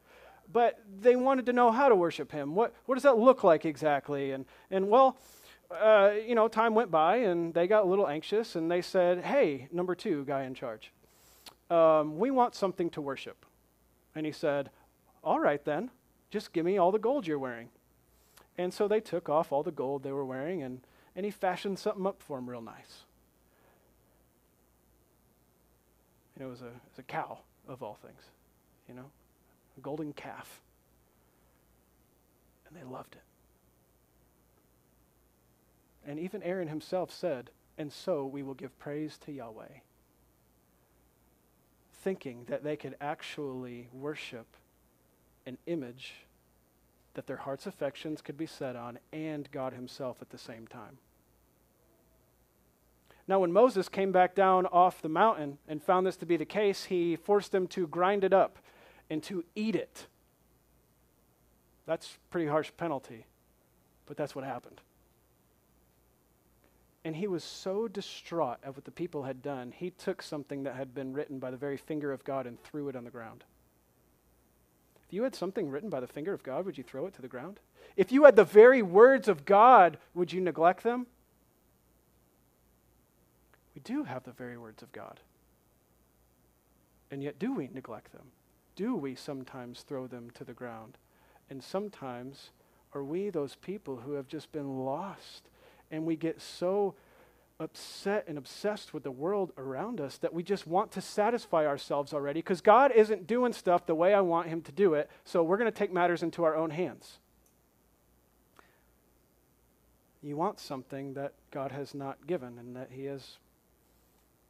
but 0.52 0.80
they 1.02 1.18
wanted 1.18 1.46
to 1.48 1.54
know 1.54 1.72
how 1.72 1.90
to 1.90 1.96
worship 1.96 2.32
him. 2.32 2.56
What, 2.56 2.74
what 2.86 2.96
does 2.96 3.04
that 3.04 3.18
look 3.18 3.44
like 3.44 3.66
exactly? 3.66 4.32
And, 4.32 4.46
and 4.70 4.88
well, 4.88 5.18
uh, 5.80 6.14
you 6.28 6.36
know, 6.36 6.48
time 6.48 6.76
went 6.76 6.92
by 6.92 7.18
and 7.18 7.54
they 7.54 7.68
got 7.68 7.84
a 7.84 7.88
little 7.88 8.08
anxious 8.08 8.56
and 8.56 8.70
they 8.70 8.82
said, 8.82 9.24
hey, 9.24 9.68
number 9.72 9.96
two 9.96 10.26
guy 10.26 10.44
in 10.44 10.54
charge, 10.54 10.92
um, 11.70 12.18
we 12.18 12.32
want 12.32 12.56
something 12.56 12.90
to 12.92 13.02
worship. 13.02 13.46
And 14.16 14.26
he 14.26 14.32
said, 14.32 14.70
all 15.24 15.40
right 15.40 15.64
then, 15.64 15.90
just 16.30 16.54
give 16.54 16.66
me 16.66 16.78
all 16.78 16.92
the 16.92 17.00
gold 17.00 17.28
you're 17.28 17.40
wearing. 17.40 17.70
And 18.58 18.74
so 18.74 18.88
they 18.88 19.00
took 19.00 19.30
off 19.30 19.52
all 19.52 19.64
the 19.64 19.72
gold 19.72 20.04
they 20.04 20.12
were 20.12 20.26
wearing 20.26 20.62
and, 20.64 20.82
and 21.16 21.26
he 21.26 21.32
fashioned 21.32 21.80
something 21.80 22.06
up 22.06 22.22
for 22.22 22.38
them 22.38 22.50
real 22.50 22.62
nice. 22.62 23.06
And 26.36 26.46
it 26.46 26.50
was 26.50 26.62
a, 26.62 26.68
it 26.68 26.90
was 26.90 27.00
a 27.00 27.04
cow, 27.04 27.40
of 27.68 27.84
all 27.84 27.98
things, 28.02 28.22
you 28.88 28.96
know, 28.96 29.06
a 29.78 29.82
golden 29.82 30.14
calf. 30.14 30.62
And 32.68 32.76
they 32.76 32.84
loved 32.84 33.16
it. 33.16 33.31
And 36.06 36.20
even 36.20 36.44
Aaron 36.44 36.68
himself 36.68 37.12
said, 37.12 37.50
And 37.78 37.92
so 37.92 38.26
we 38.26 38.44
will 38.44 38.54
give 38.54 38.78
praise 38.80 39.18
to 39.26 39.32
Yahweh. 39.32 39.80
Thinking 42.04 42.46
that 42.48 42.64
they 42.64 42.76
could 42.76 42.96
actually 43.00 43.88
worship 43.94 44.48
an 45.46 45.58
image 45.68 46.14
that 47.14 47.28
their 47.28 47.38
heart's 47.38 47.68
affections 47.68 48.22
could 48.22 48.38
be 48.38 48.46
set 48.46 48.76
on 48.76 48.98
and 49.12 49.50
God 49.52 49.74
Himself 49.74 50.18
at 50.22 50.30
the 50.30 50.38
same 50.38 50.68
time. 50.68 50.98
Now, 53.28 53.40
when 53.40 53.52
Moses 53.52 53.88
came 53.88 54.12
back 54.12 54.36
down 54.36 54.66
off 54.68 55.02
the 55.02 55.10
mountain 55.10 55.58
and 55.68 55.82
found 55.82 56.06
this 56.06 56.18
to 56.18 56.26
be 56.26 56.38
the 56.38 56.46
case, 56.46 56.86
he 56.86 57.16
forced 57.16 57.52
them 57.52 57.68
to 57.68 57.88
grind 57.88 58.24
it 58.24 58.34
up 58.34 58.58
and 59.10 59.22
to 59.24 59.44
eat 59.56 59.76
it. 59.76 60.08
That's 61.86 62.18
pretty 62.30 62.48
harsh 62.48 62.72
penalty, 62.78 63.26
but 64.06 64.18
that's 64.18 64.36
what 64.36 64.44
happened. 64.44 64.82
And 67.04 67.16
he 67.16 67.28
was 67.28 67.44
so 67.44 67.88
distraught 67.88 68.60
at 68.64 68.76
what 68.76 68.86
the 68.86 68.92
people 68.92 69.24
had 69.24 69.42
done, 69.42 69.74
he 69.76 69.90
took 69.90 70.22
something 70.22 70.64
that 70.64 70.76
had 70.76 70.94
been 70.94 71.14
written 71.14 71.40
by 71.40 71.50
the 71.50 71.58
very 71.58 71.78
finger 71.78 72.12
of 72.12 72.24
God 72.24 72.46
and 72.46 72.62
threw 72.62 72.90
it 72.90 72.96
on 72.96 73.04
the 73.04 73.10
ground. 73.10 73.44
If 75.08 75.14
you 75.14 75.24
had 75.24 75.36
something 75.36 75.70
written 75.70 75.90
by 75.90 76.00
the 76.00 76.08
finger 76.08 76.32
of 76.34 76.44
God, 76.44 76.66
would 76.66 76.78
you 76.78 76.84
throw 76.84 77.08
it 77.08 77.14
to 77.16 77.22
the 77.22 77.28
ground? 77.28 77.60
If 77.98 78.12
you 78.12 78.24
had 78.26 78.36
the 78.36 78.46
very 78.46 78.82
words 78.82 79.28
of 79.28 79.46
God, 79.46 79.98
would 80.14 80.32
you 80.32 80.42
neglect 80.42 80.84
them? 80.84 81.08
We 83.76 83.82
do 83.82 84.04
have 84.04 84.24
the 84.24 84.32
very 84.32 84.58
words 84.58 84.84
of 84.84 84.92
God. 84.92 85.20
And 87.10 87.22
yet, 87.24 87.40
do 87.40 87.54
we 87.54 87.70
neglect 87.74 88.14
them? 88.14 88.28
Do 88.76 88.96
we 88.96 89.16
sometimes 89.16 89.82
throw 89.82 90.08
them 90.08 90.30
to 90.36 90.44
the 90.44 90.54
ground? 90.54 90.98
And 91.50 91.62
sometimes, 91.62 92.52
are 92.94 93.04
we 93.04 93.30
those 93.30 93.56
people 93.56 93.98
who 93.98 94.14
have 94.14 94.28
just 94.28 94.52
been 94.52 94.86
lost 94.86 95.50
and 95.92 96.06
we 96.06 96.16
get 96.16 96.42
so 96.42 96.96
upset 97.62 98.26
and 98.28 98.38
obsessed 98.38 98.94
with 98.94 99.04
the 99.04 99.12
world 99.12 99.52
around 99.58 100.02
us 100.02 100.18
that 100.18 100.34
we 100.34 100.42
just 100.42 100.66
want 100.66 100.92
to 100.92 101.02
satisfy 101.02 101.66
ourselves 101.68 102.14
already 102.14 102.40
because 102.40 102.60
God 102.60 102.92
isn't 102.92 103.28
doing 103.28 103.54
stuff 103.54 103.86
the 103.86 103.94
way 103.94 104.14
I 104.14 104.22
want 104.22 104.48
Him 104.48 104.62
to 104.64 104.72
do 104.72 104.96
it, 104.96 105.10
so 105.24 105.44
we're 105.44 105.58
going 105.58 105.72
to 105.72 105.78
take 105.78 105.94
matters 105.94 106.24
into 106.24 106.44
our 106.44 106.56
own 106.56 106.72
hands. 106.72 107.20
You 110.24 110.36
want 110.36 110.60
something 110.60 111.14
that 111.14 111.34
God 111.52 111.72
has 111.72 111.94
not 111.94 112.26
given 112.28 112.58
and 112.58 112.76
that 112.76 112.90
He 112.92 113.06
is, 113.06 113.38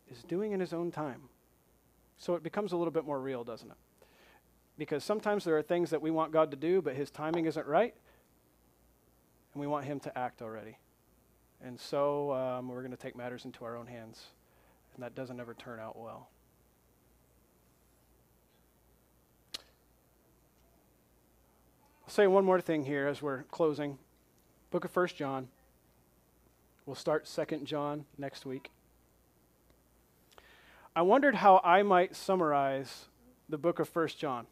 is 0.09 0.23
doing 0.23 0.53
in 0.53 0.59
His 0.59 0.73
own 0.73 0.91
time. 0.91 1.23
So 2.17 2.35
it 2.35 2.43
becomes 2.43 2.71
a 2.71 2.77
little 2.77 2.91
bit 2.91 3.05
more 3.05 3.19
real, 3.19 3.43
doesn't 3.43 3.69
it? 3.69 3.77
Because 4.77 5.03
sometimes 5.03 5.43
there 5.43 5.57
are 5.57 5.61
things 5.61 5.89
that 5.89 6.01
we 6.01 6.11
want 6.11 6.31
God 6.31 6.51
to 6.51 6.57
do, 6.57 6.81
but 6.81 6.95
His 6.95 7.11
timing 7.11 7.45
isn't 7.45 7.67
right, 7.67 7.93
and 9.53 9.61
we 9.61 9.67
want 9.67 9.85
Him 9.85 9.99
to 10.01 10.17
act 10.17 10.41
already. 10.41 10.77
And 11.63 11.79
so 11.79 12.33
um, 12.33 12.69
we're 12.69 12.81
going 12.81 12.91
to 12.91 12.97
take 12.97 13.15
matters 13.15 13.45
into 13.45 13.63
our 13.65 13.77
own 13.77 13.85
hands, 13.85 14.25
and 14.95 15.03
that 15.03 15.13
doesn't 15.13 15.39
ever 15.39 15.53
turn 15.53 15.79
out 15.79 15.97
well. 15.97 16.29
I'll 22.03 22.09
say 22.09 22.27
one 22.27 22.43
more 22.43 22.59
thing 22.59 22.83
here 22.83 23.07
as 23.07 23.21
we're 23.21 23.43
closing. 23.43 23.99
Book 24.71 24.85
of 24.85 24.91
First 24.91 25.15
John. 25.15 25.49
We'll 26.85 26.95
start 26.95 27.27
Second 27.27 27.65
John 27.67 28.05
next 28.17 28.45
week. 28.45 28.71
I 30.95 31.03
wondered 31.03 31.35
how 31.35 31.61
I 31.63 31.83
might 31.83 32.15
summarize 32.15 33.05
the 33.47 33.57
book 33.57 33.79
of 33.79 33.87
First 33.87 34.17
John. 34.17 34.47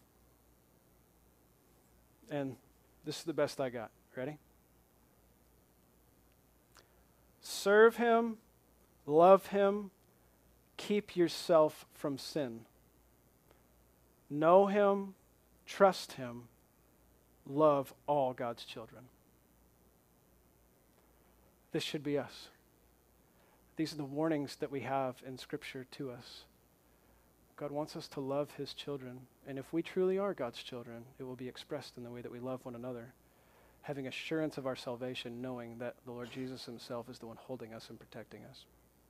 And 2.29 2.55
this 3.03 3.17
is 3.17 3.23
the 3.23 3.33
best 3.33 3.59
I 3.59 3.69
got. 3.69 3.89
Ready? 4.15 4.37
Serve 7.49 7.97
him, 7.97 8.37
love 9.07 9.47
him, 9.47 9.89
keep 10.77 11.15
yourself 11.15 11.87
from 11.95 12.19
sin. 12.19 12.61
Know 14.29 14.67
him, 14.67 15.15
trust 15.65 16.11
him, 16.11 16.43
love 17.47 17.91
all 18.05 18.33
God's 18.33 18.63
children. 18.65 19.05
This 21.71 21.81
should 21.81 22.03
be 22.03 22.19
us. 22.19 22.49
These 23.77 23.93
are 23.93 23.97
the 23.97 24.03
warnings 24.05 24.57
that 24.57 24.71
we 24.71 24.81
have 24.81 25.15
in 25.25 25.39
Scripture 25.39 25.87
to 25.93 26.11
us. 26.11 26.43
God 27.55 27.71
wants 27.71 27.95
us 27.95 28.07
to 28.09 28.19
love 28.19 28.51
His 28.57 28.75
children. 28.75 29.21
And 29.47 29.57
if 29.57 29.73
we 29.73 29.81
truly 29.81 30.19
are 30.19 30.35
God's 30.35 30.61
children, 30.61 31.03
it 31.17 31.23
will 31.23 31.35
be 31.35 31.47
expressed 31.47 31.97
in 31.97 32.03
the 32.03 32.11
way 32.11 32.21
that 32.21 32.31
we 32.31 32.39
love 32.39 32.63
one 32.63 32.75
another, 32.75 33.13
having 33.81 34.07
assurance 34.07 34.57
of 34.57 34.67
our 34.67 34.75
salvation, 34.75 35.41
knowing 35.41 35.77
that 35.79 35.95
the 36.05 36.11
Lord 36.11 36.29
Jesus 36.31 36.65
Himself 36.65 37.09
is 37.09 37.19
the 37.19 37.27
one 37.27 37.37
holding 37.39 37.73
us 37.73 37.89
and 37.89 37.99
protecting 37.99 38.43
us. 38.45 38.65